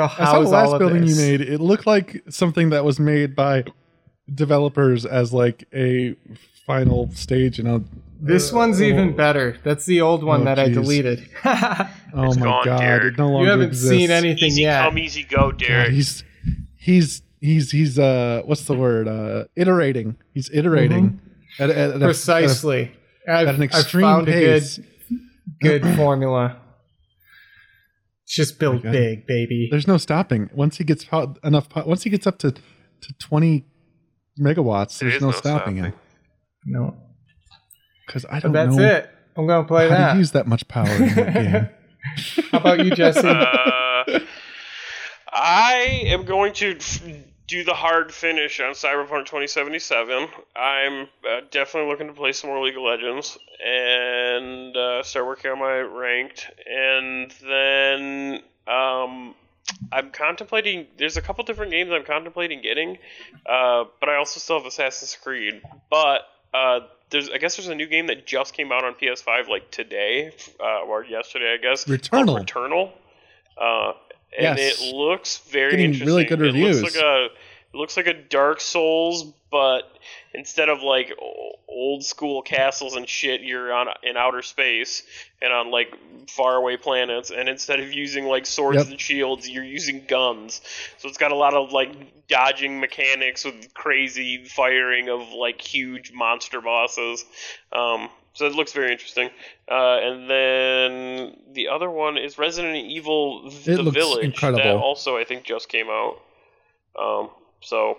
so 0.06 0.24
I 0.24 0.26
saw 0.26 0.42
is 0.42 0.50
the 0.52 0.56
all 0.56 0.64
last 0.64 0.74
of 0.74 0.80
building 0.80 1.02
this? 1.06 1.18
you 1.20 1.26
made. 1.38 1.42
It 1.42 1.60
looked 1.60 1.86
like 1.88 2.24
something 2.30 2.70
that 2.70 2.86
was 2.86 3.00
made 3.00 3.36
by 3.36 3.66
developers 4.34 5.06
as 5.06 5.34
like 5.34 5.66
a 5.74 6.16
final 6.66 7.10
stage. 7.12 7.60
And 7.60 7.68
a, 7.68 7.84
This 8.22 8.52
uh, 8.54 8.58
one's 8.58 8.82
oh, 8.82 8.86
even 8.86 9.16
better. 9.16 9.58
That's 9.64 9.86
the 9.86 10.02
old 10.02 10.24
one 10.24 10.42
Oh, 10.42 10.46
that 10.46 10.60
I 10.60 10.70
deleted. 10.70 11.30
Oh 12.14 12.24
It's 12.24 12.38
my 12.38 12.46
gone, 12.46 12.66
god! 12.66 12.80
Derek. 12.80 13.14
It 13.14 13.18
no 13.18 13.28
longer 13.28 13.44
you 13.46 13.52
haven't 13.52 13.68
exists. 13.68 13.90
seen 13.90 14.10
anything 14.12 14.46
Easy 14.48 14.62
yet. 14.62 14.82
come, 14.84 14.98
easy 14.98 15.24
go, 15.24 15.52
God, 15.52 15.90
he's 15.92 16.24
he's 16.78 17.22
he's 17.42 17.70
he's 17.72 18.00
uh 18.00 18.42
what's 18.46 18.64
the 18.64 18.74
word 18.76 19.08
uh 19.10 19.44
iterating. 19.56 20.16
He's 20.34 20.50
iterating 20.52 21.20
at, 21.60 21.70
at, 21.70 21.78
at 21.78 21.90
a- 21.92 21.96
at 21.96 22.02
a- 22.02 22.06
Precisely. 22.06 22.92
I've, 23.28 23.48
at 23.50 23.56
an 23.56 23.70
I've 23.74 23.88
found 23.88 24.26
pace. 24.28 24.78
a 24.78 24.82
good 25.62 25.82
good 25.84 25.96
formula. 25.96 26.56
Just 28.28 28.60
build 28.60 28.84
God. 28.84 28.92
big, 28.92 29.26
baby. 29.26 29.68
There's 29.72 29.88
no 29.88 29.98
stopping. 29.98 30.50
Once 30.54 30.78
he 30.78 30.84
gets 30.84 31.06
po- 31.06 31.36
enough, 31.44 31.70
po- 31.70 31.86
once 31.86 32.04
he 32.04 32.10
gets 32.10 32.28
up 32.28 32.38
to 32.40 32.52
to 32.52 33.14
20 33.20 33.64
megawatts, 34.40 35.00
There 35.00 35.10
there's 35.10 35.16
is 35.18 35.22
no, 35.22 35.28
no 35.28 35.32
stopping 35.38 35.78
him. 35.78 35.94
No, 36.66 36.96
Because 38.06 38.26
I 38.30 38.40
don't 38.40 38.52
that's 38.52 38.76
know 38.76 38.84
it. 38.84 39.10
I'm 39.38 39.48
gonna 39.48 39.68
play 39.68 39.88
how 39.90 39.96
that. 39.96 40.14
to 40.14 40.18
use 40.20 40.32
that 40.32 40.48
much 40.48 40.68
power 40.68 40.90
in 40.90 41.16
that 41.16 41.34
game. 41.34 41.70
How 42.52 42.58
about 42.60 42.84
you, 42.86 42.92
Jesse? 42.92 43.28
Uh, 43.28 44.20
I 45.32 46.04
am 46.06 46.24
going 46.26 46.54
to 46.54 46.76
f- 46.78 47.02
do 47.48 47.64
the 47.64 47.74
hard 47.74 48.14
finish 48.14 48.60
on 48.60 48.74
Cyberpunk 48.74 49.26
2077. 49.26 50.28
I'm 50.56 51.04
uh, 51.04 51.42
definitely 51.50 51.90
looking 51.90 52.08
to 52.08 52.14
play 52.14 52.34
some 52.34 52.50
more 52.50 52.64
League 52.64 52.76
of 52.76 52.84
Legends 52.84 53.38
and 53.66 54.76
uh, 54.76 55.02
start 55.04 55.26
working 55.26 55.52
on 55.52 55.60
my 55.60 55.80
ranked. 55.80 56.50
And 56.70 57.32
then 57.48 58.42
um, 58.68 59.34
I'm 59.94 60.12
contemplating. 60.12 60.88
There's 60.98 61.16
a 61.16 61.22
couple 61.22 61.46
different 61.46 61.72
games 61.72 61.92
I'm 61.92 62.04
contemplating 62.04 62.62
getting, 62.62 62.98
uh, 63.46 63.86
but 64.00 64.10
I 64.10 64.18
also 64.18 64.42
still 64.42 64.58
have 64.58 64.66
Assassin's 64.66 65.16
Creed. 65.16 65.62
But 65.90 66.28
uh, 66.54 66.82
there's, 67.12 67.30
I 67.30 67.38
guess, 67.38 67.56
there's 67.56 67.70
a 67.70 67.76
new 67.76 67.88
game 67.88 68.08
that 68.08 68.28
just 68.28 68.54
came 68.54 68.74
out 68.74 68.84
on 68.84 68.94
PS5 68.94 69.48
like 69.48 69.72
today 69.72 70.34
uh, 70.60 70.82
or 70.82 71.06
yesterday, 71.06 71.58
I 71.58 71.64
guess. 71.64 71.86
Returnal. 71.86 72.46
Returnal. 72.46 72.92
And 74.38 74.58
Yes. 74.58 74.82
it 74.82 74.96
looks 74.96 75.38
very 75.50 75.72
Getting 75.72 75.86
interesting. 75.86 76.08
really 76.08 76.26
good 76.26 76.40
It 76.42 76.46
reviews. 76.46 76.82
looks 76.82 76.96
like 76.96 77.04
a 77.04 77.26
it 77.74 77.78
looks 77.78 77.98
like 77.98 78.08
a 78.08 78.14
Dark 78.14 78.62
Souls, 78.62 79.26
but 79.52 79.84
instead 80.34 80.70
of 80.70 80.82
like 80.82 81.14
old 81.68 82.04
school 82.04 82.42
castles 82.42 82.96
and 82.96 83.08
shit, 83.08 83.42
you're 83.42 83.72
on 83.74 83.88
in 84.04 84.16
outer 84.18 84.42
space 84.42 85.04
and 85.42 85.52
on 85.54 85.70
like 85.70 85.94
faraway 86.30 86.78
planets. 86.78 87.30
And 87.30 87.48
instead 87.50 87.80
of 87.80 87.92
using 87.94 88.26
like 88.26 88.46
swords 88.46 88.78
Yep. 88.78 88.88
and 88.88 89.00
shields, 89.00 89.50
you're 89.50 89.64
using 89.66 90.06
guns. 90.08 90.62
So 90.98 91.08
it's 91.10 91.18
got 91.18 91.32
a 91.32 91.36
lot 91.36 91.54
of 91.54 91.72
like 91.72 92.28
dodging 92.28 92.80
mechanics 92.80 93.44
with 93.46 93.74
crazy 93.74 94.46
firing 94.46 95.10
of 95.10 95.30
like 95.34 95.62
huge 95.62 96.12
monster 96.14 96.62
bosses. 96.62 97.26
Um, 97.72 98.10
so 98.38 98.46
it 98.46 98.54
looks 98.54 98.72
very 98.72 98.92
interesting. 98.92 99.30
Uh, 99.70 99.98
and 100.02 100.30
then 100.30 101.38
the 101.54 101.68
other 101.68 101.90
one 101.90 102.18
is 102.18 102.38
Resident 102.38 102.76
Evil: 102.76 103.50
The 103.50 103.84
Village. 103.92 104.24
incredible. 104.26 104.64
That 104.64 104.76
also 104.76 105.18
I 105.18 105.24
think 105.24 105.44
just 105.44 105.70
came 105.70 105.88
out. 105.90 106.22
Um, 107.00 107.30
so 107.62 107.98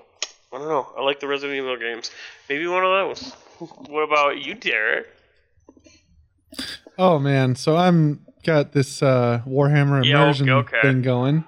I 0.52 0.58
don't 0.58 0.68
know. 0.68 0.86
I 0.96 1.02
like 1.02 1.20
the 1.20 1.26
Resident 1.28 1.58
Evil 1.58 1.76
games. 1.76 2.10
Maybe 2.48 2.66
one 2.66 2.84
of 2.84 2.90
those. 2.90 3.32
what 3.88 4.02
about 4.02 4.38
you, 4.38 4.54
Derek? 4.54 5.08
Oh 6.96 7.18
man, 7.18 7.54
so 7.54 7.76
I'm 7.76 8.24
got 8.44 8.72
this 8.72 9.02
uh, 9.02 9.42
Warhammer 9.46 10.04
Yeah, 10.04 10.22
immersion 10.22 10.48
okay. 10.50 10.80
thing 10.82 11.02
going. 11.02 11.44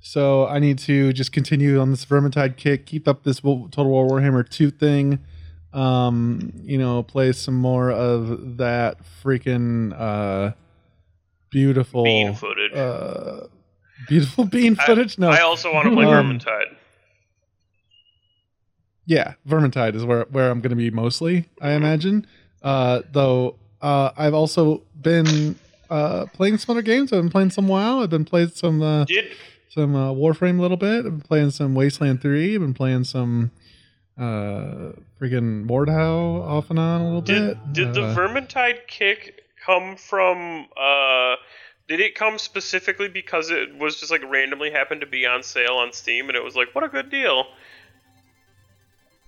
So 0.00 0.46
I 0.46 0.58
need 0.58 0.78
to 0.80 1.12
just 1.12 1.32
continue 1.32 1.78
on 1.80 1.90
this 1.90 2.04
Vermintide 2.06 2.56
kick, 2.56 2.86
keep 2.86 3.06
up 3.06 3.24
this 3.24 3.40
Total 3.40 3.84
War 3.86 4.06
Warhammer 4.08 4.48
2 4.48 4.70
thing. 4.70 5.18
Um, 5.78 6.52
you 6.64 6.78
know, 6.78 7.02
play 7.02 7.32
some 7.32 7.54
more 7.54 7.90
of 7.90 8.56
that 8.58 8.98
freaking 9.22 9.92
uh 9.98 10.52
beautiful 11.50 12.04
Bean 12.04 12.34
footage. 12.34 12.72
uh 12.74 13.46
beautiful 14.08 14.44
bean 14.54 14.76
I- 14.78 14.86
footage. 14.86 15.18
no. 15.18 15.28
I 15.30 15.40
also 15.40 15.72
want 15.72 15.88
to 15.88 15.94
play 15.94 16.04
Um, 16.06 16.38
Vermintide. 16.38 16.74
yeah, 19.06 19.34
Vermintide 19.46 19.94
is 19.94 20.04
where 20.04 20.24
where 20.30 20.50
I'm 20.50 20.60
going 20.60 20.70
to 20.70 20.76
be 20.76 20.90
mostly, 20.90 21.48
I 21.60 21.72
imagine. 21.72 22.26
Uh, 22.62 23.02
though 23.12 23.56
uh, 23.80 24.10
I've 24.16 24.34
also 24.34 24.82
been 25.00 25.56
uh, 25.88 26.26
playing 26.32 26.58
some 26.58 26.74
other 26.74 26.82
games. 26.82 27.12
I've 27.12 27.22
been 27.22 27.30
playing 27.30 27.50
some 27.50 27.68
WoW. 27.68 28.02
I've 28.02 28.10
been 28.10 28.24
playing 28.24 28.50
some 28.50 28.82
uh, 28.82 29.04
Did 29.04 29.26
some 29.70 29.94
uh, 29.94 30.12
Warframe 30.12 30.58
a 30.58 30.62
little 30.62 30.76
bit. 30.76 30.98
I've 30.98 31.04
been 31.04 31.20
playing 31.20 31.50
some 31.52 31.74
Wasteland 31.74 32.20
Three. 32.20 32.54
I've 32.54 32.60
been 32.60 32.74
playing 32.74 33.04
some 33.04 33.50
uh, 34.18 34.92
freaking 35.20 35.66
Mordhau 35.66 36.42
off 36.42 36.70
and 36.70 36.78
on 36.78 37.00
a 37.00 37.04
little 37.04 37.20
did 37.20 37.48
bit. 37.48 37.72
did 37.72 37.94
the 37.94 38.02
Uh, 38.04 38.14
Vermintide 38.16 38.86
kick 38.86 39.42
come 39.64 39.96
from? 39.96 40.66
Uh, 40.76 41.36
did 41.88 42.00
it 42.00 42.14
come 42.14 42.38
specifically 42.38 43.08
because 43.08 43.50
it 43.50 43.74
was 43.76 43.98
just 44.00 44.10
like 44.10 44.22
randomly 44.28 44.70
happened 44.70 45.00
to 45.00 45.06
be 45.06 45.24
on 45.26 45.42
sale 45.42 45.74
on 45.74 45.92
Steam 45.92 46.28
and 46.28 46.36
it 46.36 46.42
was 46.44 46.54
like, 46.56 46.74
what 46.74 46.84
a 46.84 46.88
good 46.88 47.10
deal. 47.10 47.46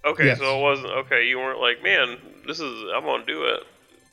Okay, 0.05 0.27
Yes. 0.27 0.39
so 0.39 0.59
it 0.59 0.63
wasn't 0.63 0.89
okay. 0.91 1.27
You 1.29 1.39
weren't 1.39 1.61
like, 1.61 1.83
man, 1.83 2.17
this 2.47 2.59
is 2.59 2.85
I'm 2.95 3.05
gonna 3.05 3.25
do 3.27 3.45
it, 3.45 3.63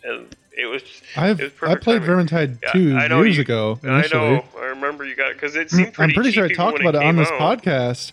and 0.03 0.35
it 0.57 0.65
was. 0.65 0.81
I've 1.15 1.39
it 1.39 1.53
was 1.61 1.71
I 1.71 1.75
played 1.75 2.01
timing. 2.03 2.27
Vermintide 2.27 2.59
Yeah, 2.61 2.71
two 2.73 2.89
years 3.23 3.35
you- 3.37 3.41
ago. 3.41 3.79
I 3.83 4.05
know. 4.11 4.43
I 4.59 4.65
remember 4.65 5.05
you 5.05 5.15
got 5.15 5.31
because 5.33 5.55
it 5.55 5.71
seemed 5.71 5.93
pretty. 5.93 6.11
I'm 6.11 6.15
pretty 6.15 6.31
sure 6.31 6.43
I 6.45 6.49
talked 6.53 6.81
about 6.81 6.95
it 6.95 6.97
on 6.97 7.03
came 7.03 7.15
this 7.15 7.29
out. 7.31 7.39
podcast. 7.63 8.11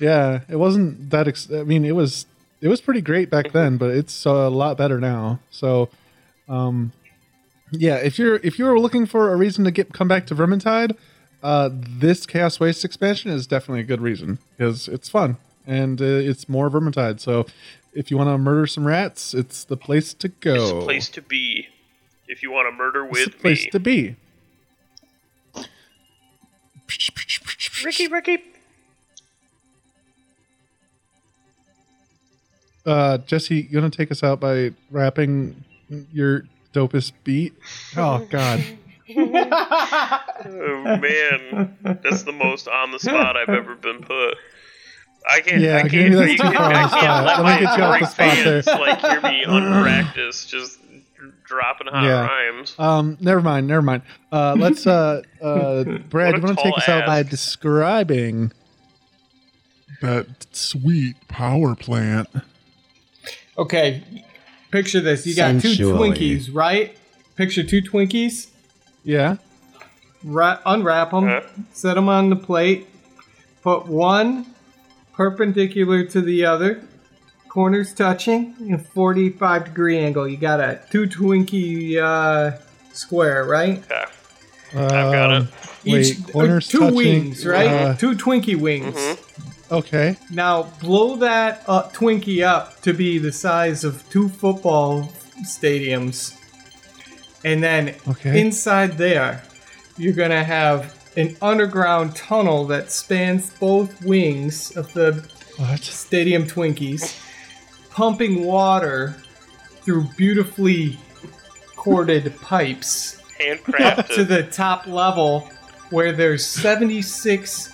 Yeah, 0.00 0.40
it 0.48 0.56
wasn't 0.56 1.10
that. 1.10 1.28
Ex- 1.28 1.50
I 1.52 1.62
mean, 1.62 1.84
it 1.84 1.94
was 1.94 2.26
it 2.60 2.68
was 2.68 2.80
pretty 2.80 3.00
great 3.00 3.30
back 3.30 3.52
then, 3.52 3.76
but 3.76 3.90
it's 3.90 4.24
a 4.24 4.48
lot 4.48 4.76
better 4.76 4.98
now. 4.98 5.40
So, 5.50 5.90
um, 6.48 6.92
yeah, 7.70 7.96
if 7.96 8.18
you're 8.18 8.36
if 8.36 8.58
you're 8.58 8.78
looking 8.78 9.06
for 9.06 9.32
a 9.32 9.36
reason 9.36 9.64
to 9.64 9.70
get 9.70 9.92
come 9.92 10.08
back 10.08 10.26
to 10.26 10.34
Vermintide, 10.34 10.96
uh, 11.42 11.70
this 11.72 12.26
Chaos 12.26 12.58
Waste 12.58 12.84
expansion 12.84 13.30
is 13.30 13.46
definitely 13.46 13.80
a 13.80 13.84
good 13.84 14.00
reason 14.00 14.38
because 14.56 14.88
it's 14.88 15.08
fun 15.08 15.36
and 15.66 16.00
uh, 16.00 16.04
it's 16.04 16.48
more 16.48 16.70
Vermintide. 16.70 17.20
So, 17.20 17.46
if 17.92 18.10
you 18.10 18.16
want 18.16 18.28
to 18.30 18.38
murder 18.38 18.66
some 18.66 18.86
rats, 18.86 19.34
it's 19.34 19.64
the 19.64 19.76
place 19.76 20.14
to 20.14 20.28
go. 20.28 20.54
It's 20.54 20.70
the 20.72 20.80
place 20.82 21.08
to 21.10 21.22
be 21.22 21.68
if 22.26 22.42
you 22.42 22.50
want 22.50 22.68
to 22.68 22.72
murder 22.72 23.04
with 23.04 23.18
It's 23.18 23.26
with 23.26 23.34
the 23.36 23.40
place 23.40 23.64
me. 23.64 23.70
to 23.70 23.80
be. 23.80 24.16
Ricky, 27.84 28.08
Ricky. 28.08 28.38
Uh, 32.90 33.18
Jesse, 33.18 33.68
you 33.70 33.80
want 33.80 33.92
to 33.92 33.96
take 33.96 34.10
us 34.10 34.22
out 34.22 34.40
by 34.40 34.72
rapping 34.90 35.64
your 36.12 36.42
dopest 36.74 37.12
beat? 37.24 37.54
Oh 37.96 38.26
God, 38.30 38.64
Oh 39.16 40.98
man, 41.00 41.76
that's 42.02 42.22
the 42.24 42.32
most 42.32 42.68
on 42.68 42.90
the 42.92 42.98
spot 42.98 43.36
I've 43.36 43.48
ever 43.48 43.74
been 43.76 44.00
put. 44.02 44.36
I 45.30 45.40
can't. 45.40 45.60
Yeah, 45.60 45.76
I 45.78 45.82
maybe 45.84 45.90
can't. 45.98 46.14
that's 46.14 46.30
you 46.32 46.36
too 46.38 46.42
can't- 46.44 46.56
far 46.56 46.64
on 46.66 46.74
I 46.74 46.82
the 46.82 46.88
can't 46.88 47.02
spot. 47.02 47.24
let 47.26 47.38
Let 47.38 47.38
me 47.38 47.42
my 47.44 47.60
get 47.60 47.78
you 47.78 47.84
off 47.84 48.00
the 48.00 48.06
spot 48.06 48.36
fans, 48.36 48.64
there. 48.64 48.78
like 48.78 49.00
hear 49.00 49.20
me 49.20 49.42
unpracticed, 49.46 50.48
just 50.48 50.78
dropping 51.44 51.88
hot 51.88 52.04
Yeah. 52.04 52.26
rhymes. 52.26 52.74
um, 52.78 53.18
never 53.20 53.40
mind, 53.42 53.66
never 53.66 53.82
mind. 53.82 54.02
Uh, 54.32 54.54
let's 54.58 54.86
uh, 54.86 55.22
uh, 55.42 55.84
Brad, 56.08 56.36
you 56.36 56.42
want 56.42 56.56
to 56.58 56.64
take 56.64 56.72
tall 56.74 56.78
us 56.82 56.88
out 56.88 57.06
by 57.06 57.22
describing? 57.22 58.52
that 60.00 60.26
sweet 60.52 61.14
power 61.28 61.74
plant. 61.74 62.26
Okay, 63.58 64.02
picture 64.70 65.00
this. 65.00 65.26
You 65.26 65.34
got 65.34 65.52
two 65.60 65.60
Sensually. 65.74 66.10
Twinkies, 66.10 66.48
right? 66.52 66.96
picture 67.36 67.62
two 67.62 67.80
Twinkies, 67.80 68.48
Yeah. 69.02 69.36
ra- 70.22 70.58
unwrap 70.66 71.10
them, 71.10 71.26
Huh? 71.26 71.40
set 71.72 71.94
them 71.94 72.08
on 72.08 72.28
the 72.28 72.36
plate, 72.36 72.86
put 73.62 73.86
one 73.86 74.44
perpendicular 75.14 76.04
to 76.04 76.20
the 76.20 76.44
other, 76.44 76.82
corners 77.48 77.94
touching, 77.94 78.54
in 78.60 78.76
45 78.78 79.64
degree 79.64 79.98
angle. 79.98 80.28
You 80.28 80.36
got 80.36 80.60
a 80.60 80.80
two 80.90 81.06
Twinkie 81.06 81.96
uh, 81.96 82.58
square, 82.92 83.44
right? 83.46 83.82
Okay. 83.90 84.04
I've 84.74 85.12
got 85.12 85.32
Um, 85.32 85.42
it. 85.84 85.90
Wait, 85.90 86.06
Each 86.06 86.26
corners 86.30 86.68
two 86.68 86.78
touching, 86.80 86.94
wings, 86.96 87.46
right? 87.46 87.66
uh, 87.68 87.94
two 87.94 88.12
Twinkie 88.14 88.56
wings. 88.56 88.96
Okay. 89.70 90.16
Now 90.30 90.64
blow 90.80 91.16
that 91.16 91.62
uh, 91.68 91.88
Twinkie 91.90 92.42
up 92.42 92.80
to 92.82 92.92
be 92.92 93.18
the 93.18 93.32
size 93.32 93.84
of 93.84 94.08
two 94.10 94.28
football 94.28 95.04
stadiums, 95.44 96.36
and 97.44 97.62
then 97.62 97.94
Okay. 98.08 98.40
inside 98.40 98.98
there, 98.98 99.42
you're 99.96 100.12
gonna 100.12 100.42
have 100.44 100.96
an 101.16 101.36
underground 101.42 102.14
tunnel 102.16 102.64
that 102.66 102.90
spans 102.90 103.50
both 103.58 104.02
wings 104.04 104.76
of 104.76 104.92
the 104.92 105.24
What? 105.56 105.80
stadium 105.80 106.46
Twinkies, 106.46 107.18
pumping 107.90 108.44
water 108.44 109.16
through 109.82 110.04
beautifully 110.16 110.98
corded 111.76 112.34
pipes 112.40 113.16
up 113.80 114.06
to 114.08 114.24
the 114.24 114.42
top 114.44 114.86
level 114.86 115.48
where 115.90 116.12
there's 116.12 116.44
76 116.46 117.72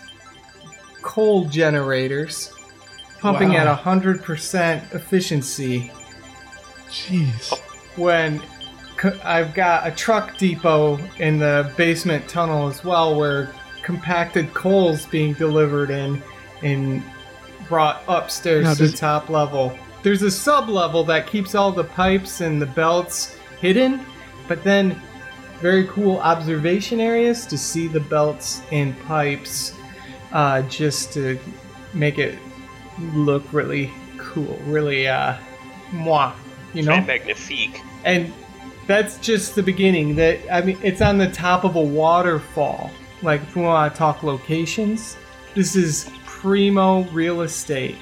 coal 1.06 1.44
generators 1.44 2.52
pumping 3.20 3.50
Wow. 3.50 3.58
at 3.58 3.66
100% 3.68 4.92
efficiency 4.92 5.90
Jeez. 6.90 7.56
when 7.96 8.42
I've 9.24 9.54
got 9.54 9.86
a 9.86 9.92
truck 9.92 10.36
depot 10.36 10.98
in 11.18 11.38
the 11.38 11.70
basement 11.76 12.26
tunnel 12.28 12.66
as 12.66 12.82
well 12.82 13.14
where 13.16 13.52
compacted 13.82 14.52
coal's 14.52 15.06
being 15.06 15.32
delivered 15.34 15.90
in 15.90 16.20
and 16.62 17.02
brought 17.68 18.02
upstairs 18.08 18.64
Now, 18.64 18.74
to 18.74 18.88
the 18.88 18.96
top 18.96 19.28
level. 19.30 19.78
There's 20.02 20.22
a 20.22 20.30
sub 20.30 20.68
level 20.68 21.04
that 21.04 21.28
keeps 21.28 21.54
all 21.54 21.70
the 21.70 21.84
pipes 21.84 22.40
and 22.40 22.60
the 22.60 22.66
belts 22.66 23.36
hidden, 23.60 24.00
but 24.48 24.64
then 24.64 25.00
very 25.60 25.86
cool 25.86 26.18
observation 26.18 26.98
areas 27.00 27.46
to 27.46 27.56
see 27.56 27.86
the 27.86 28.00
belts 28.00 28.60
and 28.72 28.98
pipes 29.04 29.72
uh, 30.36 30.60
just 30.68 31.14
to 31.14 31.38
make 31.94 32.18
it 32.18 32.38
look 33.14 33.42
really 33.52 33.90
cool, 34.18 34.58
really 34.66 35.08
uh, 35.08 35.34
moi, 35.92 36.32
you 36.74 36.82
know? 36.82 37.00
Magnifique. 37.00 37.80
and 38.04 38.32
that's 38.86 39.18
just 39.18 39.56
the 39.56 39.62
beginning 39.62 40.14
that 40.14 40.38
i 40.52 40.60
mean 40.60 40.78
it's 40.82 41.00
on 41.00 41.18
the 41.18 41.28
top 41.32 41.64
of 41.64 41.74
a 41.74 41.80
waterfall 41.80 42.90
like 43.22 43.40
if 43.42 43.56
we 43.56 43.62
want 43.62 43.92
to 43.92 43.98
talk 43.98 44.22
locations 44.22 45.16
this 45.56 45.74
is 45.74 46.08
primo 46.24 47.02
real 47.10 47.40
estate 47.40 47.96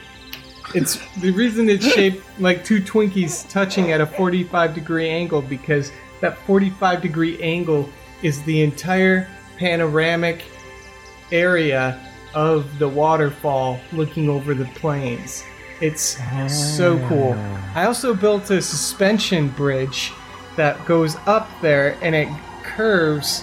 it's 0.74 0.98
the 1.20 1.30
reason 1.30 1.70
it's 1.70 1.86
shaped 1.94 2.22
like 2.38 2.64
two 2.64 2.80
twinkies 2.82 3.48
touching 3.48 3.92
at 3.92 4.00
a 4.02 4.06
45 4.06 4.74
degree 4.74 5.08
angle 5.08 5.40
because 5.40 5.90
that 6.20 6.36
45 6.38 7.00
degree 7.00 7.40
angle 7.40 7.88
is 8.22 8.42
the 8.42 8.62
entire 8.62 9.26
panoramic 9.56 10.44
area 11.32 11.98
of 12.34 12.78
the 12.78 12.88
waterfall 12.88 13.80
looking 13.92 14.28
over 14.28 14.54
the 14.54 14.66
plains 14.76 15.44
it's 15.80 16.18
so 16.48 16.98
cool 17.08 17.32
I 17.74 17.86
also 17.86 18.14
built 18.14 18.50
a 18.50 18.62
suspension 18.62 19.48
bridge 19.48 20.12
that 20.56 20.84
goes 20.86 21.16
up 21.26 21.48
there 21.60 21.98
and 22.00 22.14
it 22.14 22.28
curves 22.62 23.42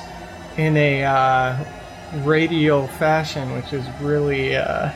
in 0.57 0.75
a 0.77 1.03
uh, 1.03 1.63
radial 2.23 2.87
fashion, 2.87 3.53
which 3.53 3.73
is 3.73 3.85
really 4.01 4.55
uh, 4.55 4.91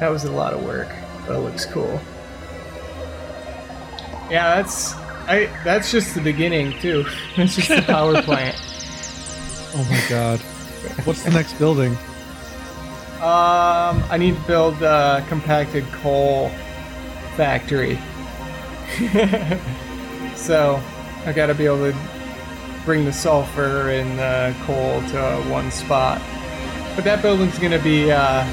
that 0.00 0.08
was 0.08 0.24
a 0.24 0.32
lot 0.32 0.52
of 0.52 0.64
work, 0.64 0.88
but 1.26 1.36
it 1.36 1.40
looks 1.40 1.66
cool. 1.66 2.00
Yeah, 4.30 4.56
that's 4.56 4.94
I. 5.26 5.50
That's 5.64 5.90
just 5.90 6.14
the 6.14 6.20
beginning 6.20 6.78
too. 6.80 7.04
It's 7.36 7.56
just 7.56 7.68
the 7.68 7.82
power 7.82 8.20
plant. 8.28 8.56
Oh 9.74 9.86
my 9.90 10.02
god. 10.08 10.40
What's 11.04 11.22
the 11.22 11.30
next 11.30 11.54
building? 11.54 11.96
Um, 13.18 14.04
I 14.10 14.16
need 14.16 14.36
to 14.36 14.42
build 14.42 14.82
a 14.82 15.24
compacted 15.28 15.84
coal 15.92 16.50
factory. 17.36 17.98
so 20.36 20.80
I 21.26 21.32
got 21.32 21.46
to 21.46 21.54
be 21.54 21.66
able 21.66 21.90
to 21.90 21.98
bring 22.84 23.04
the 23.04 23.12
sulfur 23.12 23.90
and 23.90 24.18
the 24.18 24.56
coal 24.64 25.02
to 25.10 25.50
one 25.50 25.70
spot. 25.70 26.22
But 26.94 27.04
that 27.04 27.20
building's 27.20 27.58
gonna 27.58 27.82
be 27.82 28.10
uh, 28.10 28.44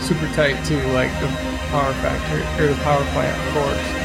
super 0.00 0.26
tight 0.32 0.64
too, 0.64 0.80
like 0.92 1.12
the 1.20 1.26
power 1.68 1.92
factory 2.00 2.64
or 2.64 2.72
the 2.72 2.80
power 2.82 3.04
plant, 3.12 3.36
of 3.46 3.54
course. 3.54 3.97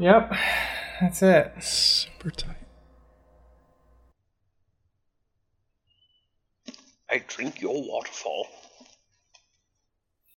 Yep, 0.00 0.32
that's 1.00 1.22
it. 1.22 1.52
Super 1.60 2.30
tight. 2.30 2.54
I 7.10 7.22
drink 7.26 7.60
your 7.60 7.82
waterfall. 7.82 8.46